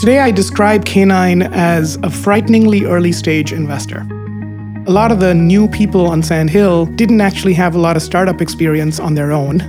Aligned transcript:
Today, 0.00 0.20
I 0.20 0.30
describe 0.30 0.86
K9 0.86 1.52
as 1.52 1.96
a 1.96 2.08
frighteningly 2.08 2.86
early 2.86 3.12
stage 3.12 3.52
investor. 3.52 4.06
A 4.86 4.90
lot 4.90 5.12
of 5.12 5.20
the 5.20 5.34
new 5.34 5.68
people 5.68 6.06
on 6.06 6.22
Sand 6.22 6.48
Hill 6.48 6.86
didn't 6.86 7.20
actually 7.20 7.52
have 7.52 7.74
a 7.74 7.78
lot 7.78 7.98
of 7.98 8.02
startup 8.02 8.40
experience 8.40 8.98
on 8.98 9.14
their 9.14 9.30
own. 9.30 9.60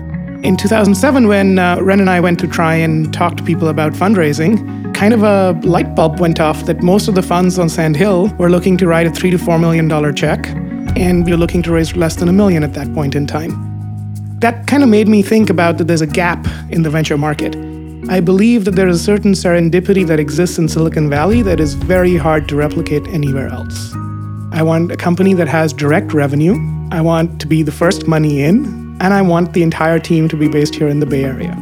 In 0.45 0.55
2007, 0.55 1.27
when 1.27 1.59
uh, 1.59 1.81
Ren 1.81 1.99
and 1.99 2.09
I 2.09 2.21
went 2.21 2.39
to 2.39 2.47
try 2.47 2.75
and 2.75 3.13
talk 3.13 3.35
to 3.35 3.43
people 3.43 3.67
about 3.67 3.91
fundraising, 3.91 4.95
kind 4.95 5.13
of 5.13 5.21
a 5.23 5.51
light 5.67 5.95
bulb 5.95 6.21
went 6.21 6.39
off 6.39 6.65
that 6.65 6.81
most 6.81 7.09
of 7.09 7.15
the 7.15 7.21
funds 7.21 7.59
on 7.59 7.67
Sand 7.67 7.97
Hill 7.97 8.29
were 8.39 8.49
looking 8.49 8.77
to 8.77 8.87
write 8.87 9.07
a 9.07 9.11
three 9.11 9.31
to 9.31 9.37
four 9.37 9.59
million 9.59 9.89
dollar 9.89 10.13
check, 10.13 10.47
and 10.95 11.25
we 11.25 11.31
were 11.31 11.37
looking 11.37 11.61
to 11.63 11.73
raise 11.73 11.93
less 11.97 12.15
than 12.15 12.29
a 12.29 12.33
million 12.33 12.63
at 12.63 12.73
that 12.75 12.93
point 12.93 13.15
in 13.15 13.27
time. 13.27 13.51
That 14.39 14.65
kind 14.65 14.81
of 14.81 14.87
made 14.87 15.09
me 15.09 15.23
think 15.23 15.49
about 15.49 15.77
that 15.77 15.87
there's 15.87 15.99
a 15.99 16.07
gap 16.07 16.47
in 16.69 16.83
the 16.83 16.89
venture 16.89 17.17
market. 17.17 17.53
I 18.11 18.19
believe 18.19 18.65
that 18.65 18.71
there 18.71 18.89
is 18.89 18.99
a 18.99 19.03
certain 19.05 19.31
serendipity 19.31 20.05
that 20.05 20.19
exists 20.19 20.57
in 20.57 20.67
Silicon 20.67 21.09
Valley 21.09 21.41
that 21.43 21.61
is 21.61 21.75
very 21.75 22.17
hard 22.17 22.45
to 22.49 22.57
replicate 22.57 23.07
anywhere 23.07 23.47
else. 23.47 23.93
I 24.51 24.63
want 24.63 24.91
a 24.91 24.97
company 24.97 25.33
that 25.35 25.47
has 25.47 25.71
direct 25.71 26.11
revenue. 26.11 26.57
I 26.91 26.99
want 26.99 27.39
to 27.39 27.47
be 27.47 27.63
the 27.63 27.71
first 27.71 28.09
money 28.09 28.41
in, 28.41 28.65
and 28.99 29.13
I 29.13 29.21
want 29.21 29.53
the 29.53 29.63
entire 29.63 29.97
team 29.97 30.27
to 30.27 30.35
be 30.35 30.49
based 30.49 30.75
here 30.75 30.89
in 30.89 30.99
the 30.99 31.05
Bay 31.05 31.23
Area. 31.23 31.53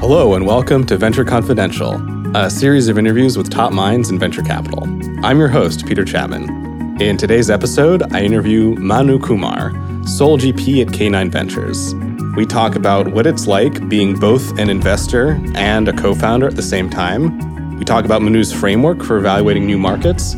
Hello, 0.00 0.32
and 0.32 0.46
welcome 0.46 0.86
to 0.86 0.96
Venture 0.96 1.22
Confidential, 1.22 2.00
a 2.34 2.48
series 2.48 2.88
of 2.88 2.96
interviews 2.96 3.36
with 3.36 3.50
top 3.50 3.74
minds 3.74 4.08
in 4.08 4.18
venture 4.18 4.42
capital. 4.42 4.84
I'm 5.22 5.38
your 5.38 5.48
host, 5.48 5.84
Peter 5.84 6.06
Chapman. 6.06 6.98
In 6.98 7.18
today's 7.18 7.50
episode, 7.50 8.10
I 8.14 8.22
interview 8.22 8.74
Manu 8.76 9.18
Kumar, 9.18 9.72
sole 10.06 10.38
GP 10.38 10.80
at 10.80 10.94
K9 10.94 11.30
Ventures. 11.30 11.92
We 12.34 12.46
talk 12.46 12.76
about 12.76 13.08
what 13.08 13.26
it's 13.26 13.46
like 13.46 13.90
being 13.90 14.18
both 14.18 14.58
an 14.58 14.70
investor 14.70 15.38
and 15.54 15.86
a 15.86 15.92
co 15.92 16.14
founder 16.14 16.46
at 16.46 16.56
the 16.56 16.62
same 16.62 16.88
time. 16.88 17.78
We 17.78 17.84
talk 17.84 18.06
about 18.06 18.22
Manu's 18.22 18.50
framework 18.50 19.02
for 19.02 19.18
evaluating 19.18 19.66
new 19.66 19.76
markets 19.76 20.34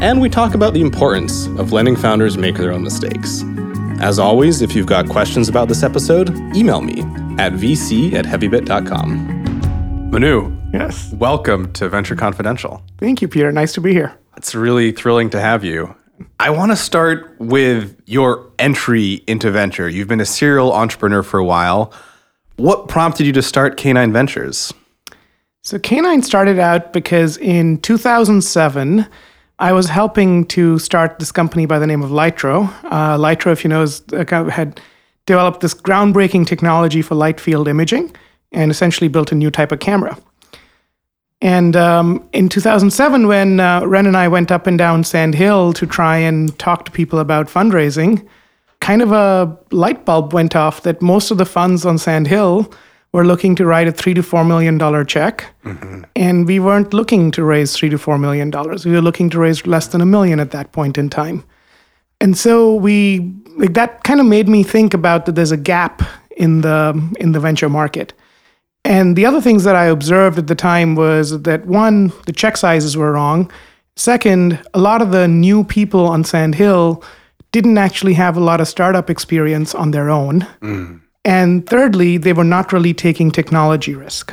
and 0.00 0.20
we 0.20 0.28
talk 0.28 0.54
about 0.54 0.74
the 0.74 0.82
importance 0.82 1.46
of 1.58 1.72
letting 1.72 1.96
founders 1.96 2.36
make 2.36 2.56
their 2.56 2.70
own 2.70 2.84
mistakes. 2.84 3.42
As 4.00 4.18
always, 4.18 4.60
if 4.60 4.76
you've 4.76 4.86
got 4.86 5.08
questions 5.08 5.48
about 5.48 5.68
this 5.68 5.82
episode, 5.82 6.28
email 6.54 6.82
me 6.82 7.00
at 7.38 7.54
vc 7.54 8.12
at 8.12 8.26
heavybit.com. 8.26 10.10
Manu. 10.10 10.54
Yes. 10.72 11.12
Welcome 11.14 11.72
to 11.72 11.88
Venture 11.88 12.14
Confidential. 12.14 12.82
Thank 12.98 13.22
you, 13.22 13.28
Peter. 13.28 13.50
Nice 13.50 13.72
to 13.72 13.80
be 13.80 13.92
here. 13.92 14.14
It's 14.36 14.54
really 14.54 14.92
thrilling 14.92 15.30
to 15.30 15.40
have 15.40 15.64
you. 15.64 15.96
I 16.40 16.50
want 16.50 16.72
to 16.72 16.76
start 16.76 17.34
with 17.38 18.00
your 18.06 18.50
entry 18.58 19.22
into 19.26 19.50
venture. 19.50 19.88
You've 19.88 20.08
been 20.08 20.20
a 20.20 20.26
serial 20.26 20.72
entrepreneur 20.72 21.22
for 21.22 21.38
a 21.38 21.44
while. 21.44 21.92
What 22.56 22.88
prompted 22.88 23.26
you 23.26 23.32
to 23.32 23.42
start 23.42 23.76
K9 23.76 24.12
Ventures? 24.12 24.72
So, 25.62 25.78
K9 25.78 26.24
started 26.24 26.58
out 26.58 26.92
because 26.92 27.36
in 27.36 27.78
2007, 27.78 29.06
I 29.58 29.72
was 29.72 29.88
helping 29.88 30.46
to 30.46 30.78
start 30.78 31.18
this 31.18 31.32
company 31.32 31.66
by 31.66 31.78
the 31.78 31.86
name 31.86 32.02
of 32.02 32.10
Lytro. 32.10 32.72
Uh, 32.84 33.18
Lytro, 33.18 33.52
if 33.52 33.64
you 33.64 33.70
know, 33.70 33.82
is, 33.82 34.02
had 34.12 34.80
developed 35.26 35.60
this 35.60 35.74
groundbreaking 35.74 36.46
technology 36.46 37.02
for 37.02 37.14
light 37.14 37.40
field 37.40 37.68
imaging 37.68 38.14
and 38.52 38.70
essentially 38.70 39.08
built 39.08 39.32
a 39.32 39.34
new 39.34 39.50
type 39.50 39.72
of 39.72 39.80
camera. 39.80 40.16
And 41.40 41.76
um, 41.76 42.28
in 42.32 42.48
2007, 42.48 43.28
when 43.28 43.60
uh, 43.60 43.86
Ren 43.86 44.06
and 44.06 44.16
I 44.16 44.26
went 44.26 44.50
up 44.50 44.66
and 44.66 44.76
down 44.76 45.04
Sand 45.04 45.34
Hill 45.34 45.72
to 45.74 45.86
try 45.86 46.16
and 46.16 46.56
talk 46.58 46.84
to 46.86 46.90
people 46.90 47.20
about 47.20 47.46
fundraising, 47.46 48.26
kind 48.80 49.02
of 49.02 49.12
a 49.12 49.56
light 49.70 50.04
bulb 50.04 50.32
went 50.32 50.56
off 50.56 50.82
that 50.82 51.00
most 51.00 51.30
of 51.30 51.38
the 51.38 51.46
funds 51.46 51.84
on 51.86 51.98
Sand 51.98 52.26
Hill 52.26 52.72
were 53.12 53.24
looking 53.24 53.54
to 53.54 53.64
write 53.64 53.88
a 53.88 53.92
three 53.92 54.14
to 54.14 54.22
four 54.22 54.44
million 54.44 54.78
dollar 54.78 55.04
check, 55.04 55.44
mm-hmm. 55.64 56.02
and 56.16 56.46
we 56.46 56.60
weren't 56.60 56.92
looking 56.92 57.30
to 57.32 57.44
raise 57.44 57.74
three 57.74 57.88
to 57.88 57.98
four 57.98 58.18
million 58.18 58.50
dollars. 58.50 58.84
We 58.84 58.92
were 58.92 59.00
looking 59.00 59.30
to 59.30 59.38
raise 59.38 59.66
less 59.66 59.88
than 59.88 60.00
a 60.00 60.06
million 60.06 60.40
at 60.40 60.50
that 60.50 60.72
point 60.72 60.98
in 60.98 61.08
time, 61.08 61.44
and 62.20 62.36
so 62.36 62.74
we 62.74 63.32
like, 63.56 63.74
that 63.74 64.04
kind 64.04 64.20
of 64.20 64.26
made 64.26 64.48
me 64.48 64.62
think 64.62 64.92
about 64.94 65.26
that 65.26 65.34
there's 65.34 65.52
a 65.52 65.56
gap 65.56 66.02
in 66.36 66.60
the 66.60 67.16
in 67.18 67.32
the 67.32 67.40
venture 67.40 67.68
market. 67.68 68.12
And 68.84 69.16
the 69.16 69.26
other 69.26 69.40
things 69.40 69.64
that 69.64 69.76
I 69.76 69.86
observed 69.86 70.38
at 70.38 70.46
the 70.46 70.54
time 70.54 70.94
was 70.94 71.42
that 71.42 71.66
one, 71.66 72.12
the 72.26 72.32
check 72.32 72.56
sizes 72.56 72.96
were 72.96 73.12
wrong. 73.12 73.50
Second, 73.96 74.62
a 74.74 74.78
lot 74.78 75.02
of 75.02 75.10
the 75.10 75.28
new 75.28 75.64
people 75.64 76.06
on 76.06 76.24
Sand 76.24 76.54
Hill 76.54 77.02
didn't 77.52 77.78
actually 77.78 78.14
have 78.14 78.36
a 78.36 78.40
lot 78.40 78.60
of 78.60 78.68
startup 78.68 79.10
experience 79.10 79.74
on 79.74 79.90
their 79.90 80.08
own. 80.08 80.40
Mm. 80.60 81.00
And 81.24 81.66
thirdly, 81.66 82.16
they 82.16 82.32
were 82.32 82.44
not 82.44 82.72
really 82.72 82.94
taking 82.94 83.30
technology 83.30 83.94
risk. 83.94 84.32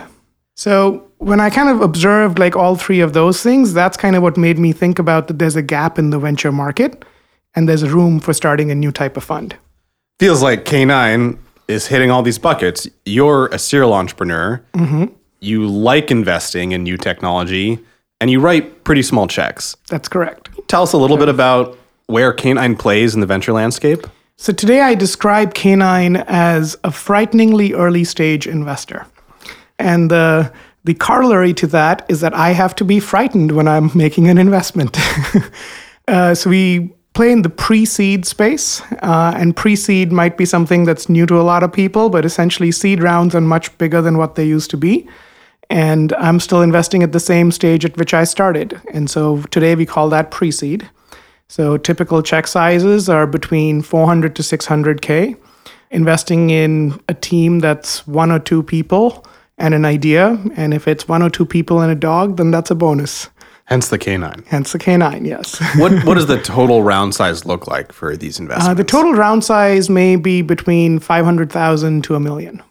So 0.55 1.05
when 1.17 1.39
I 1.39 1.49
kind 1.49 1.69
of 1.69 1.81
observed 1.81 2.39
like 2.39 2.55
all 2.55 2.75
three 2.75 3.01
of 3.01 3.13
those 3.13 3.41
things, 3.41 3.73
that's 3.73 3.97
kind 3.97 4.15
of 4.15 4.23
what 4.23 4.37
made 4.37 4.57
me 4.57 4.71
think 4.71 4.99
about 4.99 5.27
that 5.27 5.39
there's 5.39 5.55
a 5.55 5.61
gap 5.61 5.99
in 5.99 6.11
the 6.11 6.19
venture 6.19 6.51
market 6.51 7.03
and 7.55 7.67
there's 7.67 7.83
room 7.89 8.19
for 8.19 8.33
starting 8.33 8.71
a 8.71 8.75
new 8.75 8.91
type 8.91 9.17
of 9.17 9.23
fund. 9.23 9.55
Feels 10.19 10.41
like 10.41 10.65
K9 10.65 11.37
is 11.67 11.87
hitting 11.87 12.11
all 12.11 12.21
these 12.21 12.37
buckets. 12.37 12.87
You're 13.05 13.47
a 13.47 13.59
serial 13.59 13.93
entrepreneur. 13.93 14.63
Mm-hmm. 14.73 15.05
You 15.39 15.67
like 15.67 16.11
investing 16.11 16.71
in 16.71 16.83
new 16.83 16.97
technology 16.97 17.79
and 18.21 18.31
you 18.31 18.39
write 18.39 18.83
pretty 18.83 19.01
small 19.01 19.27
checks. 19.27 19.75
That's 19.89 20.07
correct. 20.07 20.49
Tell 20.67 20.83
us 20.83 20.93
a 20.93 20.97
little 20.97 21.17
bit 21.17 21.29
about 21.29 21.77
where 22.07 22.33
K9 22.33 22.79
plays 22.79 23.13
in 23.13 23.21
the 23.21 23.27
venture 23.27 23.53
landscape. 23.53 24.07
So 24.37 24.51
today 24.53 24.81
I 24.81 24.95
describe 24.95 25.53
K9 25.53 26.23
as 26.27 26.77
a 26.83 26.91
frighteningly 26.91 27.73
early 27.73 28.03
stage 28.03 28.47
investor. 28.47 29.05
And 29.79 30.11
the, 30.11 30.51
the 30.83 30.93
corollary 30.93 31.53
to 31.55 31.67
that 31.67 32.05
is 32.09 32.21
that 32.21 32.33
I 32.33 32.51
have 32.51 32.75
to 32.75 32.85
be 32.85 32.99
frightened 32.99 33.53
when 33.53 33.67
I'm 33.67 33.91
making 33.95 34.27
an 34.29 34.37
investment. 34.37 34.97
uh, 36.07 36.35
so 36.35 36.49
we 36.49 36.93
play 37.15 37.31
in 37.31 37.41
the 37.41 37.49
pre 37.49 37.85
seed 37.85 38.25
space, 38.25 38.81
uh, 39.01 39.33
and 39.35 39.55
pre 39.55 39.75
seed 39.75 40.11
might 40.11 40.37
be 40.37 40.45
something 40.45 40.83
that's 40.83 41.09
new 41.09 41.25
to 41.25 41.39
a 41.39 41.41
lot 41.41 41.63
of 41.63 41.73
people, 41.73 42.09
but 42.09 42.25
essentially, 42.25 42.71
seed 42.71 43.01
rounds 43.01 43.33
are 43.33 43.41
much 43.41 43.75
bigger 43.79 44.01
than 44.01 44.17
what 44.17 44.35
they 44.35 44.45
used 44.45 44.69
to 44.71 44.77
be. 44.77 45.07
And 45.69 46.13
I'm 46.13 46.39
still 46.39 46.61
investing 46.61 47.01
at 47.01 47.11
the 47.11 47.19
same 47.19 47.51
stage 47.51 47.85
at 47.85 47.97
which 47.97 48.13
I 48.13 48.23
started. 48.25 48.79
And 48.93 49.09
so 49.09 49.41
today 49.49 49.73
we 49.73 49.85
call 49.87 50.09
that 50.09 50.29
pre 50.29 50.51
seed. 50.51 50.87
So 51.47 51.77
typical 51.77 52.21
check 52.21 52.47
sizes 52.47 53.09
are 53.09 53.25
between 53.25 53.81
400 53.81 54.35
to 54.35 54.41
600K. 54.43 55.37
Investing 55.91 56.49
in 56.49 56.99
a 57.07 57.13
team 57.13 57.59
that's 57.59 58.05
one 58.07 58.31
or 58.31 58.39
two 58.39 58.61
people 58.61 59.25
and 59.57 59.73
an 59.73 59.85
idea. 59.85 60.37
And 60.55 60.73
if 60.73 60.87
it's 60.87 61.07
one 61.07 61.23
or 61.23 61.29
two 61.29 61.45
people 61.45 61.81
and 61.81 61.91
a 61.91 61.95
dog, 61.95 62.37
then 62.37 62.51
that's 62.51 62.71
a 62.71 62.75
bonus. 62.75 63.29
Hence 63.65 63.89
the 63.89 63.97
K9. 63.97 64.45
Hence 64.45 64.71
the 64.71 64.79
K9, 64.79 65.25
yes. 65.25 65.59
what, 65.77 65.91
what 66.05 66.15
does 66.15 66.27
the 66.27 66.41
total 66.41 66.83
round 66.83 67.15
size 67.15 67.45
look 67.45 67.67
like 67.67 67.91
for 67.91 68.15
these 68.15 68.39
investments? 68.39 68.69
Uh, 68.69 68.73
the 68.75 68.83
total 68.83 69.13
round 69.13 69.43
size 69.43 69.89
may 69.89 70.15
be 70.15 70.41
between 70.41 70.99
500,000 70.99 72.03
to 72.03 72.15
a 72.15 72.19
million. 72.19 72.61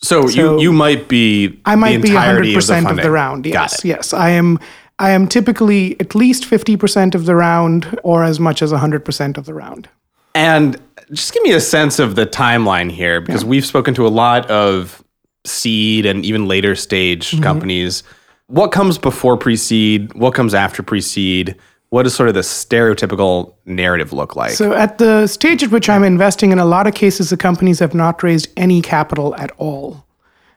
So, 0.00 0.26
so 0.26 0.56
you, 0.56 0.60
you 0.62 0.72
might 0.72 1.08
be 1.08 1.60
I 1.64 1.74
might 1.74 2.00
be 2.00 2.10
100% 2.10 2.56
of 2.78 2.84
the, 2.84 2.90
of 2.90 2.96
the 3.02 3.10
round. 3.10 3.46
Yes, 3.46 3.84
yes. 3.84 4.12
I 4.12 4.30
am 4.30 4.58
I 4.98 5.10
am 5.10 5.28
typically 5.28 5.98
at 6.00 6.14
least 6.14 6.44
50% 6.44 7.14
of 7.14 7.26
the 7.26 7.34
round 7.34 7.98
or 8.02 8.24
as 8.24 8.40
much 8.40 8.62
as 8.62 8.72
100% 8.72 9.36
of 9.36 9.44
the 9.44 9.54
round. 9.54 9.88
And 10.34 10.80
just 11.12 11.32
give 11.32 11.42
me 11.42 11.52
a 11.52 11.60
sense 11.60 11.98
of 11.98 12.14
the 12.14 12.26
timeline 12.26 12.90
here 12.90 13.20
because 13.20 13.42
yeah. 13.42 13.48
we've 13.48 13.66
spoken 13.66 13.94
to 13.94 14.06
a 14.06 14.08
lot 14.08 14.48
of 14.50 15.02
seed 15.44 16.06
and 16.06 16.24
even 16.24 16.46
later 16.46 16.74
stage 16.74 17.30
mm-hmm. 17.30 17.42
companies. 17.42 18.02
What 18.48 18.72
comes 18.72 18.96
before 18.98 19.36
pre 19.36 19.56
seed? 19.56 20.12
What 20.14 20.34
comes 20.34 20.54
after 20.54 20.82
pre 20.82 21.00
seed? 21.00 21.54
What 21.90 22.02
does 22.02 22.14
sort 22.14 22.28
of 22.28 22.34
the 22.34 22.40
stereotypical 22.40 23.54
narrative 23.64 24.12
look 24.12 24.36
like? 24.36 24.50
So, 24.52 24.72
at 24.72 24.98
the 24.98 25.26
stage 25.26 25.62
at 25.62 25.70
which 25.70 25.88
I'm 25.88 26.02
investing, 26.02 26.50
in 26.50 26.58
a 26.58 26.64
lot 26.64 26.86
of 26.86 26.94
cases, 26.94 27.30
the 27.30 27.36
companies 27.36 27.78
have 27.78 27.94
not 27.94 28.22
raised 28.22 28.48
any 28.56 28.82
capital 28.82 29.34
at 29.36 29.52
all. 29.58 30.04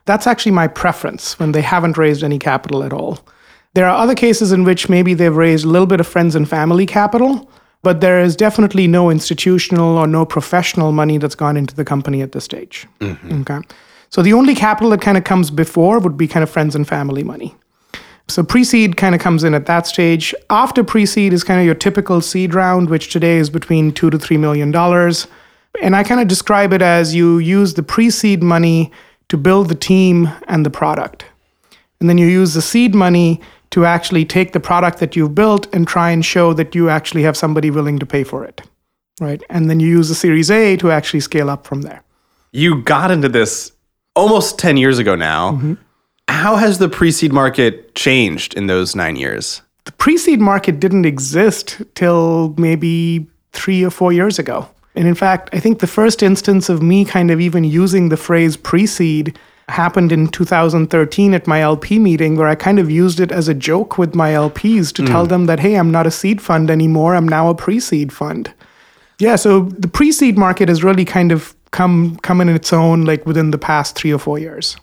That's 0.04 0.26
actually 0.26 0.52
my 0.52 0.68
preference 0.68 1.38
when 1.38 1.52
they 1.52 1.62
haven't 1.62 1.96
raised 1.96 2.24
any 2.24 2.38
capital 2.38 2.82
at 2.82 2.92
all. 2.92 3.20
There 3.74 3.86
are 3.86 3.96
other 3.96 4.14
cases 4.14 4.52
in 4.52 4.64
which 4.64 4.88
maybe 4.88 5.14
they've 5.14 5.34
raised 5.34 5.64
a 5.64 5.68
little 5.68 5.86
bit 5.86 6.00
of 6.00 6.06
friends 6.06 6.34
and 6.34 6.48
family 6.48 6.86
capital, 6.86 7.50
but 7.82 8.00
there 8.00 8.20
is 8.20 8.36
definitely 8.36 8.86
no 8.86 9.10
institutional 9.10 9.96
or 9.96 10.06
no 10.06 10.26
professional 10.26 10.92
money 10.92 11.18
that's 11.18 11.34
gone 11.34 11.56
into 11.56 11.74
the 11.74 11.84
company 11.84 12.20
at 12.20 12.32
this 12.32 12.44
stage. 12.44 12.86
Mm-hmm. 13.00 13.42
Okay. 13.42 13.60
So 14.10 14.22
the 14.22 14.34
only 14.34 14.54
capital 14.54 14.90
that 14.90 15.00
kind 15.00 15.16
of 15.16 15.24
comes 15.24 15.50
before 15.50 15.98
would 15.98 16.16
be 16.16 16.28
kind 16.28 16.42
of 16.42 16.50
friends 16.50 16.74
and 16.74 16.86
family 16.86 17.22
money. 17.22 17.54
So 18.32 18.42
pre 18.42 18.64
seed 18.64 18.96
kind 18.96 19.14
of 19.14 19.20
comes 19.20 19.44
in 19.44 19.52
at 19.52 19.66
that 19.66 19.86
stage. 19.86 20.34
After 20.48 20.82
pre 20.82 21.04
seed 21.04 21.32
is 21.32 21.44
kind 21.44 21.60
of 21.60 21.66
your 21.66 21.74
typical 21.74 22.20
seed 22.22 22.54
round, 22.54 22.88
which 22.88 23.12
today 23.12 23.36
is 23.36 23.50
between 23.50 23.92
two 23.92 24.08
to 24.08 24.18
three 24.18 24.38
million 24.38 24.70
dollars. 24.70 25.26
And 25.82 25.94
I 25.94 26.02
kind 26.02 26.20
of 26.20 26.28
describe 26.28 26.72
it 26.72 26.82
as 26.82 27.14
you 27.14 27.38
use 27.38 27.74
the 27.74 27.82
pre 27.82 28.08
seed 28.08 28.42
money 28.42 28.90
to 29.28 29.36
build 29.36 29.68
the 29.68 29.74
team 29.74 30.30
and 30.48 30.64
the 30.64 30.70
product. 30.70 31.26
And 32.00 32.08
then 32.08 32.18
you 32.18 32.26
use 32.26 32.54
the 32.54 32.62
seed 32.62 32.94
money 32.94 33.40
to 33.70 33.84
actually 33.84 34.24
take 34.24 34.52
the 34.52 34.60
product 34.60 34.98
that 34.98 35.14
you've 35.14 35.34
built 35.34 35.72
and 35.74 35.86
try 35.86 36.10
and 36.10 36.24
show 36.24 36.52
that 36.54 36.74
you 36.74 36.88
actually 36.88 37.22
have 37.22 37.36
somebody 37.36 37.70
willing 37.70 37.98
to 37.98 38.06
pay 38.06 38.24
for 38.24 38.44
it. 38.44 38.62
Right. 39.20 39.42
And 39.50 39.68
then 39.68 39.78
you 39.78 39.88
use 39.88 40.08
the 40.08 40.14
Series 40.14 40.50
A 40.50 40.76
to 40.78 40.90
actually 40.90 41.20
scale 41.20 41.48
up 41.48 41.66
from 41.66 41.82
there. 41.82 42.02
You 42.50 42.82
got 42.82 43.10
into 43.10 43.28
this 43.28 43.72
almost 44.16 44.58
10 44.58 44.76
years 44.78 44.98
ago 44.98 45.14
now. 45.14 45.52
Mm-hmm. 45.52 45.74
How 46.32 46.56
has 46.56 46.78
the 46.78 46.88
pre 46.88 47.12
seed 47.12 47.32
market 47.32 47.94
changed 47.94 48.54
in 48.54 48.66
those 48.66 48.96
nine 48.96 49.16
years? 49.16 49.60
The 49.84 49.92
pre 49.92 50.16
seed 50.16 50.40
market 50.40 50.80
didn't 50.80 51.04
exist 51.04 51.80
till 51.94 52.54
maybe 52.56 53.26
three 53.52 53.84
or 53.84 53.90
four 53.90 54.12
years 54.12 54.38
ago. 54.38 54.66
And 54.94 55.06
in 55.06 55.14
fact, 55.14 55.50
I 55.52 55.60
think 55.60 55.78
the 55.78 55.86
first 55.86 56.22
instance 56.22 56.68
of 56.68 56.82
me 56.82 57.04
kind 57.04 57.30
of 57.30 57.40
even 57.40 57.64
using 57.64 58.08
the 58.08 58.16
phrase 58.16 58.56
pre 58.56 58.86
seed 58.86 59.38
happened 59.68 60.10
in 60.10 60.26
2013 60.28 61.34
at 61.34 61.46
my 61.46 61.60
LP 61.60 61.98
meeting, 61.98 62.36
where 62.36 62.48
I 62.48 62.54
kind 62.54 62.78
of 62.78 62.90
used 62.90 63.20
it 63.20 63.30
as 63.30 63.46
a 63.46 63.54
joke 63.54 63.98
with 63.98 64.14
my 64.14 64.30
LPs 64.30 64.92
to 64.94 65.02
mm. 65.02 65.06
tell 65.06 65.26
them 65.26 65.46
that, 65.46 65.60
hey, 65.60 65.76
I'm 65.76 65.90
not 65.90 66.06
a 66.06 66.10
seed 66.10 66.40
fund 66.40 66.70
anymore, 66.70 67.14
I'm 67.14 67.28
now 67.28 67.50
a 67.50 67.54
pre 67.54 67.78
seed 67.78 68.12
fund. 68.12 68.52
Yeah, 69.18 69.36
so 69.36 69.64
the 69.78 69.86
pre 69.88 70.10
seed 70.10 70.38
market 70.38 70.68
has 70.70 70.82
really 70.82 71.04
kind 71.04 71.30
of 71.30 71.54
come 71.72 72.16
come 72.22 72.40
in 72.40 72.48
its 72.48 72.72
own 72.72 73.04
like 73.04 73.26
within 73.26 73.50
the 73.50 73.58
past 73.58 73.96
three 73.96 74.12
or 74.12 74.18
four 74.18 74.38
years. 74.38 74.76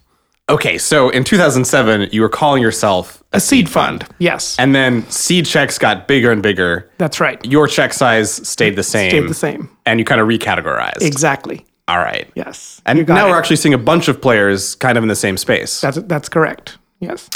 Okay, 0.49 0.79
so 0.79 1.09
in 1.09 1.23
2007, 1.23 2.09
you 2.11 2.21
were 2.21 2.29
calling 2.29 2.61
yourself 2.61 3.23
a, 3.31 3.37
a 3.37 3.39
seed, 3.39 3.69
fund. 3.69 4.03
fund. 4.03 4.15
Yes. 4.17 4.57
And 4.57 4.73
then 4.73 5.07
seed 5.09 5.45
checks 5.45 5.77
got 5.77 6.07
bigger 6.07 6.31
and 6.31 6.41
bigger. 6.41 6.89
That's 6.97 7.19
right. 7.19 7.43
Your 7.45 7.67
check 7.67 7.93
size 7.93 8.47
stayed 8.47 8.75
the 8.75 8.83
same. 8.83 9.11
Stayed 9.11 9.29
the 9.29 9.33
same. 9.35 9.69
And 9.85 9.99
you 9.99 10.05
kind 10.05 10.19
of 10.19 10.27
recategorized. 10.27 11.01
Exactly. 11.01 11.65
All 11.87 11.99
right. 11.99 12.29
Yes. 12.35 12.81
And 12.85 13.07
now 13.07 13.27
it. 13.27 13.29
we're 13.29 13.37
actually 13.37 13.55
seeing 13.57 13.73
a 13.73 13.79
bunch 13.79 14.07
of 14.07 14.21
players 14.21 14.75
kind 14.75 14.97
of 14.97 15.03
in 15.03 15.07
the 15.07 15.15
same 15.15 15.37
space. 15.37 15.81
That's 15.81 15.97
that's 16.03 16.29
correct. 16.29 16.77
Yes. 16.99 17.29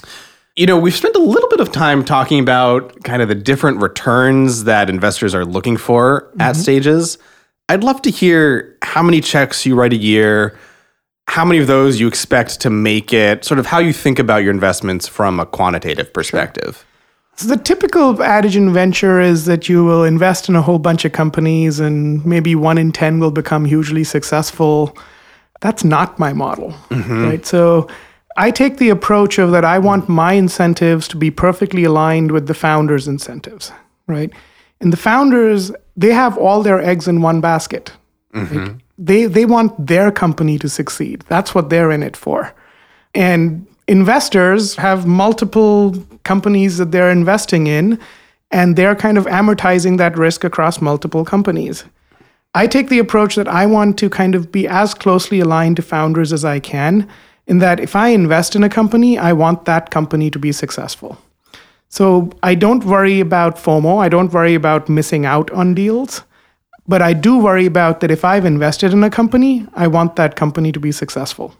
You 0.55 0.67
know, 0.67 0.77
we've 0.77 0.93
spent 0.93 1.15
a 1.15 1.19
little 1.19 1.49
bit 1.49 1.59
of 1.59 1.71
time 1.71 2.05
talking 2.05 2.39
about 2.39 3.03
kind 3.03 3.23
of 3.23 3.27
the 3.27 3.35
different 3.35 3.81
returns 3.81 4.65
that 4.65 4.89
investors 4.89 5.33
are 5.33 5.45
looking 5.45 5.77
for 5.77 6.29
mm-hmm. 6.29 6.41
at 6.41 6.55
stages. 6.55 7.17
I'd 7.69 7.83
love 7.83 8.01
to 8.03 8.11
hear 8.11 8.77
how 8.83 9.01
many 9.01 9.21
checks 9.21 9.65
you 9.65 9.73
write 9.73 9.93
a 9.93 9.97
year 9.97 10.55
how 11.27 11.45
many 11.45 11.59
of 11.59 11.67
those 11.67 11.99
you 11.99 12.07
expect 12.07 12.59
to 12.61 12.69
make 12.69 13.13
it, 13.13 13.45
sort 13.45 13.59
of 13.59 13.65
how 13.65 13.79
you 13.79 13.93
think 13.93 14.19
about 14.19 14.43
your 14.43 14.51
investments 14.51 15.07
from 15.07 15.39
a 15.39 15.45
quantitative 15.45 16.13
perspective. 16.13 16.77
Sure. 16.77 16.87
So 17.35 17.47
the 17.47 17.57
typical 17.57 18.21
adage 18.21 18.55
in 18.55 18.71
venture 18.71 19.19
is 19.19 19.45
that 19.45 19.67
you 19.67 19.83
will 19.83 20.03
invest 20.03 20.47
in 20.49 20.55
a 20.55 20.61
whole 20.61 20.77
bunch 20.77 21.03
of 21.05 21.13
companies 21.13 21.79
and 21.79 22.23
maybe 22.25 22.53
one 22.55 22.77
in 22.77 22.91
10 22.91 23.19
will 23.19 23.31
become 23.31 23.65
hugely 23.65 24.03
successful. 24.03 24.95
That's 25.61 25.83
not 25.83 26.19
my 26.19 26.33
model, 26.33 26.71
mm-hmm. 26.89 27.23
right? 27.23 27.45
So 27.45 27.87
I 28.37 28.51
take 28.51 28.77
the 28.77 28.89
approach 28.89 29.39
of 29.39 29.51
that 29.51 29.65
I 29.65 29.79
want 29.79 30.09
my 30.09 30.33
incentives 30.33 31.07
to 31.07 31.17
be 31.17 31.31
perfectly 31.31 31.85
aligned 31.85 32.31
with 32.31 32.47
the 32.47 32.53
founders' 32.53 33.07
incentives, 33.07 33.71
right? 34.05 34.31
And 34.79 34.93
the 34.93 34.97
founders, 34.97 35.71
they 35.95 36.13
have 36.13 36.37
all 36.37 36.61
their 36.61 36.81
eggs 36.81 37.07
in 37.07 37.21
one 37.21 37.41
basket. 37.41 37.91
Mm-hmm. 38.33 38.57
Right? 38.57 38.82
They 38.97 39.25
they 39.25 39.45
want 39.45 39.87
their 39.87 40.11
company 40.11 40.59
to 40.59 40.69
succeed. 40.69 41.23
That's 41.27 41.55
what 41.55 41.69
they're 41.69 41.91
in 41.91 42.03
it 42.03 42.17
for. 42.17 42.53
And 43.15 43.67
investors 43.87 44.75
have 44.75 45.05
multiple 45.05 45.95
companies 46.23 46.77
that 46.77 46.91
they're 46.91 47.11
investing 47.11 47.67
in 47.67 47.99
and 48.51 48.75
they're 48.75 48.95
kind 48.95 49.17
of 49.17 49.25
amortizing 49.25 49.97
that 49.97 50.17
risk 50.17 50.43
across 50.43 50.79
multiple 50.79 51.25
companies. 51.25 51.83
I 52.55 52.67
take 52.67 52.89
the 52.89 52.99
approach 52.99 53.35
that 53.35 53.47
I 53.47 53.65
want 53.65 53.97
to 53.97 54.09
kind 54.09 54.35
of 54.35 54.51
be 54.51 54.67
as 54.67 54.93
closely 54.93 55.39
aligned 55.39 55.77
to 55.77 55.81
founders 55.81 56.31
as 56.31 56.45
I 56.45 56.59
can 56.59 57.09
in 57.47 57.57
that 57.59 57.79
if 57.79 57.95
I 57.95 58.09
invest 58.09 58.55
in 58.55 58.63
a 58.63 58.69
company, 58.69 59.17
I 59.17 59.33
want 59.33 59.65
that 59.65 59.89
company 59.89 60.29
to 60.29 60.39
be 60.39 60.51
successful. 60.51 61.17
So 61.89 62.31
I 62.41 62.55
don't 62.55 62.85
worry 62.85 63.19
about 63.19 63.57
FOMO, 63.57 64.01
I 64.01 64.09
don't 64.09 64.31
worry 64.31 64.55
about 64.55 64.87
missing 64.87 65.25
out 65.25 65.51
on 65.51 65.73
deals. 65.73 66.23
But 66.87 67.01
I 67.01 67.13
do 67.13 67.37
worry 67.37 67.65
about 67.65 68.01
that 68.01 68.11
if 68.11 68.25
I've 68.25 68.45
invested 68.45 68.91
in 68.93 69.03
a 69.03 69.09
company, 69.09 69.65
I 69.73 69.87
want 69.87 70.15
that 70.17 70.35
company 70.35 70.71
to 70.71 70.79
be 70.79 70.91
successful. 70.91 71.55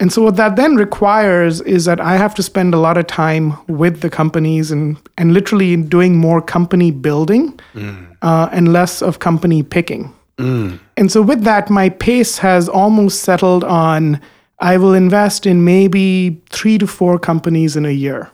And 0.00 0.12
so 0.12 0.22
what 0.22 0.36
that 0.36 0.56
then 0.56 0.74
requires 0.76 1.60
is 1.60 1.84
that 1.84 2.00
I 2.00 2.16
have 2.16 2.34
to 2.34 2.42
spend 2.42 2.74
a 2.74 2.78
lot 2.78 2.98
of 2.98 3.06
time 3.06 3.56
with 3.68 4.00
the 4.00 4.10
companies 4.10 4.70
and 4.70 4.96
and 5.16 5.32
literally 5.32 5.76
doing 5.76 6.16
more 6.16 6.42
company 6.42 6.90
building 6.90 7.58
mm. 7.74 8.16
uh, 8.22 8.48
and 8.52 8.72
less 8.72 9.02
of 9.02 9.20
company 9.20 9.62
picking. 9.62 10.12
Mm. 10.38 10.80
And 10.96 11.12
so 11.12 11.22
with 11.22 11.42
that, 11.44 11.70
my 11.70 11.88
pace 11.88 12.38
has 12.38 12.68
almost 12.68 13.22
settled 13.22 13.62
on 13.62 14.20
I 14.58 14.76
will 14.76 14.94
invest 14.94 15.46
in 15.46 15.64
maybe 15.64 16.40
three 16.50 16.78
to 16.78 16.86
four 16.86 17.18
companies 17.18 17.76
in 17.76 17.84
a 17.84 17.90
year. 17.90 18.30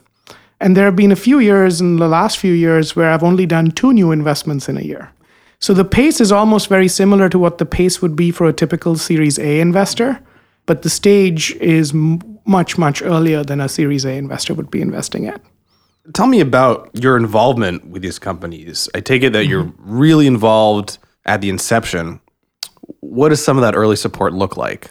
And 0.60 0.76
there 0.76 0.84
have 0.84 0.96
been 0.96 1.12
a 1.12 1.16
few 1.16 1.38
years 1.38 1.80
in 1.80 1.96
the 1.96 2.08
last 2.08 2.38
few 2.38 2.52
years 2.52 2.94
where 2.94 3.10
I've 3.10 3.22
only 3.22 3.46
done 3.46 3.70
two 3.70 3.92
new 3.92 4.12
investments 4.12 4.68
in 4.68 4.76
a 4.76 4.82
year. 4.82 5.10
So 5.60 5.74
the 5.74 5.84
pace 5.84 6.22
is 6.22 6.32
almost 6.32 6.68
very 6.68 6.88
similar 6.88 7.28
to 7.28 7.38
what 7.38 7.58
the 7.58 7.66
pace 7.66 8.00
would 8.00 8.16
be 8.16 8.30
for 8.30 8.48
a 8.48 8.52
typical 8.52 8.96
Series 8.96 9.38
A 9.38 9.60
investor, 9.60 10.18
but 10.64 10.82
the 10.82 10.88
stage 10.88 11.54
is 11.56 11.92
m- 11.92 12.38
much, 12.46 12.78
much 12.78 13.02
earlier 13.02 13.44
than 13.44 13.60
a 13.60 13.68
Series 13.68 14.06
A 14.06 14.12
investor 14.12 14.54
would 14.54 14.70
be 14.70 14.80
investing 14.80 15.26
at. 15.26 15.42
Tell 16.14 16.26
me 16.26 16.40
about 16.40 16.88
your 16.94 17.18
involvement 17.18 17.86
with 17.88 18.00
these 18.00 18.18
companies. 18.18 18.88
I 18.94 19.00
take 19.00 19.22
it 19.22 19.34
that 19.34 19.42
mm-hmm. 19.42 19.50
you're 19.50 19.72
really 19.78 20.26
involved 20.26 20.96
at 21.26 21.42
the 21.42 21.50
inception. 21.50 22.20
What 23.00 23.28
does 23.28 23.44
some 23.44 23.58
of 23.58 23.62
that 23.62 23.76
early 23.76 23.96
support 23.96 24.32
look 24.32 24.56
like? 24.56 24.90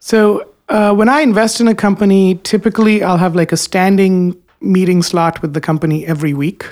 So, 0.00 0.48
uh, 0.68 0.92
when 0.94 1.08
I 1.08 1.20
invest 1.20 1.60
in 1.60 1.68
a 1.68 1.74
company, 1.74 2.36
typically 2.42 3.04
I'll 3.04 3.18
have 3.18 3.36
like 3.36 3.52
a 3.52 3.56
standing 3.56 4.36
meeting 4.60 5.02
slot 5.02 5.42
with 5.42 5.54
the 5.54 5.60
company 5.60 6.04
every 6.06 6.34
week 6.34 6.66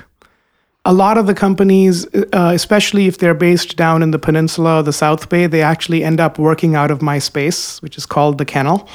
a 0.85 0.93
lot 0.93 1.17
of 1.17 1.27
the 1.27 1.35
companies, 1.35 2.07
uh, 2.33 2.51
especially 2.53 3.05
if 3.07 3.19
they're 3.19 3.35
based 3.35 3.77
down 3.77 4.01
in 4.01 4.11
the 4.11 4.19
peninsula 4.19 4.79
or 4.79 4.83
the 4.83 4.93
South 4.93 5.29
Bay, 5.29 5.45
they 5.45 5.61
actually 5.61 6.03
end 6.03 6.19
up 6.19 6.39
working 6.39 6.75
out 6.75 6.89
of 6.89 7.01
my 7.01 7.19
space, 7.19 7.81
which 7.81 7.97
is 7.97 8.05
called 8.05 8.39
the 8.39 8.45
kennel. 8.45 8.87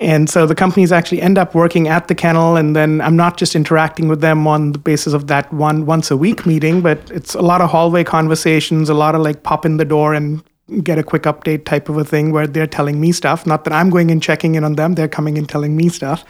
And 0.00 0.28
so 0.28 0.46
the 0.46 0.54
companies 0.54 0.92
actually 0.92 1.22
end 1.22 1.38
up 1.38 1.54
working 1.54 1.88
at 1.88 2.06
the 2.06 2.14
kennel, 2.14 2.56
and 2.56 2.76
then 2.76 3.00
I'm 3.00 3.16
not 3.16 3.38
just 3.38 3.56
interacting 3.56 4.08
with 4.08 4.20
them 4.20 4.46
on 4.46 4.72
the 4.72 4.78
basis 4.78 5.14
of 5.14 5.26
that 5.28 5.52
one 5.52 5.86
once 5.86 6.10
a 6.10 6.16
week 6.16 6.46
meeting, 6.46 6.80
but 6.80 7.10
it's 7.10 7.34
a 7.34 7.42
lot 7.42 7.60
of 7.60 7.70
hallway 7.70 8.04
conversations, 8.04 8.88
a 8.88 8.94
lot 8.94 9.14
of 9.14 9.22
like 9.22 9.42
pop 9.42 9.64
in 9.64 9.78
the 9.78 9.86
door 9.86 10.12
and 10.14 10.44
get 10.82 10.98
a 10.98 11.02
quick 11.02 11.22
update 11.22 11.64
type 11.64 11.88
of 11.88 11.96
a 11.96 12.04
thing 12.04 12.30
where 12.30 12.46
they're 12.46 12.66
telling 12.66 13.00
me 13.00 13.10
stuff. 13.10 13.46
Not 13.46 13.64
that 13.64 13.72
I'm 13.72 13.88
going 13.88 14.10
and 14.10 14.22
checking 14.22 14.54
in 14.54 14.64
on 14.64 14.74
them, 14.74 14.94
they're 14.94 15.08
coming 15.08 15.38
and 15.38 15.48
telling 15.48 15.76
me 15.76 15.88
stuff. 15.88 16.24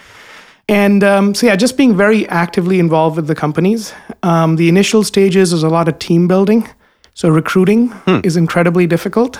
And 0.69 1.05
um, 1.05 1.35
so, 1.35 1.47
yeah, 1.47 1.57
just 1.57 1.77
being 1.77 1.97
very 1.97 2.29
actively 2.29 2.81
involved 2.81 3.17
with 3.17 3.29
the 3.29 3.35
companies. 3.35 3.93
Um, 4.23 4.57
the 4.57 4.69
initial 4.69 5.05
stages 5.05 5.53
is 5.53 5.63
a 5.63 5.69
lot 5.69 5.89
of 5.89 5.99
team 5.99 6.27
building. 6.27 6.69
So, 7.15 7.29
recruiting 7.29 7.89
hmm. 7.89 8.21
is 8.25 8.37
incredibly 8.37 8.87
difficult. 8.87 9.39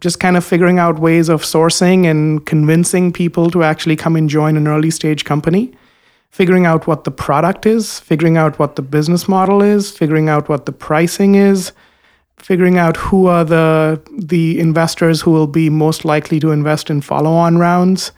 Just 0.00 0.20
kind 0.20 0.36
of 0.36 0.44
figuring 0.44 0.78
out 0.78 0.98
ways 0.98 1.28
of 1.28 1.42
sourcing 1.42 2.10
and 2.10 2.44
convincing 2.46 3.12
people 3.12 3.50
to 3.50 3.62
actually 3.62 3.96
come 3.96 4.16
and 4.16 4.28
join 4.28 4.56
an 4.56 4.66
early 4.66 4.90
stage 4.90 5.24
company. 5.24 5.72
Figuring 6.30 6.66
out 6.66 6.86
what 6.86 7.04
the 7.04 7.12
product 7.12 7.64
is, 7.64 8.00
figuring 8.00 8.36
out 8.36 8.58
what 8.58 8.74
the 8.74 8.82
business 8.82 9.28
model 9.28 9.62
is, 9.62 9.96
figuring 9.96 10.28
out 10.28 10.48
what 10.48 10.66
the 10.66 10.72
pricing 10.72 11.36
is, 11.36 11.72
figuring 12.38 12.76
out 12.76 12.96
who 12.96 13.26
are 13.26 13.44
the 13.44 14.02
the 14.18 14.58
investors 14.58 15.20
who 15.20 15.30
will 15.30 15.46
be 15.46 15.70
most 15.70 16.04
likely 16.04 16.40
to 16.40 16.50
invest 16.50 16.90
in 16.90 17.00
follow-on 17.00 17.58
rounds 17.58 18.10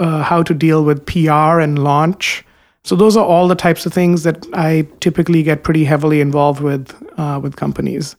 uh, 0.00 0.22
how 0.22 0.42
to 0.42 0.54
deal 0.54 0.82
with 0.82 1.04
PR 1.06 1.60
and 1.60 1.78
launch. 1.78 2.44
So 2.84 2.96
those 2.96 3.16
are 3.16 3.24
all 3.24 3.46
the 3.46 3.54
types 3.54 3.84
of 3.84 3.92
things 3.92 4.22
that 4.22 4.46
I 4.54 4.88
typically 5.00 5.42
get 5.42 5.62
pretty 5.62 5.84
heavily 5.84 6.20
involved 6.20 6.60
with 6.60 6.94
uh, 7.18 7.38
with 7.42 7.56
companies. 7.56 8.16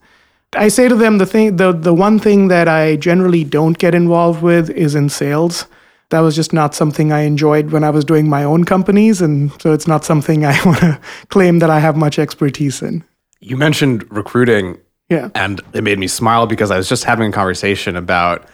I 0.54 0.68
say 0.68 0.88
to 0.88 0.94
them 0.94 1.18
the 1.18 1.26
thing 1.26 1.56
the 1.56 1.72
the 1.72 1.92
one 1.92 2.18
thing 2.18 2.48
that 2.48 2.68
I 2.68 2.96
generally 2.96 3.42
don't 3.42 3.76
get 3.78 3.94
involved 3.94 4.42
with 4.42 4.70
is 4.70 4.94
in 4.94 5.08
sales. 5.08 5.66
That 6.10 6.20
was 6.20 6.36
just 6.36 6.52
not 6.52 6.74
something 6.74 7.10
I 7.10 7.22
enjoyed 7.22 7.70
when 7.72 7.84
I 7.84 7.90
was 7.90 8.04
doing 8.04 8.28
my 8.28 8.44
own 8.44 8.64
companies, 8.64 9.22
and 9.22 9.50
so 9.60 9.72
it's 9.72 9.88
not 9.88 10.04
something 10.04 10.44
I 10.44 10.62
want 10.66 10.78
to 10.80 11.00
claim 11.30 11.58
that 11.58 11.70
I 11.70 11.80
have 11.80 11.96
much 11.96 12.18
expertise 12.18 12.82
in. 12.82 13.02
You 13.40 13.56
mentioned 13.56 14.04
recruiting, 14.12 14.78
yeah, 15.08 15.30
and 15.34 15.60
it 15.72 15.82
made 15.82 15.98
me 15.98 16.06
smile 16.06 16.46
because 16.46 16.70
I 16.70 16.76
was 16.76 16.88
just 16.88 17.04
having 17.04 17.30
a 17.30 17.32
conversation 17.32 17.96
about 17.96 18.46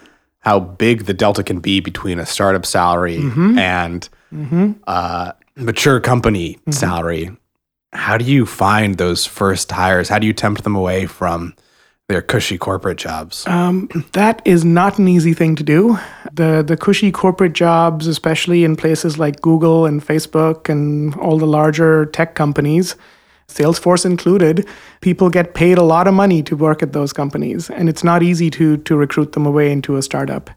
how 0.49 0.59
big 0.59 1.05
the 1.05 1.13
delta 1.13 1.43
can 1.43 1.61
be 1.61 1.79
between 1.79 2.19
a 2.19 2.25
startup 2.25 2.65
salary 2.65 3.19
mm-hmm. 3.19 3.59
and 3.59 4.09
mm-hmm. 4.33 4.73
Uh, 4.87 5.33
mature 5.57 6.01
company 6.01 6.55
mm-hmm. 6.55 6.71
salary. 6.71 7.31
How 7.93 8.17
do 8.17 8.25
you 8.25 8.47
find 8.47 8.97
those 8.97 9.27
first 9.27 9.71
hires? 9.71 10.09
How 10.09 10.19
do 10.19 10.27
you 10.27 10.33
tempt 10.33 10.65
them 10.65 10.75
away 10.75 11.05
from 11.05 11.55
their 12.09 12.23
cushy 12.23 12.57
corporate 12.57 12.97
jobs? 12.97 13.47
Um, 13.47 13.91
that 14.13 14.41
is 14.47 14.65
not 14.65 14.99
an 14.99 15.07
easy 15.07 15.35
thing 15.35 15.55
to 15.57 15.63
do. 15.63 15.99
The 16.33 16.65
the 16.67 16.79
cushy 16.79 17.13
corporate 17.13 17.53
jobs, 17.53 18.07
especially 18.07 18.65
in 18.65 18.75
places 18.75 19.19
like 19.19 19.43
Google 19.43 19.85
and 19.85 20.01
Facebook 20.01 20.71
and 20.71 21.15
all 21.17 21.37
the 21.37 21.47
larger 21.59 22.07
tech 22.07 22.35
companies, 22.35 22.97
Salesforce 23.49 24.05
included, 24.05 24.67
people 25.01 25.31
get 25.31 25.55
paid 25.55 25.79
a 25.79 25.83
lot 25.83 26.07
of 26.07 26.15
money 26.15 26.43
to 26.43 26.57
work 26.57 26.83
at 26.83 26.93
those 26.93 27.13
companies, 27.13 27.71
and 27.71 27.89
it's 27.89 28.05
not 28.05 28.23
easy 28.23 28.51
to, 28.51 28.77
to 28.79 28.97
recruit 28.97 29.33
them 29.33 29.47
away 29.47 29.73
into 29.73 29.97
a 29.97 30.03
startup. 30.03 30.51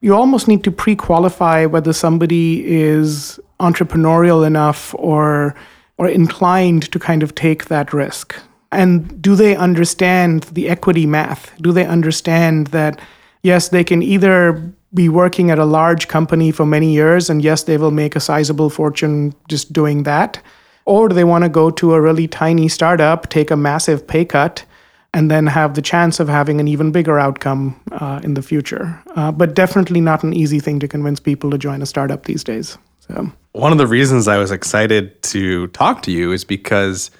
You 0.00 0.14
almost 0.14 0.46
need 0.46 0.62
to 0.64 0.70
pre 0.70 0.94
qualify 0.94 1.66
whether 1.66 1.92
somebody 1.92 2.64
is 2.66 3.40
entrepreneurial 3.58 4.46
enough 4.46 4.94
or, 4.98 5.54
or 5.98 6.08
inclined 6.08 6.90
to 6.92 6.98
kind 6.98 7.22
of 7.22 7.34
take 7.34 7.66
that 7.66 7.92
risk. 7.92 8.36
And 8.70 9.20
do 9.20 9.34
they 9.34 9.56
understand 9.56 10.44
the 10.44 10.68
equity 10.68 11.06
math? 11.06 11.52
Do 11.60 11.72
they 11.72 11.86
understand 11.86 12.68
that, 12.68 13.00
yes, 13.42 13.70
they 13.70 13.84
can 13.84 14.02
either 14.02 14.72
be 14.94 15.08
working 15.08 15.50
at 15.50 15.58
a 15.58 15.64
large 15.64 16.08
company 16.08 16.52
for 16.52 16.64
many 16.64 16.92
years, 16.92 17.28
and 17.28 17.42
yes, 17.42 17.64
they 17.64 17.76
will 17.76 17.90
make 17.90 18.14
a 18.14 18.20
sizable 18.20 18.70
fortune 18.70 19.34
just 19.48 19.72
doing 19.72 20.04
that? 20.04 20.40
Or 20.86 21.08
do 21.08 21.14
they 21.14 21.24
want 21.24 21.42
to 21.42 21.48
go 21.48 21.70
to 21.70 21.94
a 21.94 22.00
really 22.00 22.28
tiny 22.28 22.68
startup, 22.68 23.28
take 23.28 23.50
a 23.50 23.56
massive 23.56 24.06
pay 24.06 24.24
cut, 24.24 24.64
and 25.12 25.30
then 25.30 25.46
have 25.46 25.74
the 25.74 25.82
chance 25.82 26.20
of 26.20 26.28
having 26.28 26.60
an 26.60 26.68
even 26.68 26.92
bigger 26.92 27.18
outcome 27.18 27.80
uh, 27.92 28.20
in 28.22 28.34
the 28.34 28.42
future? 28.42 29.02
Uh, 29.16 29.32
but 29.32 29.54
definitely 29.54 30.00
not 30.00 30.22
an 30.22 30.32
easy 30.32 30.60
thing 30.60 30.78
to 30.80 30.88
convince 30.88 31.18
people 31.18 31.50
to 31.50 31.58
join 31.58 31.82
a 31.82 31.86
startup 31.86 32.24
these 32.24 32.44
days. 32.44 32.78
So. 33.00 33.30
One 33.52 33.72
of 33.72 33.78
the 33.78 33.86
reasons 33.86 34.28
I 34.28 34.38
was 34.38 34.50
excited 34.50 35.22
to 35.24 35.66
talk 35.68 36.02
to 36.02 36.12
you 36.12 36.32
is 36.32 36.44
because 36.44 37.10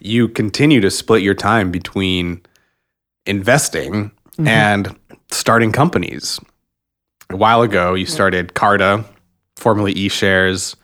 you 0.00 0.28
continue 0.28 0.80
to 0.80 0.90
split 0.90 1.22
your 1.22 1.34
time 1.34 1.70
between 1.70 2.42
investing 3.26 4.10
mm-hmm. 4.32 4.46
and 4.46 4.96
starting 5.30 5.72
companies. 5.72 6.38
A 7.30 7.36
while 7.36 7.62
ago, 7.62 7.94
you 7.94 8.06
started 8.06 8.54
Carta, 8.54 9.04
formerly 9.56 9.94
eShares, 9.94 10.74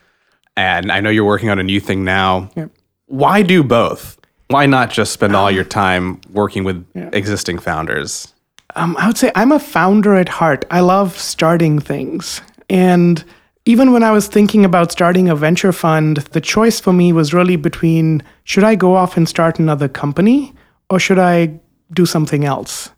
and 0.56 0.90
I 0.90 1.00
know 1.00 1.10
you're 1.10 1.24
working 1.24 1.50
on 1.50 1.58
a 1.58 1.62
new 1.62 1.80
thing 1.80 2.04
now. 2.04 2.50
Yep. 2.56 2.70
Why 3.06 3.42
do 3.42 3.62
both? 3.62 4.18
Why 4.48 4.66
not 4.66 4.90
just 4.90 5.12
spend 5.12 5.34
all 5.34 5.50
your 5.50 5.64
time 5.64 6.20
working 6.32 6.64
with 6.64 6.86
yeah. 6.94 7.10
existing 7.12 7.58
founders? 7.58 8.32
Um, 8.76 8.96
I 8.98 9.06
would 9.06 9.18
say 9.18 9.32
I'm 9.34 9.52
a 9.52 9.58
founder 9.58 10.14
at 10.14 10.28
heart. 10.28 10.64
I 10.70 10.80
love 10.80 11.18
starting 11.18 11.80
things. 11.80 12.40
And 12.70 13.24
even 13.64 13.92
when 13.92 14.02
I 14.02 14.12
was 14.12 14.28
thinking 14.28 14.64
about 14.64 14.92
starting 14.92 15.28
a 15.28 15.34
venture 15.34 15.72
fund, 15.72 16.18
the 16.18 16.40
choice 16.40 16.78
for 16.78 16.92
me 16.92 17.12
was 17.12 17.34
really 17.34 17.56
between 17.56 18.22
should 18.44 18.64
I 18.64 18.76
go 18.76 18.94
off 18.94 19.16
and 19.16 19.28
start 19.28 19.58
another 19.58 19.88
company 19.88 20.54
or 20.88 21.00
should 21.00 21.18
I 21.18 21.58
do 21.92 22.06
something 22.06 22.44
else? 22.44 22.90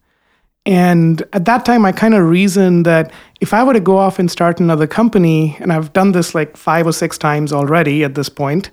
And 0.69 1.23
at 1.33 1.47
that 1.47 1.65
time, 1.65 1.87
I 1.87 1.93
kind 1.93 2.13
of 2.13 2.29
reasoned 2.29 2.85
that 2.85 3.11
if 3.41 3.55
I 3.55 3.65
were 3.65 3.73
to 3.73 3.81
go 3.81 3.97
off 3.97 4.19
and 4.19 4.31
start 4.31 4.61
another 4.61 4.87
company, 4.87 5.57
and 5.61 5.73
I've 5.73 5.95
done 5.95 6.13
this 6.13 6.35
like 6.35 6.59
five 6.59 6.87
or 6.87 6.93
six 6.93 7.17
times 7.17 7.55
already 7.55 8.05
at 8.05 8.15
this 8.15 8.29
point, 8.29 8.69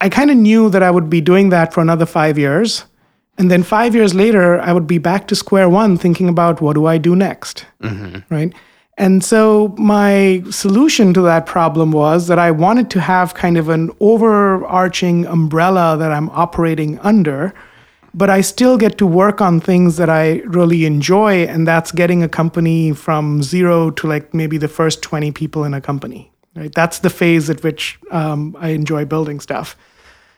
I 0.00 0.08
kind 0.08 0.30
of 0.30 0.38
knew 0.38 0.70
that 0.70 0.82
I 0.82 0.90
would 0.90 1.10
be 1.10 1.20
doing 1.20 1.50
that 1.50 1.74
for 1.74 1.82
another 1.82 2.06
five 2.06 2.38
years. 2.38 2.86
And 3.36 3.50
then 3.50 3.62
five 3.62 3.94
years 3.94 4.14
later, 4.14 4.58
I 4.62 4.72
would 4.72 4.86
be 4.86 4.96
back 4.96 5.28
to 5.28 5.36
square 5.36 5.68
one 5.68 5.98
thinking 5.98 6.26
about 6.26 6.62
what 6.62 6.72
do 6.72 6.86
I 6.86 6.96
do 6.96 7.14
next? 7.14 7.66
Mm-hmm. 7.82 8.34
Right. 8.34 8.54
And 8.96 9.22
so 9.22 9.74
my 9.76 10.42
solution 10.48 11.12
to 11.12 11.20
that 11.20 11.44
problem 11.44 11.92
was 11.92 12.28
that 12.28 12.38
I 12.38 12.50
wanted 12.50 12.88
to 12.92 13.00
have 13.02 13.34
kind 13.34 13.58
of 13.58 13.68
an 13.68 13.90
overarching 14.00 15.26
umbrella 15.26 15.98
that 15.98 16.12
I'm 16.12 16.30
operating 16.30 16.98
under, 17.00 17.52
but 18.16 18.30
I 18.30 18.40
still 18.40 18.78
get 18.78 18.96
to 18.96 19.06
work 19.06 19.42
on 19.42 19.60
things 19.60 19.98
that 19.98 20.08
I 20.08 20.40
really 20.46 20.86
enjoy. 20.86 21.44
And 21.44 21.68
that's 21.68 21.92
getting 21.92 22.22
a 22.22 22.28
company 22.28 22.92
from 22.92 23.42
zero 23.42 23.90
to 23.90 24.06
like 24.06 24.32
maybe 24.32 24.56
the 24.56 24.68
first 24.68 25.02
20 25.02 25.32
people 25.32 25.64
in 25.64 25.74
a 25.74 25.82
company. 25.82 26.32
Right? 26.54 26.74
That's 26.74 27.00
the 27.00 27.10
phase 27.10 27.50
at 27.50 27.62
which 27.62 27.98
um, 28.10 28.56
I 28.58 28.70
enjoy 28.70 29.04
building 29.04 29.38
stuff. 29.38 29.76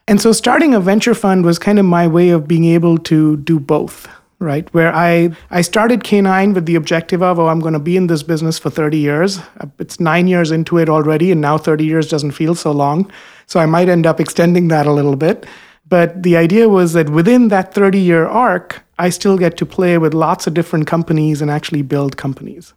And 0.08 0.20
so 0.20 0.32
starting 0.32 0.74
a 0.74 0.80
venture 0.80 1.14
fund 1.14 1.44
was 1.44 1.60
kind 1.60 1.78
of 1.78 1.84
my 1.84 2.08
way 2.08 2.30
of 2.30 2.48
being 2.48 2.64
able 2.64 2.98
to 2.98 3.36
do 3.36 3.60
both 3.60 4.08
right? 4.40 4.72
Where 4.72 4.94
I, 4.94 5.34
I 5.50 5.62
started 5.62 6.04
K9 6.04 6.54
with 6.54 6.66
the 6.66 6.76
objective 6.76 7.22
of, 7.22 7.40
oh, 7.40 7.48
I'm 7.48 7.58
going 7.58 7.72
to 7.72 7.80
be 7.80 7.96
in 7.96 8.06
this 8.06 8.22
business 8.22 8.56
for 8.56 8.70
30 8.70 8.96
years. 8.96 9.40
It's 9.80 9.98
nine 9.98 10.28
years 10.28 10.52
into 10.52 10.78
it 10.78 10.88
already, 10.88 11.32
and 11.32 11.40
now 11.40 11.58
30 11.58 11.84
years 11.84 12.08
doesn't 12.08 12.30
feel 12.30 12.54
so 12.54 12.70
long. 12.70 13.10
So 13.46 13.58
I 13.58 13.66
might 13.66 13.88
end 13.88 14.06
up 14.06 14.20
extending 14.20 14.68
that 14.68 14.86
a 14.86 14.92
little 14.92 15.16
bit. 15.16 15.44
But 15.88 16.22
the 16.22 16.36
idea 16.36 16.68
was 16.68 16.92
that 16.92 17.08
within 17.10 17.48
that 17.48 17.72
30 17.72 17.98
year 17.98 18.26
arc, 18.26 18.82
I 18.98 19.10
still 19.10 19.38
get 19.38 19.56
to 19.58 19.66
play 19.66 19.96
with 19.96 20.12
lots 20.12 20.46
of 20.46 20.54
different 20.54 20.86
companies 20.86 21.40
and 21.40 21.50
actually 21.50 21.82
build 21.82 22.16
companies. 22.16 22.74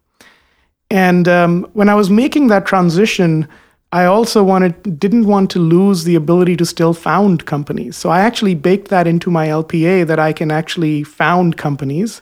And 0.90 1.28
um, 1.28 1.68
when 1.74 1.90
I 1.90 1.96
was 1.96 2.10
making 2.10 2.48
that 2.48 2.66
transition, 2.66 3.48
I 3.94 4.06
also 4.06 4.44
wanted 4.44 5.00
didn't 5.00 5.26
want 5.26 5.50
to 5.52 5.60
lose 5.60 6.06
the 6.06 6.16
ability 6.16 6.56
to 6.58 6.66
still 6.66 6.94
found 6.94 7.46
companies. 7.46 7.98
So 7.98 8.10
I 8.10 8.22
actually 8.22 8.56
baked 8.56 8.88
that 8.90 9.08
into 9.08 9.30
my 9.30 9.48
LPA 9.48 10.08
that 10.08 10.20
I 10.20 10.32
can 10.32 10.52
actually 10.52 11.04
found 11.04 11.58
companies. 11.58 12.22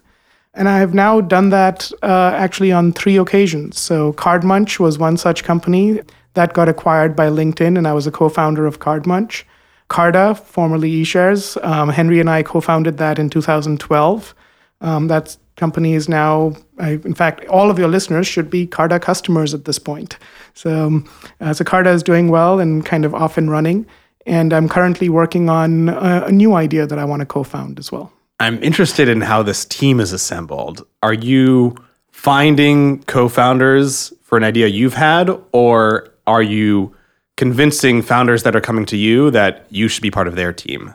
And 0.55 0.67
I 0.67 0.79
have 0.79 0.95
now 0.95 1.21
done 1.21 1.49
that 1.49 1.91
uh, 2.01 2.31
actually 2.35 2.71
on 2.71 2.91
three 2.93 3.17
occasions. 3.17 3.79
So 3.79 4.13
CardMunch 4.13 4.79
was 4.79 4.97
one 4.97 5.17
such 5.17 5.43
company 5.43 6.01
that 6.33 6.53
got 6.53 6.69
acquired 6.69 7.15
by 7.15 7.29
LinkedIn, 7.29 7.77
and 7.77 7.87
I 7.87 7.93
was 7.93 8.07
a 8.07 8.11
co-founder 8.11 8.65
of 8.65 8.79
CardMunch. 8.79 9.43
Carta, 9.89 10.35
formerly 10.35 11.01
eShares, 11.01 11.61
um, 11.63 11.89
Henry 11.89 12.19
and 12.19 12.29
I 12.29 12.43
co-founded 12.43 12.97
that 12.97 13.19
in 13.19 13.29
2012. 13.29 14.35
Um, 14.81 15.07
that 15.07 15.35
company 15.57 15.93
is 15.93 16.07
now, 16.07 16.53
I, 16.79 16.91
in 16.91 17.13
fact, 17.13 17.45
all 17.47 17.69
of 17.69 17.77
your 17.77 17.89
listeners 17.89 18.25
should 18.25 18.49
be 18.49 18.65
Carta 18.65 18.99
customers 18.99 19.53
at 19.53 19.65
this 19.65 19.77
point. 19.77 20.17
So, 20.53 20.87
um, 20.87 21.09
uh, 21.41 21.53
so 21.53 21.65
Carta 21.65 21.89
is 21.89 22.01
doing 22.01 22.29
well 22.29 22.59
and 22.59 22.85
kind 22.85 23.03
of 23.03 23.13
off 23.13 23.37
and 23.37 23.51
running. 23.51 23.85
And 24.25 24.53
I'm 24.53 24.69
currently 24.69 25.09
working 25.09 25.49
on 25.49 25.89
a, 25.89 26.25
a 26.27 26.31
new 26.31 26.53
idea 26.53 26.85
that 26.87 26.99
I 26.99 27.03
want 27.03 27.21
to 27.21 27.25
co-found 27.25 27.79
as 27.79 27.91
well. 27.91 28.13
I'm 28.39 28.61
interested 28.63 29.09
in 29.09 29.21
how 29.21 29.43
this 29.43 29.65
team 29.65 29.99
is 29.99 30.13
assembled. 30.13 30.85
Are 31.03 31.13
you 31.13 31.75
finding 32.11 33.03
co-founders 33.03 34.13
for 34.23 34.37
an 34.37 34.43
idea 34.43 34.67
you've 34.67 34.93
had, 34.93 35.29
or 35.51 36.09
are 36.27 36.43
you 36.43 36.95
convincing 37.39 38.01
founders 38.01 38.43
that 38.43 38.53
are 38.53 38.59
coming 38.59 38.85
to 38.85 38.97
you 38.97 39.31
that 39.31 39.65
you 39.69 39.87
should 39.87 40.01
be 40.01 40.11
part 40.11 40.27
of 40.27 40.35
their 40.35 40.51
team? 40.51 40.93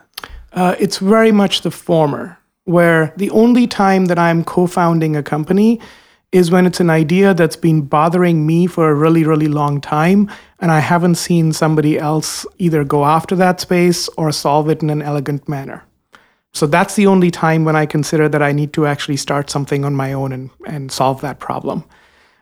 Uh, 0.53 0.75
it's 0.77 0.99
very 0.99 1.31
much 1.31 1.61
the 1.61 1.71
former, 1.71 2.37
where 2.65 3.11
the 3.17 3.31
only 3.31 3.65
time 3.65 4.05
that 4.05 4.19
I'm 4.19 4.43
co 4.43 4.67
founding 4.67 5.15
a 5.15 5.23
company 5.23 5.81
is 6.31 6.51
when 6.51 6.67
it's 6.67 6.79
an 6.79 6.91
idea 6.91 7.33
that's 7.33 7.55
been 7.55 7.81
bothering 7.81 8.45
me 8.45 8.67
for 8.67 8.91
a 8.91 8.93
really, 8.93 9.23
really 9.23 9.47
long 9.47 9.81
time, 9.81 10.29
and 10.59 10.71
I 10.71 10.81
haven't 10.81 11.15
seen 11.15 11.51
somebody 11.51 11.97
else 11.97 12.45
either 12.59 12.83
go 12.83 13.05
after 13.05 13.35
that 13.37 13.59
space 13.59 14.07
or 14.15 14.31
solve 14.31 14.69
it 14.69 14.83
in 14.83 14.91
an 14.91 15.01
elegant 15.01 15.49
manner. 15.49 15.83
So 16.53 16.67
that's 16.67 16.93
the 16.93 17.07
only 17.07 17.31
time 17.31 17.65
when 17.65 17.75
I 17.75 17.87
consider 17.87 18.29
that 18.29 18.43
I 18.43 18.51
need 18.51 18.71
to 18.73 18.85
actually 18.85 19.17
start 19.17 19.49
something 19.49 19.83
on 19.83 19.95
my 19.95 20.13
own 20.13 20.31
and, 20.31 20.51
and 20.67 20.91
solve 20.91 21.21
that 21.21 21.39
problem. 21.39 21.85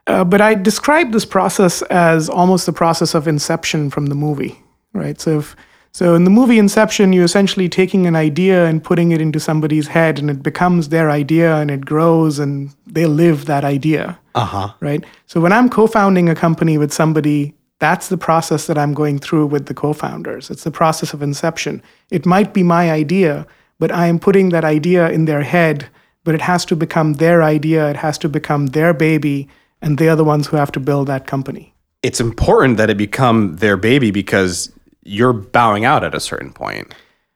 Uh, 0.07 0.23
but 0.23 0.41
I 0.41 0.53
describe 0.55 1.11
this 1.11 1.25
process 1.25 1.81
as 1.83 2.29
almost 2.29 2.65
the 2.65 2.73
process 2.73 3.13
of 3.13 3.27
inception 3.27 3.89
from 3.89 4.07
the 4.07 4.15
movie, 4.15 4.61
right? 4.93 5.19
So, 5.19 5.39
if, 5.39 5.55
so 5.93 6.15
in 6.15 6.23
the 6.23 6.29
movie 6.29 6.59
Inception, 6.59 7.13
you're 7.13 7.23
essentially 7.23 7.69
taking 7.69 8.05
an 8.05 8.15
idea 8.15 8.65
and 8.65 8.83
putting 8.83 9.11
it 9.11 9.21
into 9.21 9.39
somebody's 9.39 9.87
head, 9.87 10.19
and 10.19 10.29
it 10.29 10.43
becomes 10.43 10.89
their 10.89 11.09
idea, 11.09 11.55
and 11.55 11.71
it 11.71 11.85
grows, 11.85 12.39
and 12.39 12.73
they 12.85 13.05
live 13.05 13.45
that 13.45 13.63
idea. 13.63 14.19
Uh 14.35 14.45
huh. 14.45 14.73
Right. 14.81 15.05
So 15.27 15.39
when 15.39 15.53
I'm 15.53 15.69
co-founding 15.69 16.27
a 16.27 16.35
company 16.35 16.77
with 16.77 16.91
somebody, 16.91 17.53
that's 17.79 18.09
the 18.09 18.17
process 18.17 18.67
that 18.67 18.77
I'm 18.77 18.93
going 18.93 19.19
through 19.19 19.45
with 19.47 19.67
the 19.67 19.73
co-founders. 19.73 20.49
It's 20.49 20.63
the 20.63 20.71
process 20.71 21.13
of 21.13 21.21
inception. 21.21 21.81
It 22.09 22.25
might 22.25 22.53
be 22.53 22.63
my 22.63 22.91
idea, 22.91 23.45
but 23.79 23.91
I 23.91 24.07
am 24.07 24.19
putting 24.19 24.49
that 24.49 24.65
idea 24.65 25.09
in 25.11 25.25
their 25.25 25.43
head. 25.43 25.87
But 26.25 26.35
it 26.35 26.41
has 26.41 26.65
to 26.65 26.75
become 26.75 27.13
their 27.13 27.43
idea. 27.43 27.89
It 27.89 27.97
has 27.97 28.17
to 28.19 28.29
become 28.29 28.67
their 28.67 28.93
baby 28.93 29.49
and 29.83 29.97
they 29.97 30.09
are 30.09 30.15
the 30.15 30.23
ones 30.23 30.47
who 30.47 30.57
have 30.57 30.71
to 30.71 30.79
build 30.79 31.07
that 31.07 31.27
company. 31.27 31.73
It's 32.01 32.19
important 32.19 32.77
that 32.77 32.89
it 32.89 32.97
become 32.97 33.57
their 33.57 33.77
baby 33.77 34.09
because 34.09 34.71
you're 35.03 35.33
bowing 35.33 35.85
out 35.85 36.03
at 36.03 36.15
a 36.15 36.19
certain 36.19 36.51
point. 36.51 36.95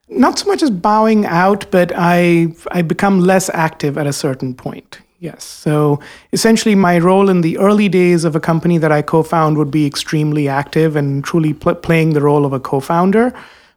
Not 0.09 0.39
so 0.39 0.47
much 0.47 0.63
as 0.63 0.71
bowing 0.71 1.25
out, 1.25 1.69
but 1.69 1.91
I 1.95 2.47
I 2.71 2.81
become 2.81 3.19
less 3.19 3.49
active 3.53 3.97
at 3.97 4.07
a 4.07 4.13
certain 4.13 4.55
point. 4.55 4.99
Yes. 5.19 5.43
So 5.43 5.99
essentially, 6.31 6.75
my 6.75 6.99
role 6.99 7.29
in 7.29 7.41
the 7.41 7.57
early 7.57 7.89
days 7.89 8.23
of 8.23 8.35
a 8.35 8.39
company 8.39 8.77
that 8.77 8.91
I 8.91 9.01
co 9.01 9.23
found 9.23 9.57
would 9.57 9.71
be 9.71 9.85
extremely 9.85 10.47
active 10.47 10.95
and 10.95 11.23
truly 11.23 11.53
pl- 11.53 11.75
playing 11.75 12.13
the 12.13 12.21
role 12.21 12.45
of 12.45 12.53
a 12.53 12.59
co 12.59 12.79
founder. 12.79 13.33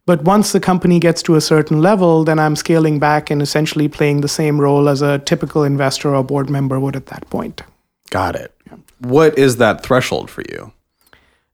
But 0.06 0.22
once 0.24 0.52
the 0.52 0.60
company 0.60 0.98
gets 0.98 1.22
to 1.22 1.36
a 1.36 1.40
certain 1.40 1.80
level, 1.80 2.24
then 2.24 2.38
I'm 2.38 2.56
scaling 2.56 2.98
back 2.98 3.30
and 3.30 3.42
essentially 3.42 3.88
playing 3.88 4.20
the 4.20 4.28
same 4.28 4.60
role 4.60 4.88
as 4.88 5.02
a 5.02 5.18
typical 5.18 5.62
investor 5.62 6.14
or 6.14 6.24
board 6.24 6.50
member 6.50 6.78
would 6.78 6.96
at 6.96 7.06
that 7.06 7.28
point. 7.30 7.62
Got 8.10 8.34
it. 8.34 8.52
What 9.00 9.38
is 9.38 9.56
that 9.56 9.82
threshold 9.82 10.30
for 10.30 10.42
you? 10.48 10.72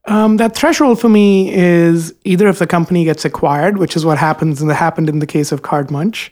Um, 0.07 0.37
that 0.37 0.55
threshold 0.55 1.01
for 1.01 1.09
me 1.09 1.53
is 1.53 2.15
either 2.25 2.47
if 2.49 2.61
the 2.61 2.67
company 2.67 3.05
gets 3.05 3.25
acquired, 3.25 3.79
which 3.79 3.97
is 3.97 4.05
what 4.05 4.19
happens 4.19 4.63
and 4.63 4.71
happened 4.71 5.09
in 5.09 5.19
the 5.19 5.27
case 5.27 5.51
of 5.51 5.63
Card 5.63 5.91
Munch, 5.91 6.31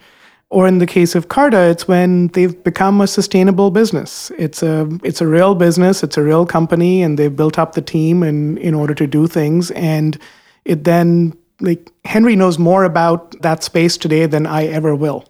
or 0.50 0.68
in 0.68 0.78
the 0.78 0.86
case 0.86 1.16
of 1.16 1.28
Carta, 1.28 1.62
it's 1.62 1.88
when 1.88 2.28
they've 2.28 2.62
become 2.62 3.00
a 3.00 3.08
sustainable 3.08 3.72
business. 3.72 4.30
It's 4.38 4.62
a 4.62 4.88
it's 5.02 5.20
a 5.20 5.26
real 5.26 5.56
business, 5.56 6.04
it's 6.04 6.16
a 6.16 6.22
real 6.22 6.46
company, 6.46 7.02
and 7.02 7.18
they've 7.18 7.34
built 7.34 7.58
up 7.58 7.72
the 7.72 7.82
team 7.82 8.22
in 8.22 8.58
in 8.58 8.74
order 8.74 8.94
to 8.94 9.06
do 9.08 9.26
things. 9.26 9.72
And 9.72 10.16
it 10.64 10.84
then 10.84 11.36
like 11.60 11.90
Henry 12.04 12.36
knows 12.36 12.58
more 12.58 12.84
about 12.84 13.40
that 13.42 13.64
space 13.64 13.96
today 13.96 14.26
than 14.26 14.46
I 14.46 14.66
ever 14.66 14.94
will. 14.94 15.24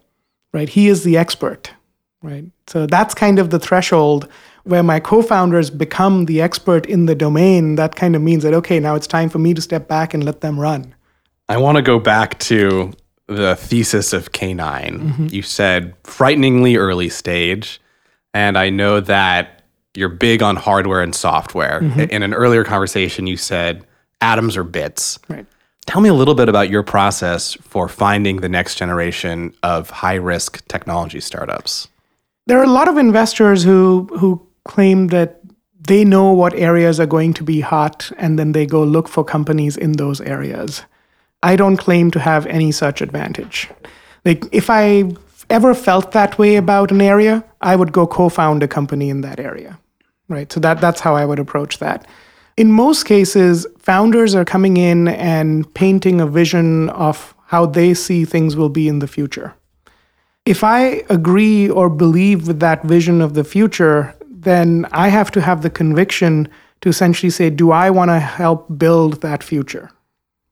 Right? 0.53 0.69
He 0.69 0.89
is 0.89 1.05
the 1.05 1.17
expert. 1.17 1.73
Right. 2.23 2.45
So 2.67 2.87
that's 2.87 3.15
kind 3.15 3.39
of 3.39 3.49
the 3.49 3.59
threshold 3.59 4.29
where 4.65 4.83
my 4.83 4.99
co-founders 4.99 5.71
become 5.71 6.25
the 6.25 6.41
expert 6.41 6.87
in 6.87 7.07
the 7.07 7.15
domain, 7.15 7.77
that 7.77 7.95
kind 7.95 8.17
of 8.17 8.23
means 8.23 8.43
that 8.43 8.55
okay, 8.55 8.81
now 8.81 8.95
it's 8.95 9.07
time 9.07 9.29
for 9.29 9.39
me 9.39 9.55
to 9.55 9.63
step 9.63 9.89
back 9.89 10.15
and 10.15 10.25
let 10.25 10.41
them 10.41 10.59
run. 10.59 10.95
I 11.49 11.59
want 11.59 11.77
to 11.77 11.83
go 11.83 11.99
back 11.99 12.39
to 12.41 12.93
the 13.27 13.57
thesis 13.57 14.13
of 14.13 14.33
K9. 14.33 14.57
Mm-hmm. 14.57 15.27
You 15.31 15.43
said 15.43 15.95
frighteningly 16.05 16.77
early 16.77 17.09
stage, 17.09 17.81
and 18.33 18.59
I 18.59 18.71
know 18.71 19.01
that 19.01 19.63
you're 19.95 20.09
big 20.09 20.43
on 20.43 20.57
hardware 20.57 21.03
and 21.03 21.15
software. 21.15 21.81
In 21.81 22.23
an 22.23 22.35
earlier 22.35 22.65
conversation, 22.65 23.27
you 23.27 23.37
said 23.37 23.87
atoms 24.21 24.57
or 24.57 24.65
bits. 24.65 25.19
Right. 25.29 25.47
Tell 25.87 26.01
me 26.01 26.09
a 26.09 26.15
little 26.15 26.35
bit 26.35 26.49
about 26.49 26.71
your 26.71 26.83
process 26.83 27.55
for 27.63 27.89
finding 27.89 28.41
the 28.41 28.49
next 28.49 28.77
generation 28.77 29.55
of 29.63 29.91
high 29.91 30.15
risk 30.15 30.67
technology 30.67 31.21
startups. 31.21 31.89
There 32.47 32.59
are 32.59 32.65
a 32.65 32.71
lot 32.71 32.89
of 32.89 32.97
investors 32.97 33.63
who 33.63 34.09
who 34.19 34.45
claim 34.65 35.09
that 35.09 35.41
they 35.87 36.05
know 36.05 36.33
what 36.33 36.55
areas 36.55 36.99
are 36.99 37.07
going 37.07 37.35
to 37.35 37.45
be 37.45 37.61
hot 37.61 38.11
and 38.17 38.39
then 38.39 38.53
they 38.53 38.67
go 38.67 38.83
look 38.83 39.09
for 39.09 39.25
companies 39.25 39.77
in 39.77 39.93
those 39.93 40.21
areas. 40.21 40.83
I 41.43 41.57
don't 41.57 41.77
claim 41.77 42.11
to 42.13 42.21
have 42.21 42.47
any 42.47 42.73
such 42.73 43.03
advantage. 43.03 43.69
Like 44.25 44.45
if 44.53 44.71
I 44.71 45.13
ever 45.51 45.75
felt 45.75 46.13
that 46.13 46.39
way 46.39 46.57
about 46.57 46.91
an 46.91 47.03
area, 47.03 47.45
I 47.61 47.77
would 47.77 47.93
go 47.93 48.07
co-found 48.07 48.63
a 48.63 48.69
company 48.69 49.11
in 49.11 49.21
that 49.21 49.39
area. 49.39 49.79
Right? 50.29 50.51
So 50.51 50.59
that 50.61 50.81
that's 50.81 51.01
how 51.01 51.15
I 51.15 51.27
would 51.27 51.39
approach 51.39 51.79
that. 51.81 52.07
In 52.57 52.73
most 52.73 53.05
cases, 53.05 53.67
founders 53.79 54.35
are 54.35 54.45
coming 54.45 54.77
in 54.77 55.09
and 55.09 55.73
painting 55.75 56.21
a 56.21 56.27
vision 56.27 56.89
of 56.91 57.35
how 57.47 57.67
they 57.67 57.93
see 57.93 58.25
things 58.25 58.57
will 58.57 58.69
be 58.71 58.89
in 58.89 59.01
the 59.01 59.07
future. 59.07 59.55
If 60.47 60.65
I 60.65 61.05
agree 61.11 61.69
or 61.69 61.91
believe 61.91 62.47
with 62.47 62.61
that 62.61 62.85
vision 62.85 63.21
of 63.21 63.35
the 63.35 63.45
future, 63.45 64.15
then 64.45 64.87
I 64.93 65.09
have 65.09 65.31
to 65.33 65.41
have 65.41 65.63
the 65.63 65.71
conviction 65.71 66.49
to 66.81 66.89
essentially 66.89 67.31
say, 67.31 67.51
do 67.51 67.71
I 67.71 67.91
want 67.91 68.11
to 68.11 68.19
help 68.21 68.79
build 68.79 69.21
that 69.23 69.43
future? 69.43 69.91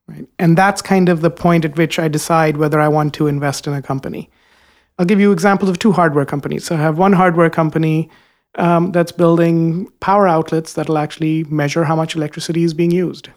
Right? 0.09 0.27
And 0.39 0.59
that's 0.59 0.83
kind 0.83 1.09
of 1.09 1.21
the 1.21 1.31
point 1.31 1.65
at 1.65 1.77
which 1.77 1.99
I 1.99 2.09
decide 2.09 2.57
whether 2.57 2.81
I 2.81 2.89
want 2.89 3.15
to 3.15 3.27
invest 3.27 3.67
in 3.67 3.75
a 3.75 3.83
company. 3.83 4.31
I'll 4.99 5.07
give 5.07 5.21
you 5.21 5.33
examples 5.33 5.71
of 5.71 5.79
two 5.79 5.93
hardware 5.93 6.27
companies. 6.27 6.65
So 6.65 6.75
I 6.75 6.79
have 6.79 6.99
one 6.99 7.13
hardware 7.13 7.51
company 7.51 8.11
um, 8.57 8.93
that's 8.93 9.13
building 9.13 9.89
power 10.01 10.29
outlets 10.29 10.75
that'll 10.75 10.99
actually 10.99 11.45
measure 11.45 11.85
how 11.85 11.97
much 11.97 12.15
electricity 12.17 12.65
is 12.65 12.75
being 12.75 12.91
used. 12.91 13.31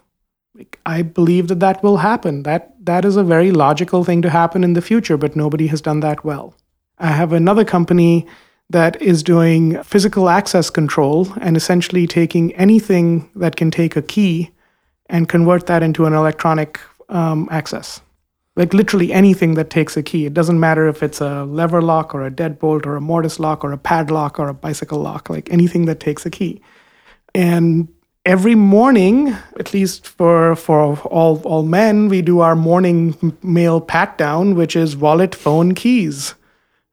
Like, 0.53 0.79
I 0.85 1.01
believe 1.01 1.47
that 1.49 1.59
that 1.59 1.83
will 1.83 1.97
happen. 1.97 2.43
That 2.43 2.73
that 2.85 3.03
is 3.03 3.17
a 3.17 3.23
very 3.23 3.51
logical 3.51 4.03
thing 4.03 4.21
to 4.21 4.29
happen 4.29 4.63
in 4.63 4.73
the 4.73 4.81
future, 4.81 5.17
but 5.17 5.35
nobody 5.35 5.67
has 5.67 5.81
done 5.81 5.99
that 6.01 6.23
well. 6.23 6.55
I 6.97 7.07
have 7.07 7.33
another 7.33 7.65
company 7.65 8.25
that 8.69 9.01
is 9.01 9.23
doing 9.23 9.81
physical 9.83 10.29
access 10.29 10.69
control 10.69 11.27
and 11.39 11.55
essentially 11.55 12.07
taking 12.07 12.53
anything 12.55 13.29
that 13.35 13.55
can 13.55 13.69
take 13.71 13.95
a 13.95 14.01
key 14.01 14.51
and 15.07 15.29
convert 15.29 15.67
that 15.67 15.83
into 15.83 16.05
an 16.05 16.13
electronic 16.13 16.79
um, 17.09 17.47
access. 17.51 18.01
Like 18.55 18.73
literally 18.73 19.11
anything 19.11 19.55
that 19.55 19.69
takes 19.69 19.97
a 19.97 20.03
key. 20.03 20.25
It 20.25 20.33
doesn't 20.33 20.59
matter 20.59 20.87
if 20.87 21.03
it's 21.03 21.21
a 21.21 21.43
lever 21.43 21.81
lock 21.81 22.15
or 22.15 22.25
a 22.25 22.31
deadbolt 22.31 22.85
or 22.85 22.95
a 22.95 23.01
mortise 23.01 23.39
lock 23.39 23.63
or 23.63 23.71
a 23.71 23.77
padlock 23.77 24.39
or 24.39 24.47
a 24.47 24.53
bicycle 24.53 24.99
lock, 24.99 25.29
like 25.29 25.51
anything 25.51 25.85
that 25.85 25.99
takes 25.99 26.25
a 26.25 26.31
key. 26.31 26.61
And 27.35 27.89
every 28.25 28.55
morning, 28.55 29.35
at 29.59 29.73
least 29.73 30.07
for 30.07 30.55
for 30.55 30.97
all 30.97 31.41
all 31.43 31.63
men, 31.63 32.07
we 32.07 32.21
do 32.21 32.39
our 32.39 32.55
morning 32.55 33.37
mail 33.43 33.81
pat 33.81 34.17
down, 34.17 34.55
which 34.55 34.75
is 34.75 34.95
wallet, 34.95 35.35
phone, 35.35 35.75
keys, 35.75 36.33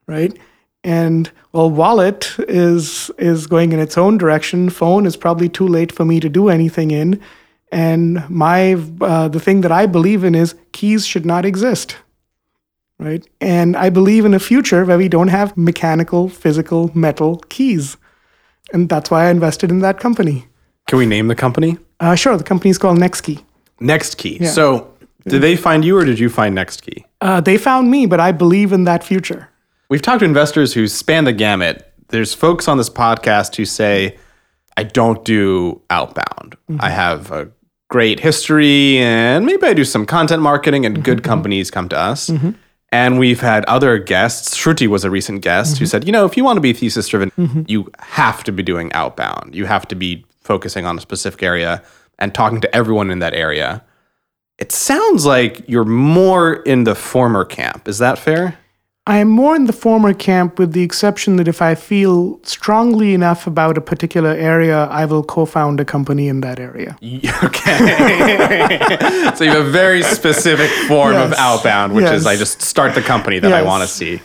right? 0.09 0.37
And 0.85 1.31
well, 1.53 1.71
wallet 1.71 2.35
is 2.39 3.11
is 3.19 3.47
going 3.47 3.73
in 3.73 3.79
its 3.79 3.97
own 3.97 4.19
direction. 4.19 4.71
Phone 4.71 5.07
is 5.07 5.17
probably 5.17 5.49
too 5.49 5.69
late 5.69 5.93
for 5.93 6.05
me 6.05 6.19
to 6.21 6.29
do 6.29 6.49
anything 6.49 6.91
in, 6.91 7.21
and 7.71 8.29
my 8.29 8.75
uh, 9.01 9.29
the 9.29 9.41
thing 9.41 9.61
that 9.61 9.73
I 9.73 9.87
believe 9.87 10.25
in 10.25 10.35
is 10.35 10.55
keys 10.73 11.07
should 11.07 11.25
not 11.25 11.45
exist, 11.45 11.97
right? 12.99 13.27
And 13.41 13.77
I 13.77 13.91
believe 13.91 14.25
in 14.25 14.35
a 14.35 14.41
future 14.41 14.85
where 14.85 14.99
we 14.99 15.09
don't 15.09 15.29
have 15.29 15.57
mechanical, 15.57 16.29
physical, 16.29 16.91
metal 16.95 17.37
keys, 17.49 17.97
and 18.73 18.89
that's 18.89 19.11
why 19.11 19.27
I 19.27 19.31
invested 19.31 19.71
in 19.71 19.81
that 19.81 20.01
company. 20.01 20.47
Can 20.89 20.99
we 20.99 21.07
name 21.07 21.29
the 21.29 21.37
company? 21.37 21.79
Uh, 22.01 22.17
sure, 22.17 22.37
the 22.37 22.45
company 22.45 22.71
is 22.71 22.79
called 22.79 22.99
NextKey. 22.99 23.45
NextKey. 23.81 24.47
So, 24.47 24.93
did 25.27 25.43
they 25.43 25.57
find 25.57 25.85
you 25.85 25.97
or 25.97 26.05
did 26.05 26.19
you 26.19 26.29
find 26.29 26.57
NextKey? 26.57 27.05
Uh, 27.21 27.41
they 27.41 27.57
found 27.57 27.91
me, 27.91 28.07
but 28.07 28.19
I 28.19 28.33
believe 28.33 28.73
in 28.73 28.85
that 28.85 29.05
future. 29.05 29.49
We've 29.92 30.00
talked 30.00 30.20
to 30.20 30.24
investors 30.24 30.72
who 30.72 30.88
span 30.88 31.24
the 31.24 31.35
gamut. 31.35 31.92
There's 32.09 32.33
folks 32.33 32.66
on 32.66 32.78
this 32.78 32.88
podcast 32.88 33.57
who 33.57 33.66
say, 33.66 34.16
I 34.74 34.85
don't 34.85 35.22
do 35.22 35.83
outbound. 35.90 36.57
I 36.66 36.72
mm-hmm. 36.72 36.87
have 36.87 37.31
a 37.31 37.50
great 37.90 38.18
history 38.18 38.96
and 38.96 39.44
maybe 39.44 39.66
I 39.66 39.74
do 39.74 39.85
some 39.85 40.07
content 40.07 40.40
marketing 40.40 40.87
and 40.87 41.05
good 41.05 41.18
mm-hmm. 41.18 41.26
companies 41.26 41.70
come 41.70 41.90
to 41.90 41.98
us. 41.98 42.31
Mm-hmm. 42.31 42.52
And 42.90 43.18
we've 43.18 43.42
had 43.42 43.66
other 43.66 43.98
guests. 43.98 44.57
Shruti 44.57 44.87
was 44.87 45.05
a 45.05 45.11
recent 45.11 45.42
guest 45.42 45.76
who 45.76 45.85
said, 45.85 46.07
you 46.07 46.12
know, 46.12 46.24
if 46.24 46.38
you 46.38 46.44
want 46.44 46.57
to 46.57 46.62
be 46.62 46.72
thesis 46.72 47.07
driven, 47.09 47.66
you 47.68 47.90
have 47.98 48.42
to 48.44 48.52
be 48.52 48.62
doing 48.62 48.90
outbound. 48.94 49.55
You 49.55 49.66
have 49.66 49.87
to 49.88 49.94
be 49.94 50.24
focusing 50.40 50.87
on 50.87 50.96
a 50.96 51.02
specific 51.02 51.42
area 51.42 51.83
and 52.18 52.35
talking 52.35 52.62
to 52.62 52.74
everyone 52.74 53.11
in 53.11 53.18
that 53.18 53.35
area. 53.35 53.85
It 54.57 54.72
sounds 54.72 55.26
like 55.26 55.68
you're 55.68 55.85
more 55.85 56.55
in 56.62 56.85
the 56.85 56.94
former 56.94 57.44
camp. 57.44 57.88
Is 57.88 57.98
that 57.98 58.18
fair? 58.18 58.59
I 59.05 59.19
am 59.19 59.29
more 59.29 59.57
in 59.57 59.65
the 59.65 59.73
former 59.73 60.15
camp, 60.15 60.61
with 60.61 60.75
the 60.75 60.83
exception 60.83 61.35
that 61.37 61.49
if 61.49 61.61
I 61.61 61.75
feel 61.75 62.38
strongly 62.45 63.15
enough 63.15 63.49
about 63.49 63.77
a 63.77 63.81
particular 63.81 64.31
area, 64.31 64.85
I 64.85 65.07
will 65.07 65.25
co 65.25 65.45
found 65.45 65.81
a 65.81 65.85
company 65.85 66.29
in 66.29 66.41
that 66.43 66.61
area. 66.61 66.97
Okay. 67.43 68.79
so 69.35 69.45
you 69.45 69.51
have 69.51 69.67
a 69.67 69.71
very 69.71 70.03
specific 70.03 70.71
form 70.87 71.17
of 71.17 71.33
outbound, 71.33 71.95
which 71.95 72.05
is 72.05 72.27
I 72.27 72.37
just 72.37 72.62
start 72.62 72.95
the 72.95 73.03
company 73.03 73.41
that 73.41 73.53
I 73.53 73.62
want 73.62 73.83
to 73.83 73.88
see. 73.88 74.21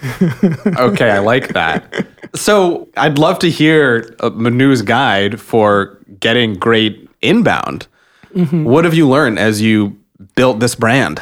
Okay, 0.78 1.10
I 1.10 1.20
like 1.20 1.54
that. 1.54 2.08
So 2.36 2.88
I'd 2.98 3.18
love 3.18 3.40
to 3.40 3.50
hear 3.50 4.16
uh, 4.20 4.30
Manu's 4.30 4.82
guide 4.82 5.40
for 5.40 5.98
getting 6.20 6.54
great 6.54 7.10
inbound. 7.22 7.88
Mm-hmm. 8.36 8.66
What 8.66 8.86
have 8.86 8.94
you 8.94 9.10
learned 9.10 9.40
as 9.40 9.62
you 9.62 9.98
built 10.36 10.60
this 10.60 10.76
brand? 10.76 11.20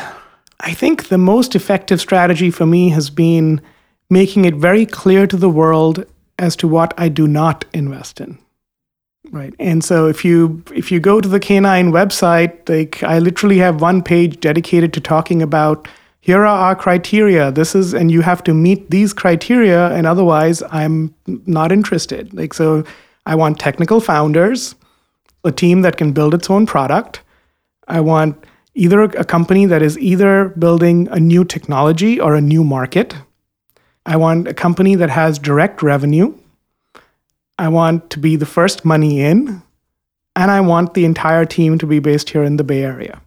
I 0.59 0.73
think 0.73 1.07
the 1.07 1.17
most 1.17 1.55
effective 1.55 1.99
strategy 1.99 2.49
for 2.51 2.65
me 2.65 2.89
has 2.89 3.09
been 3.09 3.61
making 4.09 4.45
it 4.45 4.55
very 4.55 4.85
clear 4.85 5.27
to 5.27 5.37
the 5.37 5.49
world 5.49 6.05
as 6.37 6.55
to 6.57 6.67
what 6.67 6.93
I 6.97 7.09
do 7.09 7.27
not 7.27 7.65
invest 7.73 8.21
in. 8.21 8.37
Right. 9.31 9.53
And 9.59 9.83
so 9.83 10.07
if 10.07 10.23
you 10.23 10.63
if 10.73 10.91
you 10.91 10.99
go 10.99 11.19
to 11.19 11.27
the 11.27 11.39
K9 11.39 11.91
website, 11.91 12.69
like 12.69 13.01
I 13.03 13.19
literally 13.19 13.57
have 13.57 13.81
one 13.81 14.03
page 14.03 14.39
dedicated 14.39 14.93
to 14.93 15.01
talking 15.01 15.41
about 15.41 15.87
here 16.21 16.41
are 16.41 16.45
our 16.45 16.75
criteria. 16.75 17.51
This 17.51 17.75
is 17.75 17.93
and 17.93 18.11
you 18.11 18.21
have 18.21 18.43
to 18.43 18.53
meet 18.53 18.91
these 18.91 19.13
criteria 19.13 19.89
and 19.91 20.05
otherwise 20.05 20.61
I'm 20.71 21.13
not 21.25 21.71
interested. 21.71 22.33
Like 22.33 22.53
so 22.53 22.83
I 23.25 23.35
want 23.35 23.59
technical 23.59 23.99
founders, 23.99 24.75
a 25.43 25.51
team 25.51 25.81
that 25.81 25.97
can 25.97 26.11
build 26.11 26.35
its 26.35 26.49
own 26.49 26.67
product. 26.67 27.21
I 27.87 28.01
want 28.01 28.43
either 28.75 29.01
a 29.03 29.23
company 29.23 29.65
that 29.65 29.81
is 29.81 29.97
either 29.97 30.49
building 30.49 31.07
a 31.09 31.19
new 31.19 31.43
technology 31.43 32.19
or 32.19 32.35
a 32.35 32.41
new 32.41 32.63
market. 32.63 33.15
I 34.05 34.17
want 34.17 34.47
a 34.47 34.53
company 34.53 34.95
that 34.95 35.09
has 35.09 35.39
direct 35.39 35.81
revenue. 35.81 36.37
I 37.57 37.69
want 37.69 38.09
to 38.11 38.19
be 38.19 38.35
the 38.35 38.45
first 38.45 38.85
money 38.85 39.21
in. 39.21 39.63
And 40.35 40.51
I 40.51 40.59
want 40.59 40.93
the 40.93 41.05
entire 41.05 41.45
team 41.45 41.77
to 41.77 41.87
be 41.87 41.99
based 41.99 42.29
here 42.29 42.43
in 42.43 42.57
the 42.57 42.63
Bay 42.63 42.83
Area. 42.83 43.21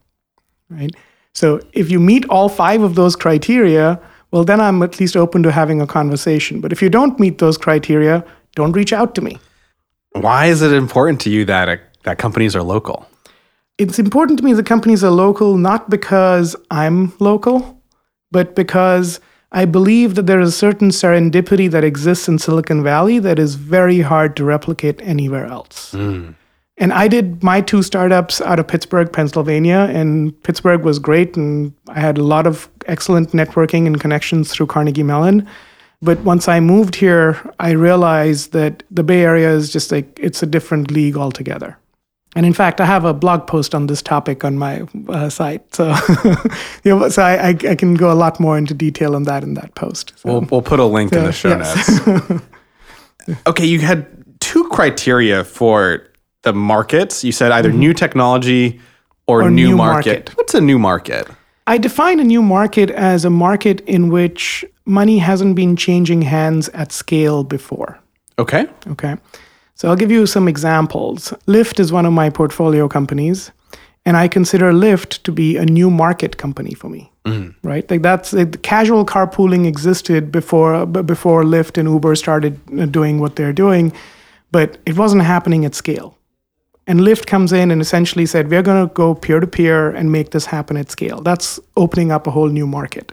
Right? 0.69 0.95
So 1.35 1.61
if 1.73 1.91
you 1.91 1.99
meet 1.99 2.29
all 2.29 2.51
five 2.51 2.83
of 2.83 2.95
those 2.95 3.17
criteria, 3.17 3.99
well, 4.31 4.45
then 4.45 4.61
I'm 4.61 4.83
at 4.83 5.01
least 5.01 5.17
open 5.17 5.43
to 5.45 5.51
having 5.51 5.81
a 5.81 5.87
conversation. 5.87 6.61
But 6.61 6.73
if 6.73 6.83
you 6.83 6.91
don't 6.91 7.19
meet 7.19 7.39
those 7.39 7.57
criteria, 7.57 8.23
don't 8.55 8.73
reach 8.73 8.93
out 8.93 9.15
to 9.15 9.23
me. 9.23 9.39
Why 10.13 10.47
is 10.47 10.61
it 10.61 10.73
important 10.73 11.21
to 11.23 11.31
you 11.31 11.47
that 11.47 11.69
uh, 11.69 11.77
that 12.03 12.19
companies 12.19 12.55
are 12.55 12.63
local? 12.63 13.07
It's 13.79 13.99
important 13.99 14.39
to 14.41 14.45
me 14.45 14.53
that 14.53 14.67
companies 14.67 15.05
are 15.05 15.11
local 15.11 15.57
not 15.57 15.89
because 15.89 16.57
I'm 16.71 17.13
local, 17.21 17.81
but 18.31 18.55
because 18.55 19.21
I 19.53 19.65
believe 19.65 20.15
that 20.17 20.27
there 20.27 20.41
is 20.41 20.51
a 20.51 20.53
certain 20.53 20.91
serendipity 20.91 21.71
that 21.71 21.85
exists 21.85 22.29
in 22.29 22.39
Silicon 22.39 22.83
Valley 22.83 23.19
that 23.21 23.39
is 23.39 23.55
very 23.55 24.01
hard 24.01 24.37
to 24.37 24.45
replicate 24.45 25.01
anywhere 25.03 25.47
else. 25.47 25.93
Mm. 25.93 26.35
And 26.77 26.93
I 26.93 27.09
did 27.09 27.43
my 27.43 27.61
two 27.61 27.83
startups 27.83 28.41
out 28.41 28.61
of 28.61 28.69
Pittsburgh, 28.69 29.13
Pennsylvania, 29.13 29.89
and 29.91 30.41
Pittsburgh 30.43 30.85
was 30.85 30.99
great. 30.99 31.37
And 31.37 31.73
I 31.89 32.01
had 32.01 32.19
a 32.19 32.23
lot 32.23 32.47
of 32.47 32.69
excellent 32.87 33.31
networking 33.31 33.87
and 33.87 34.01
connections 34.01 34.53
through 34.53 34.67
Carnegie 34.67 35.03
Mellon. 35.03 35.49
But 36.01 36.21
once 36.21 36.47
I 36.47 36.61
moved 36.61 36.95
here, 36.95 37.41
I 37.59 37.71
realized 37.71 38.53
that 38.53 38.85
the 38.91 39.03
Bay 39.03 39.23
Area 39.23 39.51
is 39.51 39.73
just 39.73 39.91
like, 39.91 40.17
it's 40.21 40.43
a 40.43 40.47
different 40.47 40.93
league 40.93 41.17
altogether. 41.17 41.77
And 42.37 42.45
in 42.45 42.53
fact, 42.53 42.81
I 42.81 42.85
have 42.85 43.05
a 43.05 43.15
blog 43.15 43.47
post 43.47 43.75
on 43.75 43.87
this 43.87 44.03
topic 44.03 44.45
on 44.45 44.59
my 44.59 44.87
uh, 45.09 45.29
site. 45.31 45.75
So, 45.75 45.95
you 46.85 46.97
know, 46.97 47.09
so 47.09 47.23
I, 47.23 47.49
I, 47.49 47.49
I 47.71 47.75
can 47.75 47.95
go 47.95 48.13
a 48.13 48.15
lot 48.15 48.39
more 48.39 48.59
into 48.59 48.75
detail 48.75 49.17
on 49.17 49.23
that 49.25 49.43
in 49.43 49.55
that 49.55 49.75
post. 49.75 50.13
So, 50.17 50.29
We'll, 50.29 50.41
we'll 50.51 50.63
put 50.63 50.79
a 50.79 50.85
link 50.85 51.13
in 51.13 51.25
the 51.25 51.33
show 51.33 51.49
yes. 51.49 52.07
notes. 52.07 52.43
okay, 53.47 53.65
you 53.65 53.81
had 53.81 54.07
two 54.41 54.69
criteria 54.69 55.43
for 55.43 56.07
the 56.43 56.53
markets. 56.53 57.25
You 57.25 57.33
said 57.33 57.51
either 57.51 57.73
new 57.73 57.95
technology 57.95 58.79
or, 59.27 59.43
Or 59.43 59.51
new, 59.51 59.69
new 59.69 59.77
market. 59.77 60.17
market. 60.17 60.37
What's 60.37 60.55
a 60.55 60.61
new 60.61 60.79
market? 60.79 61.29
I 61.67 61.77
define 61.79 62.21
a 62.21 62.25
new 62.25 62.43
market 62.43 62.91
as 62.91 63.25
a 63.25 63.31
market 63.31 63.81
in 63.83 64.11
which 64.11 64.65
money 64.87 65.19
hasn't 65.19 65.55
been 65.55 65.77
changing 65.77 66.23
hands 66.23 66.69
at 66.71 66.93
scale 66.93 67.45
before. 67.45 67.99
Okay. 68.39 68.67
Okay. 68.87 69.17
So 69.79 69.89
I'll 69.89 69.97
give 69.97 70.11
you 70.11 70.27
some 70.27 70.49
examples. 70.49 71.33
Lyft 71.47 71.79
is 71.79 71.93
one 71.93 72.05
of 72.05 72.13
my 72.13 72.31
portfolio 72.31 72.89
companies, 72.89 73.53
and 74.05 74.17
I 74.17 74.27
consider 74.27 74.73
Lyft 74.73 75.23
to 75.23 75.31
be 75.31 75.57
a 75.57 75.65
new 75.65 75.89
market 75.89 76.37
company 76.37 76.75
for 76.75 76.89
me. 76.89 77.13
Right, 77.63 77.89
like 77.91 78.03
that's 78.03 78.35
it, 78.35 78.63
casual 78.63 79.05
carpooling 79.05 79.67
existed 79.67 80.33
before 80.33 80.85
before 80.87 81.45
Lyft 81.45 81.79
and 81.79 81.89
Uber 81.89 82.17
started 82.17 82.59
uh, 82.79 82.87
doing 82.87 83.21
what 83.21 83.37
they're 83.37 83.53
doing, 83.53 83.93
but 84.51 84.79
it 84.85 84.97
wasn't 84.97 85.23
happening 85.23 85.65
at 85.65 85.75
scale. 85.75 86.17
And 86.89 87.01
Lyft 87.01 87.27
comes 87.27 87.53
in 87.53 87.71
and 87.71 87.83
essentially 87.83 88.27
said, 88.27 88.51
we're 88.51 88.63
going 88.63 88.89
to 88.89 88.93
go 88.95 89.15
peer 89.15 89.41
to 89.41 89.47
peer 89.47 89.91
and 89.91 90.11
make 90.11 90.31
this 90.31 90.47
happen 90.47 90.79
at 90.79 90.91
scale. 90.91 91.21
That's 91.21 91.61
opening 91.77 92.11
up 92.11 92.27
a 92.27 92.31
whole 92.31 92.49
new 92.49 92.67
market. 92.67 93.13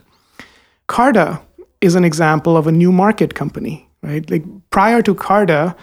Carta 0.86 1.40
is 1.82 1.94
an 1.94 2.02
example 2.02 2.56
of 2.56 2.66
a 2.66 2.72
new 2.72 2.90
market 2.90 3.34
company, 3.34 3.86
right? 4.02 4.28
Like 4.30 4.44
prior 4.70 5.02
to 5.02 5.14
Carta, 5.14 5.76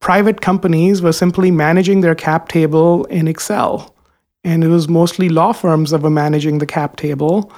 private 0.00 0.40
companies 0.40 1.02
were 1.02 1.12
simply 1.12 1.50
managing 1.50 2.00
their 2.00 2.14
cap 2.14 2.48
table 2.48 3.04
in 3.06 3.28
Excel. 3.28 3.94
And 4.42 4.64
it 4.64 4.68
was 4.68 4.88
mostly 4.88 5.28
law 5.28 5.52
firms 5.52 5.90
that 5.90 6.00
were 6.00 6.10
managing 6.10 6.58
the 6.58 6.66
cap 6.66 6.96
table. 6.96 7.52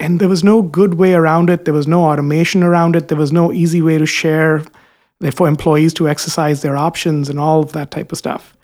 And 0.00 0.18
there 0.18 0.28
was 0.28 0.42
no 0.42 0.62
good 0.62 0.94
way 0.94 1.12
around 1.14 1.50
it. 1.50 1.64
There 1.64 1.74
was 1.74 1.86
no 1.86 2.04
automation 2.04 2.62
around 2.62 2.96
it. 2.96 3.08
There 3.08 3.18
was 3.18 3.32
no 3.32 3.52
easy 3.52 3.82
way 3.82 3.98
to 3.98 4.06
share 4.06 4.64
for 5.32 5.46
employees 5.46 5.94
to 5.94 6.08
exercise 6.08 6.62
their 6.62 6.76
options 6.76 7.28
and 7.28 7.38
all 7.38 7.62
of 7.62 7.72
that 7.72 7.90
type 7.90 8.10
of 8.10 8.18
stuff. 8.18 8.56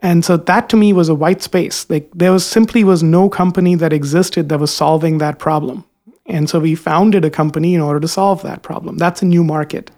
And 0.00 0.24
so 0.24 0.36
that 0.36 0.68
to 0.70 0.76
me 0.76 0.92
was 0.92 1.08
a 1.08 1.14
white 1.14 1.42
space. 1.42 1.88
Like 1.88 2.10
there 2.12 2.32
was 2.32 2.44
simply 2.44 2.82
was 2.82 3.02
no 3.02 3.30
company 3.30 3.76
that 3.76 3.92
existed 3.92 4.48
that 4.48 4.58
was 4.58 4.74
solving 4.74 5.18
that 5.18 5.38
problem. 5.38 5.84
And 6.26 6.50
so 6.50 6.58
we 6.58 6.74
founded 6.74 7.24
a 7.24 7.30
company 7.30 7.74
in 7.74 7.80
order 7.80 8.00
to 8.00 8.08
solve 8.08 8.42
that 8.42 8.62
problem. 8.62 8.98
That's 8.98 9.22
a 9.22 9.26
new 9.26 9.44
market. 9.44 9.90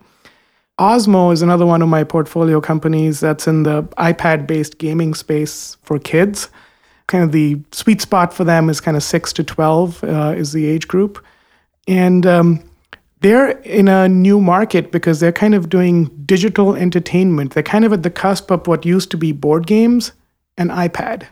Osmo 0.79 1.33
is 1.33 1.41
another 1.41 1.67
one 1.67 1.83
of 1.83 1.89
my 1.89 2.03
portfolio 2.03 2.61
companies 2.61 3.21
that's 3.21 3.47
in 3.47 3.63
the 3.63 3.85
iPad 3.97 4.47
based 4.47 4.79
gaming 4.79 5.15
space 5.15 5.77
for 5.83 5.99
kids. 5.99 6.51
Kind 7.07 7.23
of 7.23 7.33
the 7.33 7.61
sweet 7.71 8.01
spot 8.01 8.35
for 8.35 8.45
them 8.45 8.69
is 8.69 8.81
kind 8.81 8.97
of 8.97 9.03
6 9.03 9.33
to 9.35 9.45
12 9.45 10.03
uh, 10.03 10.35
is 10.37 10.53
the 10.53 10.67
age 10.67 10.89
group. 10.89 11.25
And 11.87 12.27
um, 12.27 12.65
they're 13.21 13.51
in 13.61 13.89
a 13.89 14.09
new 14.09 14.41
market 14.41 14.91
because 14.91 15.21
they're 15.21 15.33
kind 15.33 15.55
of 15.55 15.69
doing 15.69 16.07
digital 16.27 16.75
entertainment. 16.75 17.53
They're 17.53 17.63
kind 17.63 17.85
of 17.85 17.93
at 17.93 18.03
the 18.03 18.11
cusp 18.11 18.51
of 18.51 18.67
what 18.67 18.85
used 18.85 19.11
to 19.13 19.17
be 19.17 19.31
board 19.33 19.67
games 19.67 20.13
and 20.57 20.71
iPad, 20.71 21.27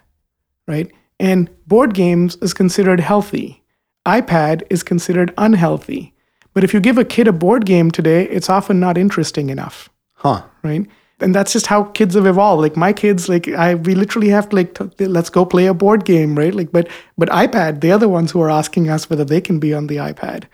right? 0.68 0.90
And 1.18 1.50
board 1.66 1.94
games 1.94 2.36
is 2.36 2.54
considered 2.54 3.00
healthy. 3.00 3.62
iPad 4.06 4.62
is 4.70 4.82
considered 4.82 5.34
unhealthy. 5.36 6.11
But 6.54 6.64
if 6.64 6.74
you 6.74 6.80
give 6.80 6.98
a 6.98 7.04
kid 7.04 7.28
a 7.28 7.32
board 7.32 7.64
game 7.66 7.90
today, 7.90 8.28
it's 8.28 8.50
often 8.50 8.78
not 8.78 8.98
interesting 8.98 9.50
enough. 9.50 9.88
Huh. 10.14 10.42
Right? 10.62 10.86
And 11.20 11.34
that's 11.34 11.52
just 11.52 11.66
how 11.66 11.84
kids 11.84 12.14
have 12.14 12.26
evolved. 12.26 12.62
Like 12.62 12.76
my 12.76 12.92
kids, 12.92 13.28
like 13.28 13.48
I, 13.48 13.76
we 13.76 13.94
literally 13.94 14.28
have 14.28 14.48
to 14.48 14.56
like, 14.56 14.74
t- 14.74 15.06
let's 15.06 15.30
go 15.30 15.44
play 15.44 15.66
a 15.66 15.74
board 15.74 16.04
game, 16.04 16.36
right? 16.36 16.54
Like, 16.54 16.72
but 16.72 16.88
but 17.16 17.28
iPad, 17.28 17.80
they're 17.80 17.98
the 17.98 18.08
ones 18.08 18.32
who 18.32 18.40
are 18.40 18.50
asking 18.50 18.90
us 18.90 19.08
whether 19.08 19.24
they 19.24 19.40
can 19.40 19.60
be 19.60 19.72
on 19.72 19.86
the 19.86 19.96
iPad. 19.96 20.44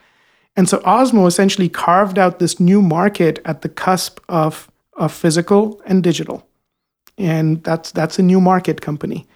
And 0.56 0.68
so 0.68 0.78
Osmo 0.80 1.26
essentially 1.26 1.68
carved 1.68 2.18
out 2.18 2.38
this 2.38 2.58
new 2.58 2.82
market 2.82 3.38
at 3.44 3.62
the 3.62 3.68
cusp 3.68 4.18
of, 4.28 4.70
of 4.94 5.12
physical 5.12 5.80
and 5.86 6.02
digital. 6.02 6.46
And 7.16 7.62
that's 7.64 7.92
that's 7.92 8.18
a 8.18 8.22
new 8.22 8.40
market 8.40 8.80
company. 8.80 9.26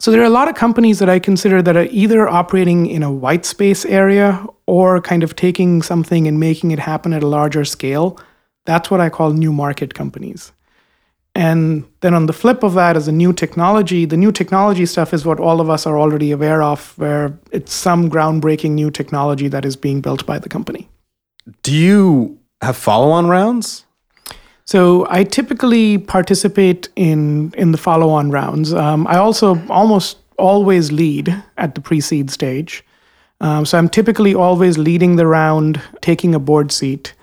So 0.00 0.12
there 0.12 0.20
are 0.20 0.24
a 0.24 0.30
lot 0.30 0.48
of 0.48 0.54
companies 0.54 1.00
that 1.00 1.08
I 1.08 1.18
consider 1.18 1.60
that 1.60 1.76
are 1.76 1.88
either 1.90 2.28
operating 2.28 2.86
in 2.86 3.02
a 3.02 3.10
white 3.10 3.44
space 3.44 3.84
area 3.84 4.46
or 4.66 5.00
kind 5.00 5.24
of 5.24 5.34
taking 5.34 5.82
something 5.82 6.28
and 6.28 6.38
making 6.38 6.70
it 6.70 6.78
happen 6.78 7.12
at 7.12 7.24
a 7.24 7.26
larger 7.26 7.64
scale. 7.64 8.16
That's 8.64 8.92
what 8.92 9.00
I 9.00 9.08
call 9.08 9.32
new 9.32 9.52
market 9.52 9.94
companies. 9.94 10.52
And 11.34 11.84
then 12.00 12.14
on 12.14 12.26
the 12.26 12.32
flip 12.32 12.62
of 12.62 12.74
that 12.74 12.96
is 12.96 13.08
a 13.08 13.12
new 13.12 13.32
technology. 13.32 14.04
The 14.04 14.16
new 14.16 14.30
technology 14.30 14.86
stuff 14.86 15.12
is 15.12 15.24
what 15.24 15.40
all 15.40 15.60
of 15.60 15.68
us 15.68 15.84
are 15.84 15.98
already 15.98 16.30
aware 16.30 16.62
of, 16.62 16.96
where 16.96 17.36
it's 17.50 17.72
some 17.72 18.08
groundbreaking 18.08 18.72
new 18.72 18.90
technology 18.90 19.48
that 19.48 19.64
is 19.64 19.76
being 19.76 20.00
built 20.00 20.24
by 20.26 20.38
the 20.38 20.48
company. 20.48 20.88
Do 21.62 21.74
you 21.74 22.38
have 22.60 22.76
follow 22.76 23.10
on 23.10 23.26
rounds? 23.26 23.84
So 24.68 25.06
I 25.08 25.24
typically 25.24 25.96
participate 25.96 26.90
in 26.94 27.54
in 27.56 27.72
the 27.72 27.78
follow-on 27.78 28.30
rounds. 28.30 28.74
Um, 28.74 29.06
I 29.06 29.16
also 29.16 29.58
almost 29.70 30.18
always 30.36 30.92
lead 30.92 31.42
at 31.56 31.74
the 31.74 31.80
pre-seed 31.80 32.30
stage. 32.30 32.84
Um, 33.40 33.64
so 33.64 33.78
I'm 33.78 33.88
typically 33.88 34.34
always 34.34 34.76
leading 34.76 35.16
the 35.16 35.26
round, 35.26 35.80
taking 36.02 36.34
a 36.34 36.38
board 36.38 36.70
seat. 36.70 37.14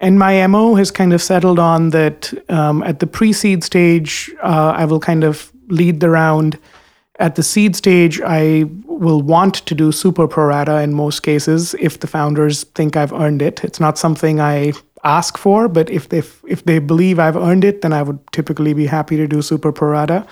And 0.00 0.18
my 0.18 0.44
MO 0.48 0.74
has 0.74 0.90
kind 0.90 1.12
of 1.12 1.22
settled 1.22 1.60
on 1.60 1.90
that 1.90 2.34
um, 2.48 2.82
at 2.82 2.98
the 2.98 3.06
pre 3.06 3.32
seed 3.32 3.62
stage, 3.62 4.34
uh, 4.42 4.74
I 4.76 4.84
will 4.84 5.00
kind 5.00 5.22
of 5.22 5.52
lead 5.68 6.00
the 6.00 6.10
round. 6.10 6.58
At 7.20 7.36
the 7.36 7.44
seed 7.44 7.76
stage, 7.76 8.20
I 8.20 8.64
will 8.86 9.22
want 9.22 9.54
to 9.66 9.74
do 9.76 9.92
super 9.92 10.26
prorata 10.26 10.82
in 10.82 10.94
most 10.94 11.22
cases 11.22 11.74
if 11.78 12.00
the 12.00 12.08
founders 12.08 12.64
think 12.74 12.96
I've 12.96 13.12
earned 13.12 13.40
it. 13.40 13.62
It's 13.62 13.78
not 13.78 13.98
something 13.98 14.40
I 14.40 14.72
ask 15.04 15.38
for, 15.38 15.68
but 15.68 15.90
if 15.90 16.08
they, 16.08 16.22
if 16.46 16.64
they 16.64 16.78
believe 16.78 17.18
I've 17.18 17.36
earned 17.36 17.64
it, 17.64 17.82
then 17.82 17.92
I 17.92 18.02
would 18.02 18.18
typically 18.32 18.74
be 18.74 18.86
happy 18.86 19.16
to 19.16 19.26
do 19.26 19.42
super 19.42 19.72
pro 19.72 19.90
rata. 19.90 20.26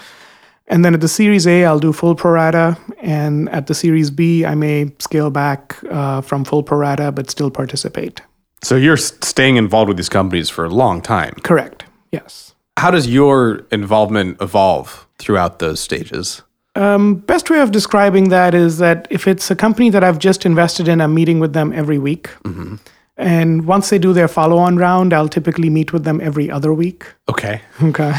And 0.69 0.85
then 0.85 0.95
at 0.95 1.01
the 1.01 1.09
Series 1.09 1.47
A, 1.47 1.65
I'll 1.65 1.79
do 1.79 1.93
full 1.93 2.15
pro 2.15 2.33
rata. 2.33 2.77
And 3.01 3.49
at 3.51 3.69
the 3.69 3.75
Series 3.75 4.11
B, 4.11 4.45
I 4.45 4.55
may 4.55 4.93
scale 4.99 5.31
back 5.31 5.77
uh, 5.91 6.21
from 6.21 6.45
full 6.45 6.63
pro 6.63 6.79
rata, 6.79 7.13
but 7.13 7.31
still 7.31 7.51
participate. 7.51 8.21
So 8.63 8.75
you're 8.75 8.97
staying 8.97 9.57
involved 9.57 9.89
with 9.89 9.97
these 9.97 10.09
companies 10.09 10.51
for 10.51 10.65
a 10.65 10.71
long 10.71 11.01
time. 11.01 11.35
Correct. 11.43 11.85
Yes. 12.11 12.55
How 12.79 12.91
does 12.91 13.07
your 13.07 13.67
involvement 13.71 14.41
evolve 14.43 15.07
throughout 15.19 15.61
those 15.61 15.81
stages? 15.81 16.43
Um, 16.75 17.15
best 17.15 17.49
way 17.49 17.61
of 17.61 17.71
describing 17.71 18.29
that 18.29 18.55
is 18.55 18.79
that 18.79 19.07
if 19.09 19.27
it's 19.27 19.51
a 19.51 19.57
company 19.57 19.89
that 19.91 20.05
I've 20.05 20.19
just 20.19 20.45
invested 20.45 20.89
in, 20.89 21.01
I'm 21.01 21.15
meeting 21.15 21.39
with 21.39 21.55
them 21.55 21.73
every 21.73 21.99
week. 21.99 22.29
Mm-hmm. 22.45 22.77
And 23.17 23.67
once 23.67 23.89
they 23.91 23.99
do 23.99 24.13
their 24.13 24.29
follow 24.29 24.59
on 24.59 24.77
round, 24.77 25.13
I'll 25.13 25.29
typically 25.29 25.71
meet 25.71 25.93
with 25.93 26.05
them 26.05 26.21
every 26.21 26.51
other 26.51 26.73
week. 26.75 27.07
Okay. 27.29 27.63
Okay. 27.83 28.13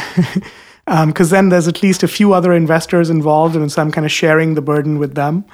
Because 0.86 1.32
um, 1.34 1.36
then 1.36 1.50
there's 1.50 1.68
at 1.68 1.84
least 1.84 2.02
a 2.02 2.08
few 2.08 2.34
other 2.34 2.54
investors 2.54 3.10
involved, 3.10 3.56
and 3.56 3.72
so 3.72 3.82
I'm 3.82 3.92
kind 3.92 4.06
of 4.06 4.12
sharing 4.12 4.56
the 4.56 4.62
burden 4.62 4.98
with 4.98 5.16
them. 5.16 5.46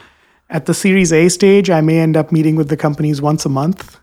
At 0.50 0.66
the 0.66 0.74
Series 0.74 1.12
A 1.12 1.30
stage, 1.30 1.70
I 1.70 1.82
may 1.82 2.00
end 2.00 2.16
up 2.16 2.32
meeting 2.32 2.56
with 2.56 2.70
the 2.70 2.78
companies 2.78 3.22
once 3.22 3.46
a 3.46 3.50
month. 3.50 4.00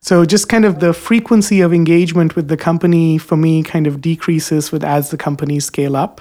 So 0.00 0.24
just 0.24 0.48
kind 0.48 0.64
of 0.64 0.80
the 0.80 0.92
frequency 0.92 1.60
of 1.60 1.72
engagement 1.72 2.34
with 2.34 2.48
the 2.48 2.56
company 2.56 3.18
for 3.18 3.36
me 3.36 3.62
kind 3.62 3.86
of 3.86 4.00
decreases 4.00 4.72
with 4.72 4.82
as 4.82 5.10
the 5.10 5.16
companies 5.16 5.64
scale 5.64 5.96
up. 5.96 6.20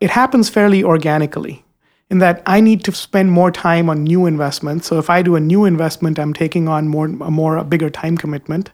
It 0.00 0.10
happens 0.10 0.48
fairly 0.48 0.82
organically 0.82 1.62
in 2.10 2.18
that 2.18 2.42
I 2.44 2.60
need 2.60 2.84
to 2.84 2.92
spend 2.92 3.30
more 3.30 3.50
time 3.50 3.88
on 3.88 4.04
new 4.04 4.26
investments. 4.26 4.86
So 4.86 4.98
if 4.98 5.08
I 5.08 5.22
do 5.22 5.36
a 5.36 5.40
new 5.40 5.64
investment, 5.64 6.18
I'm 6.18 6.34
taking 6.34 6.68
on 6.68 6.88
more 6.88 7.06
a 7.06 7.30
more 7.30 7.56
a 7.56 7.64
bigger 7.64 7.90
time 7.90 8.16
commitment. 8.16 8.70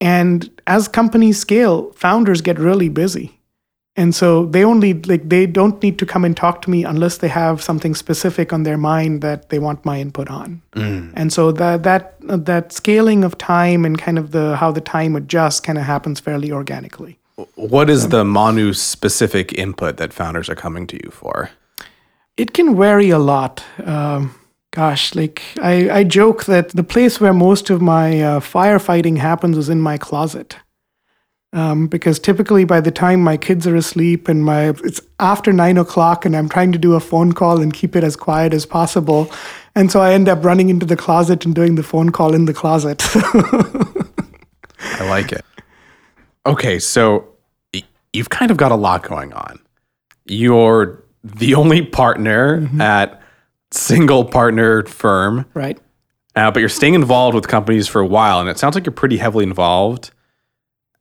And 0.00 0.48
as 0.66 0.88
companies 0.88 1.38
scale, 1.38 1.92
founders 1.92 2.40
get 2.40 2.58
really 2.58 2.88
busy. 2.88 3.40
And 3.96 4.14
so 4.14 4.46
they 4.46 4.64
only 4.64 4.94
like 4.94 5.28
they 5.28 5.46
don't 5.46 5.82
need 5.82 5.98
to 5.98 6.06
come 6.06 6.24
and 6.24 6.36
talk 6.36 6.62
to 6.62 6.70
me 6.70 6.84
unless 6.84 7.18
they 7.18 7.28
have 7.28 7.60
something 7.62 7.94
specific 7.94 8.52
on 8.52 8.62
their 8.62 8.78
mind 8.78 9.20
that 9.22 9.48
they 9.48 9.58
want 9.58 9.84
my 9.84 10.00
input 10.00 10.28
on. 10.28 10.62
Mm. 10.72 11.12
And 11.16 11.32
so 11.32 11.52
that 11.52 11.82
that 11.82 12.14
that 12.20 12.72
scaling 12.72 13.24
of 13.24 13.36
time 13.36 13.84
and 13.84 13.98
kind 13.98 14.18
of 14.18 14.30
the 14.30 14.56
how 14.56 14.70
the 14.70 14.80
time 14.80 15.16
adjusts 15.16 15.60
kind 15.60 15.76
of 15.76 15.84
happens 15.84 16.20
fairly 16.20 16.52
organically. 16.52 17.18
What 17.56 17.90
is 17.90 18.08
the 18.08 18.24
Manu 18.24 18.74
specific 18.74 19.52
input 19.54 19.96
that 19.96 20.12
founders 20.12 20.48
are 20.48 20.54
coming 20.54 20.86
to 20.88 20.96
you 21.02 21.10
for? 21.10 21.50
It 22.40 22.52
can 22.52 22.76
vary 22.76 23.10
a 23.10 23.18
lot. 23.18 23.62
Um, 23.84 24.34
gosh, 24.70 25.14
like 25.14 25.42
I, 25.60 25.90
I 25.90 26.04
joke 26.04 26.44
that 26.46 26.70
the 26.70 26.84
place 26.84 27.20
where 27.20 27.34
most 27.34 27.70
of 27.70 27.82
my 27.82 28.22
uh, 28.22 28.40
firefighting 28.40 29.18
happens 29.18 29.58
is 29.58 29.68
in 29.68 29.80
my 29.80 29.98
closet 29.98 30.56
um, 31.52 31.88
because 31.88 32.18
typically 32.18 32.64
by 32.64 32.80
the 32.80 32.90
time 32.90 33.22
my 33.22 33.36
kids 33.36 33.66
are 33.66 33.74
asleep 33.74 34.28
and 34.28 34.44
my 34.44 34.70
it's 34.84 35.00
after 35.18 35.52
nine 35.52 35.76
o'clock 35.78 36.24
and 36.24 36.36
I'm 36.36 36.48
trying 36.48 36.72
to 36.72 36.78
do 36.78 36.94
a 36.94 37.00
phone 37.00 37.32
call 37.32 37.60
and 37.60 37.72
keep 37.72 37.96
it 37.96 38.04
as 38.04 38.16
quiet 38.16 38.54
as 38.54 38.66
possible, 38.66 39.30
and 39.74 39.90
so 39.90 40.00
I 40.00 40.12
end 40.12 40.28
up 40.28 40.44
running 40.44 40.68
into 40.68 40.86
the 40.86 40.96
closet 40.96 41.44
and 41.44 41.54
doing 41.54 41.74
the 41.74 41.82
phone 41.82 42.10
call 42.10 42.34
in 42.34 42.44
the 42.44 42.54
closet. 42.54 43.02
I 44.78 45.08
like 45.08 45.32
it. 45.32 45.44
Okay, 46.46 46.78
so 46.78 47.28
you've 48.12 48.30
kind 48.30 48.50
of 48.50 48.56
got 48.56 48.72
a 48.72 48.76
lot 48.76 49.02
going 49.02 49.32
on. 49.32 49.58
You're 50.24 51.02
the 51.22 51.54
only 51.54 51.82
partner 51.82 52.60
mm-hmm. 52.60 52.80
at 52.80 53.20
single 53.70 54.24
partner 54.24 54.84
firm, 54.84 55.46
right? 55.54 55.78
Uh, 56.36 56.50
but 56.50 56.60
you're 56.60 56.68
staying 56.68 56.94
involved 56.94 57.34
with 57.34 57.48
companies 57.48 57.88
for 57.88 58.00
a 58.00 58.06
while, 58.06 58.40
and 58.40 58.48
it 58.48 58.58
sounds 58.58 58.74
like 58.74 58.86
you're 58.86 58.92
pretty 58.92 59.16
heavily 59.16 59.44
involved 59.44 60.12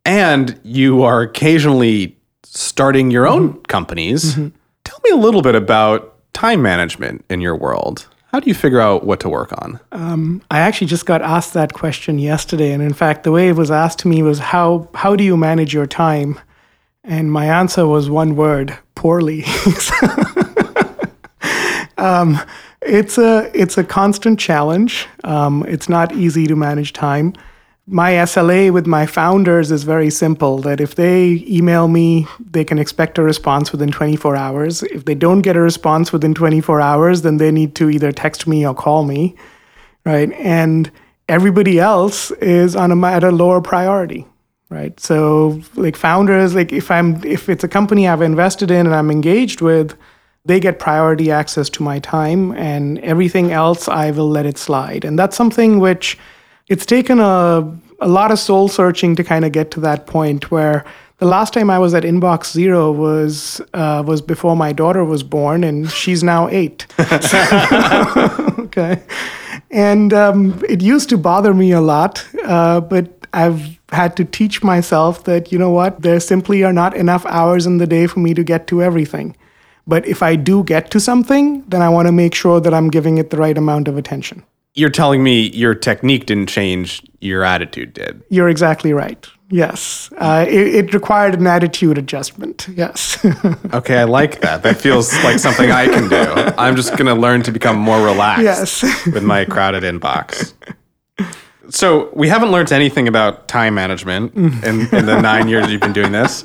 and 0.10 0.60
you 0.64 1.04
are 1.04 1.22
occasionally 1.22 2.18
starting 2.44 3.12
your 3.12 3.28
own 3.28 3.50
mm-hmm. 3.50 3.62
companies. 3.64 4.34
Mm-hmm. 4.34 4.56
Tell 4.84 5.00
me 5.04 5.12
a 5.12 5.16
little 5.16 5.42
bit 5.42 5.56
about 5.56 6.16
time 6.34 6.62
management 6.62 7.24
in 7.30 7.42
your 7.42 7.56
world. 7.56 8.08
How 8.32 8.40
do 8.40 8.48
you 8.48 8.54
figure 8.54 8.80
out 8.80 9.06
what 9.06 9.20
to 9.22 9.30
work 9.30 9.52
on? 9.62 9.80
Um, 9.92 10.42
I 10.52 10.60
actually 10.60 10.88
just 10.88 11.06
got 11.06 11.22
asked 11.22 11.54
that 11.54 11.74
question 11.74 12.20
yesterday, 12.20 12.72
and 12.72 12.82
in 12.82 12.94
fact, 12.94 13.24
the 13.24 13.32
way 13.32 13.50
it 13.50 13.56
was 13.56 13.72
asked 13.72 14.00
to 14.00 14.08
me 14.08 14.22
was 14.22 14.40
how 14.40 14.88
how 14.94 15.16
do 15.16 15.24
you 15.24 15.36
manage 15.36 15.74
your 15.74 15.88
time? 15.88 16.40
And 17.04 17.32
my 17.32 17.46
answer 17.46 17.88
was 17.88 18.10
one 18.10 18.36
word 18.36 18.78
poorly. 18.96 19.46
um, 21.98 22.40
it's, 22.82 23.18
a, 23.18 23.50
it's 23.54 23.78
a 23.78 23.84
constant 23.84 24.40
challenge. 24.40 25.08
Um, 25.24 25.66
it's 25.68 25.88
not 25.88 26.14
easy 26.14 26.48
to 26.48 26.56
manage 26.56 26.94
time. 26.94 27.34
My 27.88 28.12
SLA 28.12 28.72
with 28.72 28.86
my 28.86 29.08
founders 29.08 29.72
is 29.72 29.84
very 29.84 30.12
simple 30.12 30.60
that 30.60 30.80
if 30.80 30.94
they 30.94 31.44
email 31.48 31.88
me, 31.88 32.28
they 32.40 32.64
can 32.64 32.78
expect 32.78 33.18
a 33.18 33.24
response 33.24 33.72
within 33.72 33.90
24 33.90 34.36
hours. 34.36 34.84
If 34.84 35.06
they 35.06 35.16
don't 35.16 35.42
get 35.42 35.56
a 35.56 35.62
response 35.62 36.14
within 36.14 36.36
24 36.36 36.82
hours, 36.82 37.24
then 37.24 37.38
they 37.38 37.52
need 37.52 37.74
to 37.76 37.90
either 37.90 38.12
text 38.12 38.46
me 38.46 38.68
or 38.68 38.76
call 38.76 39.06
me, 39.06 39.36
right? 40.06 40.32
And 40.34 40.92
everybody 41.28 41.80
else 41.80 42.30
is 42.32 42.76
on 42.76 42.92
a, 42.92 43.08
at 43.08 43.24
a 43.24 43.32
lower 43.32 43.62
priority 43.62 44.28
right? 44.70 45.00
So 45.00 45.62
like 45.76 45.96
founders 45.96 46.56
like 46.56 46.72
if 46.72 46.92
i'm 46.92 47.24
if 47.26 47.50
it's 47.50 47.64
a 47.64 47.68
company 47.68 48.08
i've 48.08 48.22
invested 48.22 48.70
in 48.72 48.86
and 48.86 48.96
i'm 48.96 49.10
engaged 49.12 49.62
with 49.62 49.98
they 50.46 50.60
get 50.60 50.80
priority 50.80 51.32
access 51.32 51.70
to 51.70 51.84
my 51.84 52.00
time 52.00 52.54
and 52.54 53.00
everything 53.00 53.52
else 53.52 53.88
i 53.88 54.12
will 54.12 54.30
let 54.30 54.46
it 54.46 54.58
slide. 54.58 55.04
And 55.04 55.18
that's 55.18 55.36
something 55.36 55.80
which 55.80 56.18
it's 56.68 56.86
taken 56.86 57.20
a, 57.20 57.78
a 58.00 58.08
lot 58.08 58.32
of 58.32 58.40
soul 58.40 58.68
searching 58.68 59.16
to 59.16 59.24
kind 59.24 59.44
of 59.44 59.52
get 59.52 59.72
to 59.72 59.80
that 59.82 60.08
point 60.08 60.52
where 60.52 60.86
the 61.18 61.26
last 61.26 61.54
time 61.54 61.70
I 61.70 61.80
was 61.80 61.94
at 61.94 62.04
Inbox 62.04 62.52
Zero 62.54 62.92
was 62.92 63.62
uh, 63.74 64.02
was 64.06 64.22
before 64.22 64.56
my 64.56 64.72
daughter 64.72 65.04
was 65.04 65.22
born, 65.22 65.66
and 65.66 65.90
she's 65.92 66.24
now 66.24 66.48
eight. 66.48 66.88
okay, 68.60 69.02
and 69.72 70.14
um, 70.14 70.64
it 70.68 70.82
used 70.82 71.10
to 71.10 71.18
bother 71.18 71.54
me 71.54 71.72
a 71.72 71.82
lot, 71.82 72.26
uh, 72.44 72.82
but 72.82 73.28
I've 73.34 73.80
had 73.92 74.16
to 74.18 74.26
teach 74.26 74.64
myself 74.64 75.24
that, 75.26 75.52
you 75.52 75.60
know 75.60 75.70
what, 75.70 76.02
there 76.02 76.20
simply 76.20 76.64
are 76.64 76.74
not 76.74 76.96
enough 76.96 77.26
hours 77.28 77.66
in 77.66 77.78
the 77.78 77.88
day 77.88 78.08
for 78.08 78.20
me 78.20 78.34
to 78.34 78.44
get 78.44 78.68
to 78.68 78.82
everything. 78.82 79.36
But 79.88 80.08
if 80.08 80.22
I 80.22 80.36
do 80.36 80.64
get 80.64 80.92
to 80.92 81.00
something, 81.00 81.64
then 81.68 81.82
I 81.82 81.90
want 81.90 82.08
to 82.08 82.12
make 82.12 82.36
sure 82.36 82.60
that 82.60 82.74
I'm 82.74 82.90
giving 82.90 83.18
it 83.18 83.30
the 83.30 83.38
right 83.38 83.58
amount 83.58 83.88
of 83.88 83.98
attention. 83.98 84.44
You're 84.76 84.92
telling 84.92 85.24
me 85.24 85.50
your 85.50 85.74
technique 85.74 86.28
didn't 86.28 86.50
change, 86.50 87.02
your 87.20 87.44
attitude 87.44 87.94
did. 87.94 88.22
You're 88.30 88.50
exactly 88.50 88.94
right. 88.94 89.28
Yes. 89.52 90.12
Uh, 90.18 90.46
it, 90.48 90.76
it, 90.76 90.94
required 90.94 91.34
an 91.34 91.48
attitude 91.48 91.98
adjustment. 91.98 92.68
Yes. 92.76 93.24
okay, 93.74 93.98
I 93.98 94.04
like 94.04 94.42
that. 94.42 94.62
That 94.62 94.80
feels 94.80 95.12
like 95.24 95.40
something 95.40 95.72
I 95.72 95.88
can 95.88 96.08
do. 96.08 96.54
I'm 96.58 96.76
just 96.76 96.92
going 96.92 97.08
to 97.08 97.16
learn 97.16 97.42
to 97.44 97.52
become 97.52 97.78
more 97.78 98.04
relaxed 98.04 98.84
yes. 98.84 99.06
with 99.08 99.24
my 99.24 99.46
crowded 99.46 99.82
inbox. 99.84 100.54
So, 101.70 102.12
we 102.14 102.28
haven't 102.28 102.52
learned 102.52 102.72
anything 102.72 103.08
about 103.08 103.48
time 103.48 103.74
management 103.76 104.36
in, 104.36 104.88
in 104.96 105.06
the 105.06 105.20
nine 105.22 105.48
years 105.48 105.72
you've 105.72 105.82
been 105.82 105.94
doing 105.94 106.12
this. 106.12 106.44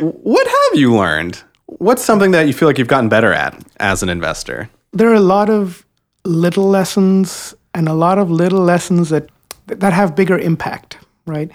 What 0.00 0.46
have 0.46 0.78
you 0.78 0.94
learned? 0.94 1.42
What's 1.66 2.04
something 2.04 2.32
that 2.32 2.46
you 2.46 2.52
feel 2.52 2.68
like 2.68 2.78
you've 2.78 2.88
gotten 2.88 3.08
better 3.08 3.32
at 3.32 3.62
as 3.78 4.02
an 4.02 4.08
investor? 4.08 4.68
There 4.92 5.08
are 5.08 5.14
a 5.14 5.20
lot 5.20 5.48
of 5.48 5.86
little 6.24 6.68
lessons 6.68 7.54
and 7.74 7.88
a 7.88 7.94
lot 7.94 8.18
of 8.18 8.30
little 8.30 8.60
lessons 8.60 9.08
that 9.10 9.30
that 9.66 9.92
have 9.92 10.16
bigger 10.16 10.38
impact, 10.38 10.98
right? 11.26 11.50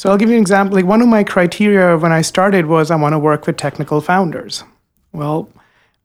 So 0.00 0.08
I'll 0.08 0.16
give 0.16 0.30
you 0.30 0.36
an 0.36 0.40
example. 0.40 0.76
Like 0.76 0.86
one 0.86 1.02
of 1.02 1.08
my 1.08 1.22
criteria 1.22 1.94
when 1.94 2.10
I 2.10 2.22
started 2.22 2.64
was 2.64 2.90
I 2.90 2.96
want 2.96 3.12
to 3.12 3.18
work 3.18 3.46
with 3.46 3.58
technical 3.58 4.00
founders. 4.00 4.64
Well, 5.12 5.50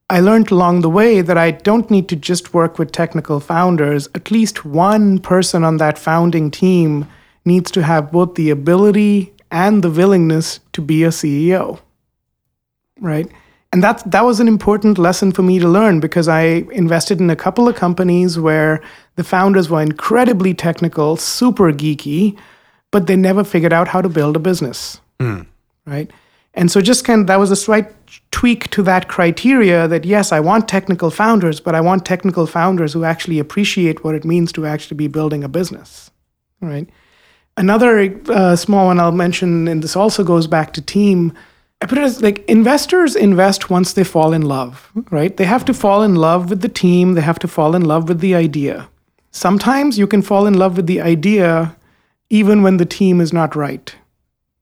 I 0.10 0.19
learned 0.19 0.51
along 0.51 0.81
the 0.81 0.89
way 0.89 1.21
that 1.21 1.38
I 1.38 1.51
don't 1.51 1.89
need 1.89 2.10
to 2.10 2.17
just 2.17 2.53
work 2.53 2.77
with 2.77 2.91
technical 2.91 3.39
founders. 3.39 4.10
At 4.13 4.31
least 4.31 4.65
one 4.65 5.19
person 5.19 5.63
on 5.63 5.77
that 5.77 5.97
founding 5.97 6.51
team 6.51 7.08
needs 7.45 7.71
to 7.71 7.84
have 7.84 8.12
both 8.12 8.36
the 8.36 8.49
ability 8.49 9.34
and 9.49 9.81
the 9.81 9.89
willingness 9.89 10.60
to 10.73 10.81
be 10.81 11.05
a 11.05 11.08
CEO. 11.08 11.79
Right? 12.99 13.31
And 13.71 13.81
that 13.81 14.03
that 14.12 14.25
was 14.25 14.41
an 14.41 14.49
important 14.49 14.97
lesson 14.97 15.31
for 15.31 15.41
me 15.41 15.58
to 15.60 15.69
learn 15.69 16.01
because 16.01 16.27
I 16.27 16.65
invested 16.84 17.21
in 17.21 17.29
a 17.29 17.36
couple 17.38 17.69
of 17.69 17.77
companies 17.77 18.38
where 18.38 18.81
the 19.15 19.23
founders 19.23 19.69
were 19.69 19.81
incredibly 19.81 20.53
technical, 20.53 21.15
super 21.15 21.71
geeky, 21.71 22.38
but 22.95 23.08
they 23.08 23.17
never 23.17 23.43
figured 23.43 23.73
out 23.73 23.89
how 23.89 24.01
to 24.01 24.08
build 24.08 24.38
a 24.38 24.39
business. 24.39 25.01
Mm. 25.19 25.45
Right. 25.86 26.10
And 26.53 26.71
so 26.71 26.79
just 26.79 27.03
kind 27.03 27.19
of 27.19 27.27
that 27.27 27.39
was 27.39 27.51
a 27.51 27.55
slight 27.58 27.88
tweak 28.31 28.69
to 28.69 28.81
that 28.84 29.10
criteria 29.10 29.86
that 29.89 30.05
yes, 30.05 30.31
I 30.31 30.39
want 30.39 30.69
technical 30.69 31.12
founders, 31.12 31.60
but 31.60 31.75
I 31.75 31.81
want 31.81 32.05
technical 32.05 32.47
founders 32.47 32.93
who 32.93 33.03
actually 33.03 33.38
appreciate 33.38 34.05
what 34.05 34.15
it 34.15 34.23
means 34.23 34.53
to 34.53 34.65
actually 34.65 34.95
be 34.95 35.10
building 35.10 35.43
a 35.43 35.49
business. 35.49 36.10
Right. 36.62 36.88
Another 37.58 38.17
uh, 38.29 38.55
small 38.55 38.86
one 38.86 38.97
I'll 38.97 39.12
mention, 39.12 39.67
and 39.67 39.84
this 39.84 39.97
also 39.97 40.23
goes 40.23 40.47
back 40.47 40.71
to 40.75 40.81
team. 40.81 41.34
I 41.81 41.88
put 41.88 41.97
it 41.97 42.05
as 42.05 42.21
like 42.21 42.45
investors 42.47 43.17
invest 43.17 43.69
once 43.69 43.91
they 43.91 44.05
fall 44.05 44.31
in 44.31 44.43
love, 44.43 44.89
right? 45.12 45.36
They 45.36 45.43
have 45.43 45.65
to 45.65 45.73
fall 45.73 46.01
in 46.01 46.15
love 46.15 46.49
with 46.49 46.62
the 46.62 46.69
team, 46.84 47.15
they 47.15 47.27
have 47.31 47.39
to 47.39 47.49
fall 47.49 47.75
in 47.75 47.84
love 47.84 48.08
with 48.08 48.21
the 48.21 48.36
idea. 48.36 48.88
Sometimes 49.31 49.99
you 49.99 50.08
can 50.08 50.21
fall 50.21 50.47
in 50.47 50.53
love 50.53 50.77
with 50.77 50.88
the 50.88 51.01
idea 51.01 51.75
even 52.30 52.64
when 52.64 52.78
the 52.78 52.86
team 52.86 53.22
is 53.22 53.32
not 53.32 53.56
right. 53.56 53.96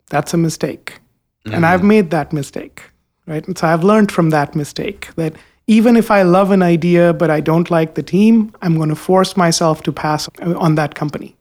That's 0.10 0.34
a 0.34 0.38
mistake. 0.38 1.00
Mm-hmm. 1.46 1.56
And 1.56 1.66
I've 1.66 1.82
mm. 1.82 1.88
made 1.88 2.12
that 2.12 2.34
mistake, 2.34 2.84
right? 3.26 3.46
And 3.48 3.58
so 3.58 3.68
I've 3.68 3.84
learned 3.84 4.12
from 4.12 4.30
that 4.30 4.56
mistake 4.56 5.10
that 5.16 5.36
even 5.68 5.96
if 5.96 6.12
I 6.12 6.24
love 6.24 6.52
an 6.52 6.62
idea 6.62 7.14
but 7.14 7.30
I 7.30 7.40
don't 7.40 7.72
like 7.72 7.96
the 7.96 8.04
team, 8.04 8.54
I'm 8.62 8.76
going 8.78 8.90
to 8.90 8.96
force 8.96 9.38
myself 9.38 9.84
to 9.84 9.92
pass 9.92 10.30
on 10.40 10.76
that 10.76 10.96
company. 10.96 11.36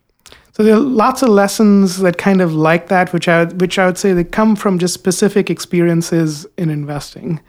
So 0.52 0.62
there 0.62 0.74
are 0.74 0.80
lots 0.80 1.22
of 1.22 1.30
lessons 1.30 1.98
that 1.98 2.18
kind 2.18 2.40
of 2.42 2.52
like 2.52 2.88
that, 2.88 3.12
which 3.12 3.26
I 3.26 3.46
which 3.46 3.78
I 3.78 3.86
would 3.86 3.96
say 3.96 4.12
they 4.12 4.24
come 4.24 4.54
from 4.54 4.78
just 4.78 4.92
specific 4.92 5.48
experiences 5.48 6.46
in 6.58 6.68
investing. 6.68 7.40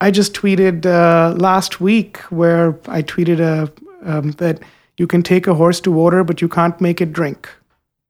I 0.00 0.10
just 0.10 0.34
tweeted 0.34 0.84
uh, 0.84 1.36
last 1.36 1.80
week 1.80 2.18
where 2.30 2.70
I 2.88 3.02
tweeted 3.02 3.38
a, 3.38 3.72
uh, 4.04 4.18
um, 4.18 4.32
that 4.32 4.60
you 4.96 5.06
can 5.06 5.22
take 5.22 5.46
a 5.46 5.54
horse 5.54 5.80
to 5.82 5.92
water, 5.92 6.24
but 6.24 6.42
you 6.42 6.48
can't 6.48 6.80
make 6.80 7.00
it 7.00 7.12
drink 7.12 7.48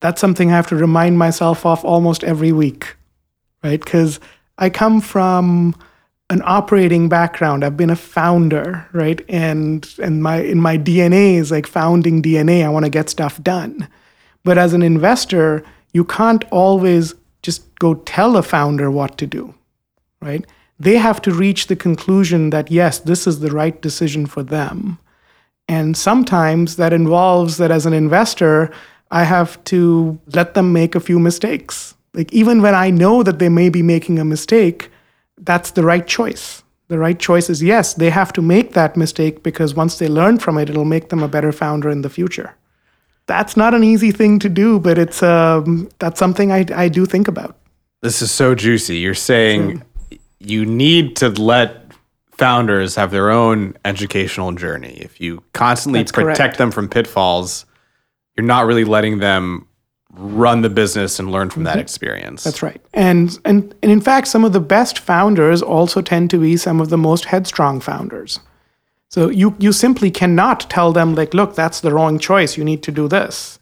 that's 0.03 0.21
something 0.21 0.51
I 0.51 0.57
have 0.57 0.67
to 0.67 0.77
remind 0.77 1.17
myself 1.17 1.65
of 1.65 1.85
almost 1.85 2.25
every 2.25 2.51
week, 2.53 2.97
right? 3.63 3.83
Because 3.83 4.19
I 4.59 4.69
come 4.69 5.01
from 5.01 5.77
an 6.29 6.43
operating 6.45 7.09
background. 7.09 7.65
I've 7.65 7.77
been 7.77 7.89
a 7.89 7.97
founder, 7.97 8.89
right? 8.93 9.25
And 9.29 9.89
and 10.03 10.23
my 10.23 10.41
in 10.41 10.61
my 10.61 10.77
DNA 10.77 11.37
is 11.37 11.53
like 11.53 11.67
founding 11.67 12.21
DNA. 12.21 12.65
I 12.65 12.69
want 12.69 12.85
to 12.85 12.91
get 12.91 13.11
stuff 13.11 13.41
done. 13.43 13.89
But 14.43 14.59
as 14.59 14.75
an 14.75 14.83
investor, 14.83 15.63
you 15.93 16.05
can't 16.05 16.45
always 16.51 17.15
just 17.43 17.63
go 17.79 17.95
tell 17.95 18.37
a 18.37 18.43
founder 18.43 18.91
what 18.91 19.17
to 19.19 19.27
do, 19.27 19.55
right? 20.21 20.45
They 20.81 20.97
have 20.97 21.23
to 21.23 21.33
reach 21.33 21.69
the 21.69 21.77
conclusion 21.77 22.51
that 22.51 22.73
yes, 22.73 22.99
this 22.99 23.27
is 23.29 23.39
the 23.39 23.53
right 23.53 23.81
decision 23.81 24.27
for 24.27 24.43
them. 24.43 24.99
And 25.69 25.97
sometimes 25.97 26.75
that 26.77 26.93
involves 26.93 27.57
that 27.59 27.71
as 27.71 27.87
an 27.87 27.93
investor, 27.93 28.73
I 29.13 29.25
have 29.25 29.63
to 29.65 30.19
let 30.35 30.55
them 30.55 30.73
make 30.73 30.95
a 30.95 31.01
few 31.01 31.19
mistakes. 31.19 31.95
Like, 32.15 32.33
even 32.33 32.63
when 32.63 32.75
I 32.75 32.91
know 32.91 33.23
that 33.23 33.39
they 33.39 33.51
may 33.51 33.69
be 33.69 33.83
making 33.83 34.19
a 34.19 34.25
mistake, 34.25 34.91
that's 35.37 35.73
the 35.73 35.85
right 35.85 36.07
choice. 36.07 36.63
The 36.89 36.99
right 36.99 37.19
choice 37.19 37.49
is 37.49 37.63
yes, 37.63 37.95
they 37.95 38.11
have 38.11 38.33
to 38.33 38.43
make 38.43 38.73
that 38.73 38.97
mistake 38.97 39.43
because 39.43 39.75
once 39.75 39.99
they 39.99 40.09
learn 40.09 40.39
from 40.39 40.59
it, 40.59 40.71
it'll 40.71 40.85
make 40.87 41.11
them 41.11 41.23
a 41.23 41.29
better 41.29 41.53
founder 41.53 41.91
in 41.91 42.03
the 42.03 42.11
future. 42.11 42.55
That's 43.27 43.57
not 43.57 43.75
an 43.75 43.85
easy 43.85 44.13
thing 44.13 44.39
to 44.41 44.49
do, 44.49 44.81
but 44.81 44.99
it's 44.99 45.23
um, 45.23 45.89
that's 45.99 46.19
something 46.19 46.51
I, 46.51 46.67
I 46.75 46.89
do 46.89 47.07
think 47.07 47.29
about. 47.29 47.57
This 48.03 48.21
is 48.21 48.31
so 48.31 48.55
juicy. 48.55 48.99
You're 48.99 49.15
saying 49.15 49.83
you 50.39 50.67
need 50.67 51.17
to 51.17 51.29
let 51.29 51.93
founders 52.33 52.97
have 52.97 53.11
their 53.11 53.31
own 53.31 53.77
educational 53.85 54.53
journey. 54.53 54.99
If 55.01 55.21
you 55.21 55.43
constantly 55.53 56.01
that's 56.01 56.13
protect 56.13 56.39
correct. 56.39 56.59
them 56.59 56.71
from 56.73 56.89
pitfalls, 56.89 57.65
you're 58.37 58.47
not 58.47 58.67
really 58.67 58.85
letting 58.85 59.19
them 59.19 59.67
run 60.15 60.61
the 60.61 60.71
business 60.71 61.19
and 61.19 61.33
learn 61.33 61.49
from 61.51 61.65
that 61.65 61.73
mm-hmm. 61.73 61.81
experience. 61.81 62.45
That's 62.45 62.63
right. 62.63 62.81
And, 62.93 63.39
and 63.45 63.75
and 63.83 63.91
in 63.91 64.01
fact, 64.01 64.29
some 64.29 64.45
of 64.45 64.53
the 64.53 64.61
best 64.61 64.99
founders 64.99 65.63
also 65.63 66.03
tend 66.03 66.31
to 66.31 66.39
be 66.39 66.57
some 66.57 66.81
of 66.81 66.91
the 66.91 66.99
most 66.99 67.25
headstrong 67.25 67.81
founders. 67.81 68.41
So 69.09 69.29
you 69.31 69.55
you 69.59 69.73
simply 69.73 70.11
cannot 70.11 70.69
tell 70.71 70.93
them 70.93 71.15
like, 71.15 71.35
look, 71.35 71.55
that's 71.55 71.81
the 71.81 71.93
wrong 71.93 72.19
choice. 72.19 72.57
You 72.57 72.65
need 72.65 72.83
to 72.83 72.93
do 72.93 73.09
this. 73.09 73.59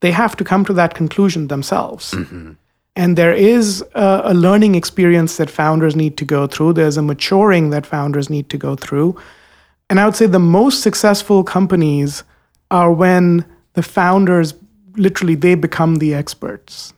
They 0.00 0.10
have 0.10 0.36
to 0.36 0.44
come 0.44 0.64
to 0.64 0.72
that 0.72 0.94
conclusion 0.94 1.48
themselves. 1.48 2.10
Mm-hmm. 2.12 2.52
And 2.94 3.16
there 3.16 3.32
is 3.32 3.82
a, 3.94 4.22
a 4.24 4.34
learning 4.34 4.74
experience 4.74 5.36
that 5.36 5.48
founders 5.48 5.96
need 5.96 6.16
to 6.18 6.24
go 6.24 6.46
through. 6.46 6.74
There's 6.74 6.96
a 6.96 7.02
maturing 7.02 7.70
that 7.70 7.86
founders 7.86 8.28
need 8.28 8.50
to 8.50 8.58
go 8.58 8.76
through. 8.76 9.16
And 9.88 9.98
I 10.00 10.04
would 10.04 10.16
say 10.16 10.26
the 10.26 10.38
most 10.38 10.82
successful 10.82 11.44
companies 11.44 12.24
are 12.70 12.92
when 12.92 13.44
the 13.74 13.82
founders 13.82 14.54
literally 14.96 15.34
they 15.34 15.54
become 15.54 15.96
the 15.96 16.14
experts, 16.14 16.92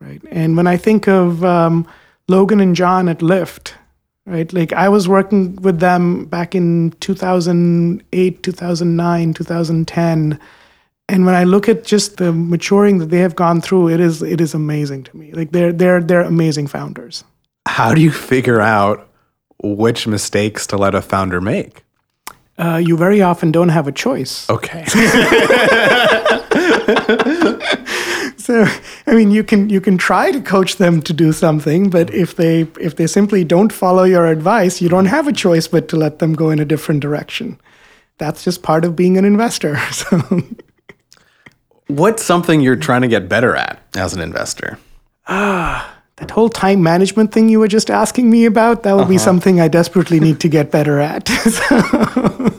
right? 0.00 0.22
And 0.30 0.56
when 0.56 0.66
I 0.66 0.76
think 0.76 1.06
of 1.08 1.44
um, 1.44 1.86
Logan 2.28 2.60
and 2.60 2.74
John 2.74 3.08
at 3.08 3.18
Lyft, 3.18 3.72
right? 4.26 4.52
Like 4.52 4.72
I 4.72 4.88
was 4.88 5.08
working 5.08 5.56
with 5.56 5.80
them 5.80 6.26
back 6.26 6.54
in 6.54 6.92
2008, 7.00 8.42
2009, 8.42 9.34
2010. 9.34 10.40
And 11.08 11.24
when 11.24 11.34
I 11.36 11.44
look 11.44 11.68
at 11.68 11.84
just 11.84 12.16
the 12.16 12.32
maturing 12.32 12.98
that 12.98 13.10
they 13.10 13.18
have 13.18 13.36
gone 13.36 13.60
through, 13.60 13.90
it 13.90 14.00
is 14.00 14.22
it 14.22 14.40
is 14.40 14.54
amazing 14.54 15.04
to 15.04 15.16
me. 15.16 15.32
Like 15.32 15.52
they're 15.52 15.72
they're 15.72 16.02
they're 16.02 16.22
amazing 16.22 16.66
founders. 16.66 17.24
how 17.68 17.94
do 17.94 18.00
you 18.00 18.10
figure 18.10 18.60
out 18.60 19.08
which 19.62 20.06
mistakes 20.06 20.66
to 20.68 20.76
let 20.76 20.94
a 20.94 21.02
founder 21.02 21.40
make? 21.40 21.85
Uh, 22.58 22.76
you 22.76 22.96
very 22.96 23.20
often 23.20 23.52
don't 23.52 23.68
have 23.68 23.86
a 23.86 23.92
choice. 23.92 24.48
Okay. 24.48 24.86
So, 28.46 28.64
I 29.08 29.14
mean, 29.14 29.32
you 29.32 29.42
can 29.42 29.70
you 29.70 29.80
can 29.80 29.98
try 29.98 30.30
to 30.30 30.40
coach 30.40 30.76
them 30.76 31.02
to 31.02 31.12
do 31.12 31.32
something, 31.32 31.90
but 31.90 32.14
if 32.14 32.36
they 32.36 32.60
if 32.78 32.94
they 32.94 33.08
simply 33.08 33.42
don't 33.42 33.72
follow 33.72 34.04
your 34.04 34.26
advice, 34.26 34.80
you 34.80 34.88
don't 34.88 35.06
have 35.06 35.26
a 35.26 35.32
choice 35.32 35.66
but 35.66 35.88
to 35.88 35.96
let 35.96 36.20
them 36.20 36.32
go 36.32 36.50
in 36.50 36.60
a 36.60 36.64
different 36.64 37.00
direction. 37.00 37.60
That's 38.18 38.44
just 38.44 38.62
part 38.62 38.84
of 38.84 38.94
being 38.94 39.18
an 39.18 39.24
investor. 39.24 39.76
So, 39.90 40.22
What's 41.88 42.24
something 42.24 42.60
you're 42.60 42.76
trying 42.76 43.02
to 43.02 43.08
get 43.08 43.28
better 43.28 43.56
at 43.56 43.80
as 43.96 44.14
an 44.14 44.20
investor? 44.20 44.78
That 46.16 46.30
whole 46.30 46.48
time 46.48 46.82
management 46.82 47.32
thing 47.32 47.48
you 47.48 47.58
were 47.58 47.68
just 47.68 47.90
asking 47.90 48.30
me 48.30 48.46
about, 48.46 48.82
that 48.84 48.96
would 48.96 49.08
be 49.08 49.18
something 49.18 49.60
I 49.60 49.68
desperately 49.68 50.18
need 50.20 50.40
to 50.40 50.48
get 50.48 50.70
better 50.70 50.98
at. 50.98 51.28
So- 51.50 52.52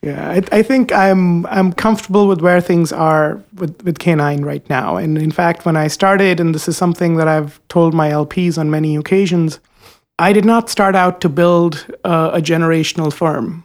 yeah, 0.00 0.30
I, 0.30 0.42
I 0.58 0.62
think 0.62 0.92
I'm 0.92 1.44
I'm 1.46 1.72
comfortable 1.72 2.28
with 2.28 2.40
where 2.40 2.60
things 2.60 2.92
are 2.92 3.42
with, 3.56 3.82
with 3.82 3.98
K9 3.98 4.44
right 4.44 4.66
now. 4.70 4.96
And 4.96 5.18
in 5.18 5.32
fact, 5.32 5.66
when 5.66 5.76
I 5.76 5.88
started, 5.88 6.38
and 6.38 6.54
this 6.54 6.68
is 6.68 6.76
something 6.76 7.16
that 7.16 7.26
I've 7.26 7.60
told 7.68 7.94
my 7.94 8.10
LPs 8.10 8.58
on 8.58 8.70
many 8.70 8.94
occasions, 8.94 9.58
I 10.20 10.32
did 10.32 10.44
not 10.44 10.70
start 10.70 10.94
out 10.94 11.20
to 11.22 11.28
build 11.28 11.84
uh, 12.04 12.30
a 12.32 12.40
generational 12.40 13.12
firm, 13.12 13.64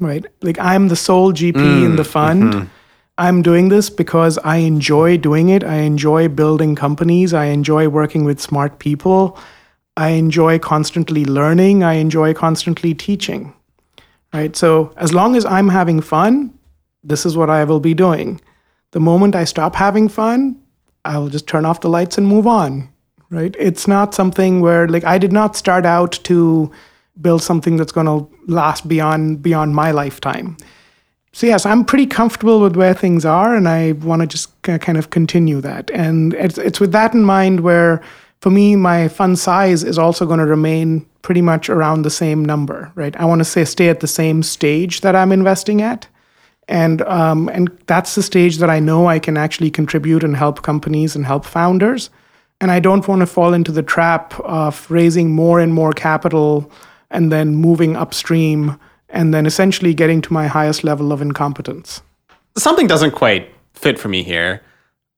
right? 0.00 0.26
Like 0.42 0.58
I'm 0.58 0.88
the 0.88 0.96
sole 0.96 1.32
GP 1.32 1.84
in 1.84 1.94
the 1.96 2.04
fund. 2.04 2.68
I'm 3.16 3.42
doing 3.42 3.68
this 3.68 3.90
because 3.90 4.38
I 4.38 4.56
enjoy 4.56 5.18
doing 5.18 5.48
it. 5.48 5.62
I 5.62 5.76
enjoy 5.76 6.28
building 6.28 6.74
companies. 6.74 7.32
I 7.32 7.46
enjoy 7.46 7.88
working 7.88 8.24
with 8.24 8.40
smart 8.40 8.80
people. 8.80 9.38
I 9.96 10.10
enjoy 10.10 10.58
constantly 10.58 11.24
learning. 11.24 11.84
I 11.84 11.94
enjoy 11.94 12.34
constantly 12.34 12.92
teaching. 12.92 13.54
Right? 14.32 14.56
So, 14.56 14.92
as 14.96 15.14
long 15.14 15.36
as 15.36 15.44
I'm 15.44 15.68
having 15.68 16.00
fun, 16.00 16.52
this 17.04 17.24
is 17.24 17.36
what 17.36 17.50
I 17.50 17.62
will 17.62 17.78
be 17.78 17.94
doing. 17.94 18.40
The 18.90 18.98
moment 19.00 19.36
I 19.36 19.44
stop 19.44 19.76
having 19.76 20.08
fun, 20.08 20.60
I 21.04 21.18
will 21.18 21.28
just 21.28 21.46
turn 21.46 21.64
off 21.64 21.82
the 21.82 21.88
lights 21.88 22.18
and 22.18 22.26
move 22.26 22.48
on. 22.48 22.88
Right? 23.30 23.54
It's 23.58 23.86
not 23.86 24.12
something 24.12 24.60
where 24.60 24.88
like 24.88 25.04
I 25.04 25.18
did 25.18 25.32
not 25.32 25.54
start 25.54 25.86
out 25.86 26.12
to 26.24 26.70
build 27.20 27.42
something 27.42 27.76
that's 27.76 27.92
going 27.92 28.06
to 28.06 28.28
last 28.52 28.88
beyond 28.88 29.40
beyond 29.40 29.76
my 29.76 29.92
lifetime. 29.92 30.56
So 31.34 31.48
yes, 31.48 31.66
I'm 31.66 31.84
pretty 31.84 32.06
comfortable 32.06 32.60
with 32.60 32.76
where 32.76 32.94
things 32.94 33.24
are, 33.24 33.56
and 33.56 33.68
I 33.68 33.92
want 33.92 34.22
to 34.22 34.26
just 34.28 34.62
kind 34.62 34.96
of 34.96 35.10
continue 35.10 35.60
that. 35.62 35.90
And 35.90 36.32
it's 36.34 36.58
it's 36.58 36.78
with 36.78 36.92
that 36.92 37.12
in 37.12 37.24
mind 37.24 37.60
where, 37.60 38.00
for 38.40 38.50
me, 38.50 38.76
my 38.76 39.08
fund 39.08 39.36
size 39.36 39.82
is 39.82 39.98
also 39.98 40.26
going 40.26 40.38
to 40.38 40.46
remain 40.46 41.04
pretty 41.22 41.42
much 41.42 41.68
around 41.68 42.02
the 42.02 42.10
same 42.10 42.44
number, 42.44 42.92
right? 42.94 43.16
I 43.16 43.24
want 43.24 43.40
to 43.40 43.44
say 43.44 43.64
stay 43.64 43.88
at 43.88 43.98
the 43.98 44.06
same 44.06 44.44
stage 44.44 45.00
that 45.00 45.16
I'm 45.16 45.32
investing 45.32 45.82
at, 45.82 46.06
and 46.68 47.02
um, 47.02 47.48
and 47.48 47.68
that's 47.86 48.14
the 48.14 48.22
stage 48.22 48.58
that 48.58 48.70
I 48.70 48.78
know 48.78 49.08
I 49.08 49.18
can 49.18 49.36
actually 49.36 49.72
contribute 49.72 50.22
and 50.22 50.36
help 50.36 50.62
companies 50.62 51.16
and 51.16 51.26
help 51.26 51.44
founders. 51.44 52.10
And 52.60 52.70
I 52.70 52.78
don't 52.78 53.08
want 53.08 53.22
to 53.22 53.26
fall 53.26 53.54
into 53.54 53.72
the 53.72 53.82
trap 53.82 54.38
of 54.38 54.88
raising 54.88 55.32
more 55.32 55.58
and 55.58 55.74
more 55.74 55.92
capital 55.92 56.70
and 57.10 57.32
then 57.32 57.56
moving 57.56 57.96
upstream 57.96 58.78
and 59.14 59.32
then 59.32 59.46
essentially 59.46 59.94
getting 59.94 60.20
to 60.22 60.32
my 60.32 60.46
highest 60.46 60.84
level 60.84 61.12
of 61.12 61.22
incompetence. 61.22 62.02
Something 62.58 62.86
doesn't 62.86 63.12
quite 63.12 63.50
fit 63.72 63.98
for 63.98 64.08
me 64.08 64.22
here. 64.22 64.60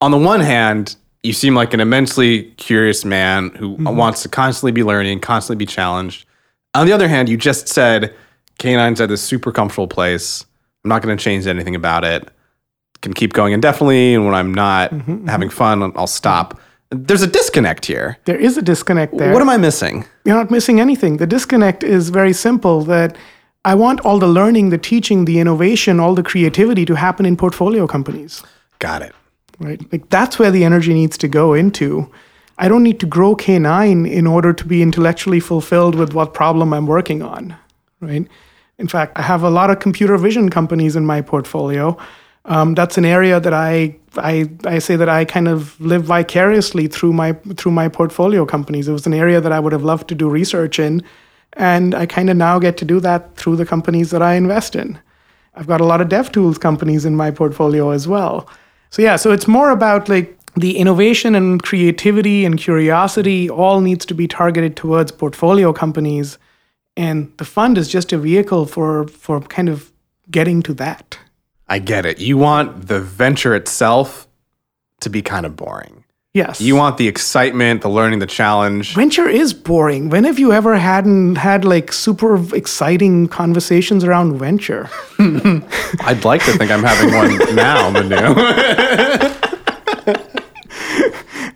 On 0.01 0.11
the 0.11 0.19
one 0.19 0.41
hand, 0.41 0.97
you 1.23 1.33
seem 1.33 1.55
like 1.55 1.75
an 1.75 1.81
immensely 1.81 2.45
curious 2.53 3.05
man 3.05 3.51
who 3.57 3.77
mm-hmm. 3.77 3.97
wants 3.97 4.23
to 4.23 4.29
constantly 4.29 4.73
be 4.73 4.85
learning, 4.85 5.21
constantly 5.21 5.65
be 5.65 5.67
challenged. 5.67 6.27
On 6.75 6.87
the 6.87 6.93
other 6.93 7.09
hand, 7.09 7.29
you 7.29 7.37
just 7.37 7.69
said 7.69 8.15
K9's 8.61 9.01
at 9.01 9.09
this 9.09 9.23
super 9.23 9.51
comfortable 9.51 9.89
place. 9.89 10.45
I'm 10.85 10.91
not 10.91 11.03
going 11.03 11.17
to 11.17 11.23
change 11.23 11.47
anything 11.47 11.75
about 11.75 12.05
it. 12.05 12.29
Can 13.03 13.13
keep 13.13 13.33
going 13.33 13.53
indefinitely, 13.53 14.15
and 14.15 14.25
when 14.25 14.35
I'm 14.35 14.55
not 14.55 14.91
mm-hmm, 14.91 15.11
mm-hmm. 15.11 15.29
having 15.29 15.51
fun, 15.51 15.93
I'll 15.97 16.07
stop. 16.07 16.59
There's 16.91 17.23
a 17.23 17.27
disconnect 17.27 17.85
here. 17.87 18.17
There 18.25 18.39
is 18.39 18.57
a 18.57 18.63
disconnect 18.63 19.17
there. 19.19 19.33
What 19.33 19.43
am 19.43 19.51
I 19.51 19.57
missing? 19.57 20.07
You're 20.25 20.37
not 20.37 20.51
missing 20.51 20.81
anything. 20.81 21.17
The 21.17 21.27
disconnect 21.27 21.83
is 21.83 22.11
very 22.11 22.33
simple 22.33 22.83
that 22.85 23.17
I 23.67 23.75
want 23.75 24.01
all 24.03 24.21
the 24.21 24.29
learning, 24.29 24.71
the 24.71 24.79
teaching, 24.79 25.25
the 25.25 25.41
innovation, 25.41 25.99
all 25.99 26.15
the 26.15 26.23
creativity 26.23 26.85
to 26.85 26.95
happen 26.95 27.27
in 27.27 27.37
portfolio 27.37 27.89
companies. 27.89 28.45
Got 28.79 29.03
it. 29.03 29.13
right? 29.59 29.81
Like 29.91 30.09
that's 30.09 30.39
where 30.39 30.53
the 30.53 30.63
energy 30.63 30.95
needs 30.95 31.19
to 31.19 31.27
go 31.27 31.53
into. 31.53 32.09
I 32.59 32.69
don't 32.69 32.85
need 32.85 33.01
to 33.01 33.07
grow 33.07 33.35
K9 33.35 34.09
in 34.09 34.25
order 34.25 34.53
to 34.53 34.65
be 34.65 34.83
intellectually 34.83 35.41
fulfilled 35.41 35.97
with 35.97 36.15
what 36.15 36.33
problem 36.33 36.73
I'm 36.73 36.87
working 36.87 37.23
on, 37.23 37.57
right? 38.01 38.25
In 38.79 38.87
fact, 38.87 39.19
I 39.19 39.23
have 39.23 39.43
a 39.43 39.51
lot 39.51 39.69
of 39.71 39.81
computer 39.81 40.17
vision 40.17 40.49
companies 40.49 40.95
in 40.95 41.05
my 41.05 41.21
portfolio. 41.21 41.99
Um, 42.45 42.75
that's 42.75 42.97
an 42.97 43.05
area 43.05 43.41
that 43.41 43.53
I, 43.53 43.97
I 44.17 44.49
I 44.65 44.79
say 44.79 44.95
that 44.95 45.09
I 45.09 45.25
kind 45.25 45.49
of 45.49 45.79
live 45.81 46.05
vicariously 46.05 46.87
through 46.87 47.15
my 47.15 47.33
through 47.57 47.73
my 47.73 47.89
portfolio 47.89 48.47
companies. 48.47 48.87
It 48.87 48.93
was 48.93 49.07
an 49.07 49.15
area 49.15 49.41
that 49.41 49.51
I 49.51 49.59
would 49.59 49.73
have 49.73 49.83
loved 49.83 50.07
to 50.09 50.15
do 50.15 50.29
research 50.29 50.79
in, 50.79 51.03
and 51.55 51.95
I 51.95 52.07
kind 52.07 52.31
of 52.31 52.37
now 52.37 52.59
get 52.59 52.77
to 52.79 52.85
do 52.85 53.01
that 53.01 53.37
through 53.37 53.57
the 53.57 53.67
companies 53.67 54.11
that 54.11 54.23
I 54.23 54.35
invest 54.35 54.77
in. 54.77 54.99
I've 55.55 55.67
got 55.67 55.81
a 55.81 55.87
lot 55.87 56.01
of 56.01 56.09
dev 56.09 56.33
tools 56.33 56.59
companies 56.59 57.05
in 57.05 57.17
my 57.17 57.31
portfolio 57.31 57.91
as 57.91 58.07
well. 58.07 58.49
So 58.91 59.03
yeah, 59.03 59.17
so 59.17 59.33
it's 59.33 59.49
more 59.49 59.71
about 59.71 60.09
like 60.09 60.39
the 60.55 60.77
innovation 60.77 61.35
and 61.35 61.63
creativity 61.63 62.45
and 62.45 62.59
curiosity 62.59 63.49
all 63.49 63.81
needs 63.81 64.07
to 64.07 64.15
be 64.15 64.27
targeted 64.27 64.77
towards 64.77 65.13
portfolio 65.13 65.73
companies 65.73 66.39
and 66.97 67.33
the 67.37 67.45
fund 67.45 67.77
is 67.77 67.89
just 67.89 68.13
a 68.13 68.19
vehicle 68.19 68.67
for 68.67 69.07
for 69.09 69.41
kind 69.41 69.69
of 69.69 69.93
getting 70.31 70.63
to 70.63 70.75
that. 70.75 71.19
I 71.69 71.79
get 71.79 72.07
it. 72.07 72.21
You 72.21 72.39
want 72.39 72.89
the 72.89 73.01
venture 73.01 73.55
itself 73.55 74.27
to 75.01 75.11
be 75.11 75.21
kind 75.21 75.45
of 75.45 75.57
boring. 75.57 75.96
Yes. 76.37 76.61
You 76.61 76.77
want 76.77 76.99
the 76.99 77.09
excitement, 77.09 77.81
the 77.81 77.89
learning, 77.89 78.19
the 78.19 78.27
challenge. 78.27 78.95
Venture 78.95 79.27
is 79.27 79.55
boring. 79.55 80.11
When 80.11 80.25
have 80.25 80.39
you 80.39 80.53
ever 80.53 80.77
hadn't 80.77 81.37
had 81.37 81.65
like 81.65 81.91
super 81.95 82.37
exciting 82.55 83.29
conversations 83.29 84.05
around 84.05 84.37
venture? 84.37 84.91
I'd 85.19 86.27
like 86.27 86.45
to 86.45 86.53
think 86.53 86.71
I'm 86.71 86.83
having 86.83 87.15
one 87.15 87.39
now, 87.57 87.89
Manu. 87.89 88.17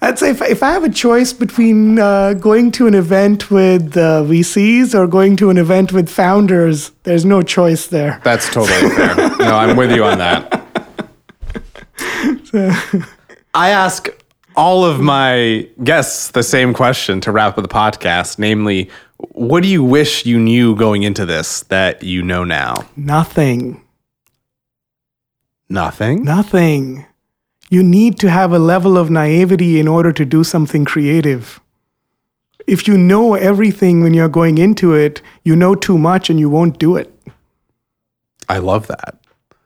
I'd 0.00 0.18
say 0.18 0.30
if, 0.30 0.40
if 0.40 0.62
I 0.62 0.70
have 0.70 0.84
a 0.84 0.88
choice 0.88 1.34
between 1.34 1.98
uh, 1.98 2.32
going 2.32 2.72
to 2.72 2.86
an 2.86 2.94
event 2.94 3.50
with 3.50 3.98
uh, 3.98 4.22
VCs 4.22 4.94
or 4.94 5.06
going 5.06 5.36
to 5.36 5.50
an 5.50 5.58
event 5.58 5.92
with 5.92 6.08
founders, 6.08 6.92
there's 7.02 7.26
no 7.26 7.42
choice 7.42 7.88
there. 7.88 8.18
That's 8.24 8.48
totally 8.48 8.88
fair. 8.96 9.14
No, 9.40 9.56
I'm 9.56 9.76
with 9.76 9.92
you 9.92 10.04
on 10.04 10.16
that. 10.16 10.56
I 13.52 13.70
ask 13.70 14.08
all 14.56 14.84
of 14.84 15.00
my 15.00 15.68
guests 15.84 16.30
the 16.30 16.42
same 16.42 16.74
question 16.74 17.20
to 17.22 17.32
wrap 17.32 17.56
up 17.56 17.62
the 17.62 17.68
podcast, 17.68 18.38
namely, 18.38 18.90
what 19.32 19.62
do 19.62 19.68
you 19.68 19.84
wish 19.84 20.24
you 20.26 20.38
knew 20.38 20.74
going 20.74 21.02
into 21.02 21.26
this 21.26 21.62
that 21.64 22.02
you 22.02 22.22
know 22.22 22.44
now? 22.44 22.74
Nothing. 22.96 23.82
Nothing. 25.68 26.24
Nothing. 26.24 27.06
You 27.70 27.82
need 27.82 28.18
to 28.20 28.30
have 28.30 28.52
a 28.52 28.58
level 28.58 28.98
of 28.98 29.10
naivety 29.10 29.78
in 29.78 29.86
order 29.86 30.12
to 30.12 30.24
do 30.24 30.42
something 30.42 30.84
creative. 30.84 31.60
If 32.66 32.88
you 32.88 32.98
know 32.98 33.34
everything 33.34 34.02
when 34.02 34.14
you're 34.14 34.28
going 34.28 34.58
into 34.58 34.94
it, 34.94 35.22
you 35.44 35.54
know 35.54 35.74
too 35.74 35.96
much 35.96 36.30
and 36.30 36.40
you 36.40 36.50
won't 36.50 36.78
do 36.78 36.96
it. 36.96 37.14
I 38.48 38.58
love 38.58 38.88
that. 38.88 39.19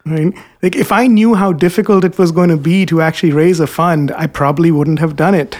Right? 0.06 0.34
Like 0.62 0.76
if 0.76 0.92
I 0.92 1.06
knew 1.06 1.34
how 1.34 1.52
difficult 1.52 2.04
it 2.04 2.18
was 2.18 2.30
going 2.30 2.50
to 2.50 2.58
be 2.58 2.84
to 2.86 3.00
actually 3.00 3.32
raise 3.32 3.58
a 3.58 3.66
fund, 3.66 4.12
I 4.12 4.26
probably 4.26 4.70
wouldn't 4.70 4.98
have 4.98 5.16
done 5.16 5.34
it. 5.34 5.58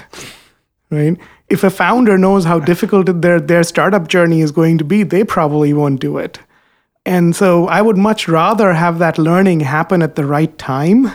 Right? 0.90 1.16
If 1.48 1.64
a 1.64 1.70
founder 1.70 2.18
knows 2.18 2.44
how 2.44 2.60
difficult 2.60 3.22
their 3.22 3.40
their 3.40 3.62
startup 3.62 4.08
journey 4.08 4.40
is 4.40 4.52
going 4.52 4.78
to 4.78 4.84
be, 4.84 5.02
they 5.02 5.24
probably 5.24 5.72
won't 5.72 6.00
do 6.00 6.18
it. 6.18 6.40
And 7.06 7.36
so 7.36 7.68
I 7.68 7.82
would 7.82 7.98
much 7.98 8.28
rather 8.28 8.72
have 8.72 8.98
that 8.98 9.18
learning 9.18 9.60
happen 9.60 10.02
at 10.02 10.16
the 10.16 10.24
right 10.24 10.56
time. 10.58 11.10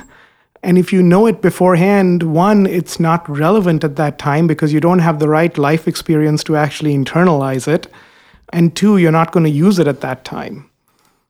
And 0.62 0.78
if 0.78 0.94
you 0.94 1.02
know 1.02 1.26
it 1.26 1.42
beforehand, 1.42 2.24
one, 2.24 2.68
it's 2.68 3.00
not 3.00 3.28
relevant 3.30 3.84
at 3.84 3.96
that 3.96 4.20
time 4.20 4.46
because 4.46 4.74
you 4.74 4.80
don't 4.80 5.00
have 5.00 5.20
the 5.20 5.30
right 5.30 5.58
life 5.58 5.88
experience 5.88 6.44
to 6.44 6.56
actually 6.56 6.94
internalize 6.96 7.68
it. 7.68 7.88
And 8.52 8.76
two, 8.76 8.98
you're 8.98 9.12
not 9.12 9.32
going 9.32 9.46
to 9.46 9.50
use 9.50 9.80
it 9.80 9.88
at 9.88 10.02
that 10.02 10.26
time. 10.26 10.69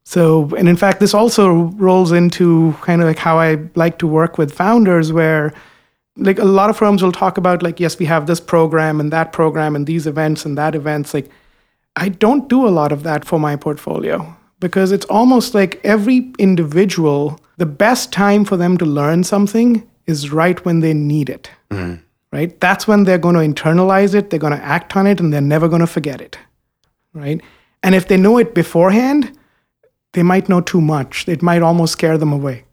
So, 0.09 0.49
and 0.57 0.67
in 0.67 0.75
fact, 0.75 0.99
this 0.99 1.13
also 1.13 1.51
rolls 1.77 2.11
into 2.11 2.75
kind 2.81 2.99
of 2.99 3.07
like 3.07 3.19
how 3.19 3.37
I 3.37 3.59
like 3.75 3.99
to 3.99 4.07
work 4.07 4.39
with 4.39 4.51
founders, 4.51 5.13
where 5.13 5.53
like 6.17 6.39
a 6.39 6.45
lot 6.45 6.71
of 6.71 6.77
firms 6.77 7.03
will 7.03 7.11
talk 7.11 7.37
about, 7.37 7.61
like, 7.61 7.79
yes, 7.79 7.99
we 7.99 8.07
have 8.07 8.25
this 8.25 8.39
program 8.39 8.99
and 8.99 9.13
that 9.13 9.31
program 9.33 9.75
and 9.75 9.85
these 9.85 10.07
events 10.07 10.45
and 10.45 10.57
that 10.57 10.73
events. 10.73 11.13
Like, 11.13 11.29
I 11.95 12.09
don't 12.09 12.49
do 12.49 12.67
a 12.67 12.73
lot 12.73 12.91
of 12.91 13.03
that 13.03 13.23
for 13.23 13.39
my 13.39 13.55
portfolio 13.55 14.35
because 14.59 14.91
it's 14.91 15.05
almost 15.11 15.53
like 15.53 15.79
every 15.83 16.33
individual, 16.39 17.39
the 17.57 17.67
best 17.67 18.11
time 18.11 18.45
for 18.45 18.57
them 18.57 18.79
to 18.79 18.85
learn 18.85 19.23
something 19.23 19.87
is 20.07 20.31
right 20.31 20.65
when 20.65 20.79
they 20.79 20.95
need 20.95 21.29
it. 21.29 21.51
Mm-hmm. 21.69 22.01
right? 22.31 22.59
That's 22.59 22.87
when 22.87 23.03
they're 23.03 23.19
going 23.19 23.35
to 23.35 23.61
internalize 23.61 24.15
it, 24.15 24.31
they're 24.31 24.39
going 24.39 24.57
to 24.57 24.65
act 24.65 24.95
on 24.95 25.05
it, 25.05 25.19
and 25.19 25.31
they're 25.31 25.39
never 25.39 25.67
going 25.67 25.81
to 25.81 25.87
forget 25.87 26.19
it, 26.19 26.35
right? 27.13 27.39
And 27.83 27.93
if 27.93 28.07
they 28.07 28.17
know 28.17 28.39
it 28.39 28.55
beforehand, 28.55 29.35
they 30.13 30.23
might 30.23 30.49
know 30.49 30.61
too 30.61 30.81
much. 30.81 31.27
It 31.27 31.41
might 31.41 31.61
almost 31.61 31.93
scare 31.93 32.17
them 32.17 32.33
away. 32.33 32.65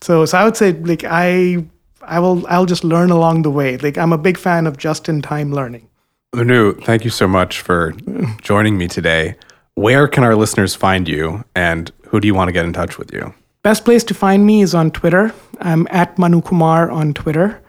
So, 0.00 0.24
so 0.24 0.38
I 0.38 0.44
would 0.44 0.56
say, 0.56 0.72
like, 0.72 1.04
I, 1.04 1.64
I 2.02 2.18
will, 2.18 2.46
I'll 2.46 2.66
just 2.66 2.84
learn 2.84 3.10
along 3.10 3.42
the 3.42 3.50
way. 3.50 3.76
Like, 3.76 3.98
I'm 3.98 4.12
a 4.12 4.18
big 4.18 4.38
fan 4.38 4.66
of 4.66 4.76
just-in-time 4.76 5.52
learning. 5.52 5.88
Manu, 6.34 6.74
thank 6.80 7.04
you 7.04 7.10
so 7.10 7.26
much 7.26 7.60
for 7.60 7.92
joining 8.40 8.78
me 8.78 8.88
today. 8.88 9.36
Where 9.74 10.08
can 10.08 10.24
our 10.24 10.36
listeners 10.36 10.74
find 10.74 11.08
you, 11.08 11.44
and 11.54 11.90
who 12.06 12.20
do 12.20 12.26
you 12.26 12.34
want 12.34 12.48
to 12.48 12.52
get 12.52 12.64
in 12.64 12.72
touch 12.72 12.98
with 12.98 13.12
you? 13.12 13.34
Best 13.62 13.84
place 13.84 14.04
to 14.04 14.14
find 14.14 14.46
me 14.46 14.62
is 14.62 14.74
on 14.74 14.90
Twitter. 14.90 15.34
I'm 15.60 15.86
at 15.90 16.18
Manu 16.18 16.40
Kumar 16.40 16.90
on 16.90 17.12
Twitter. 17.12 17.60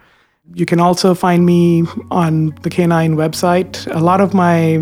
You 0.54 0.66
can 0.66 0.80
also 0.80 1.14
find 1.14 1.44
me 1.44 1.84
on 2.10 2.46
the 2.62 2.70
K9 2.70 3.14
website. 3.14 3.94
A 3.94 4.00
lot 4.00 4.20
of 4.20 4.32
my 4.34 4.78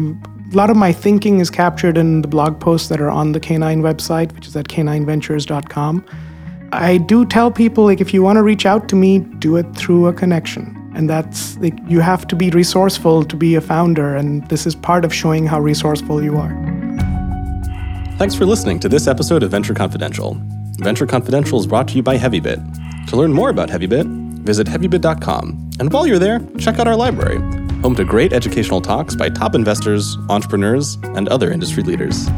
a 0.53 0.57
lot 0.57 0.69
of 0.69 0.77
my 0.77 0.93
thinking 0.93 1.39
is 1.39 1.49
captured 1.49 1.97
in 1.97 2.23
the 2.23 2.29
blog 2.29 2.59
posts 2.59 2.89
that 2.89 3.01
are 3.01 3.11
on 3.11 3.33
the 3.33 3.41
K9 3.41 3.83
website, 3.83 4.33
which 4.35 4.49
is 4.49 4.57
at 4.57 4.67
k9ventures.com. 4.67 6.05
I 6.73 6.99
do 6.99 7.25
tell 7.25 7.51
people 7.51 7.85
like 7.85 8.01
if 8.01 8.13
you 8.13 8.23
want 8.23 8.37
to 8.37 8.43
reach 8.43 8.67
out 8.67 8.89
to 8.89 8.97
me, 8.97 9.21
do 9.39 9.57
it 9.57 9.67
through 9.77 10.07
a 10.07 10.13
connection. 10.13 10.77
And 10.95 11.09
that's 11.09 11.57
like 11.59 11.75
you 11.87 12.01
have 12.01 12.27
to 12.29 12.37
be 12.37 12.51
resourceful 12.51 13.25
to 13.25 13.37
be 13.37 13.55
a 13.55 13.61
founder 13.61 14.17
and 14.17 14.47
this 14.49 14.67
is 14.67 14.75
part 14.75 15.05
of 15.05 15.15
showing 15.15 15.47
how 15.47 15.61
resourceful 15.61 16.23
you 16.23 16.37
are. 16.37 16.53
Thanks 18.19 18.35
for 18.35 18.45
listening 18.45 18.81
to 18.81 18.89
this 18.89 19.07
episode 19.07 19.43
of 19.43 19.51
Venture 19.53 19.75
Confidential. 19.75 20.37
Venture 20.79 21.07
Confidential 21.07 21.61
is 21.61 21.67
brought 21.67 21.87
to 21.89 21.95
you 21.95 22.03
by 22.03 22.19
HeavyBit. 22.19 23.07
To 23.09 23.17
learn 23.17 23.33
more 23.33 23.51
about 23.51 23.69
HeavyBit, 23.69 24.41
visit 24.41 24.67
heavybit.com. 24.67 25.71
And 25.79 25.93
while 25.93 26.07
you're 26.07 26.19
there, 26.19 26.41
check 26.59 26.79
out 26.79 26.87
our 26.87 26.97
library, 26.97 27.39
home 27.83 27.95
to 27.95 28.05
great 28.05 28.33
educational 28.33 28.81
talks 28.81 29.15
by 29.15 29.29
top 29.29 29.55
investors, 29.55 30.19
entrepreneurs, 30.29 30.99
and 31.15 31.29
other 31.29 31.51
industry 31.51 31.83
leaders. 31.83 32.29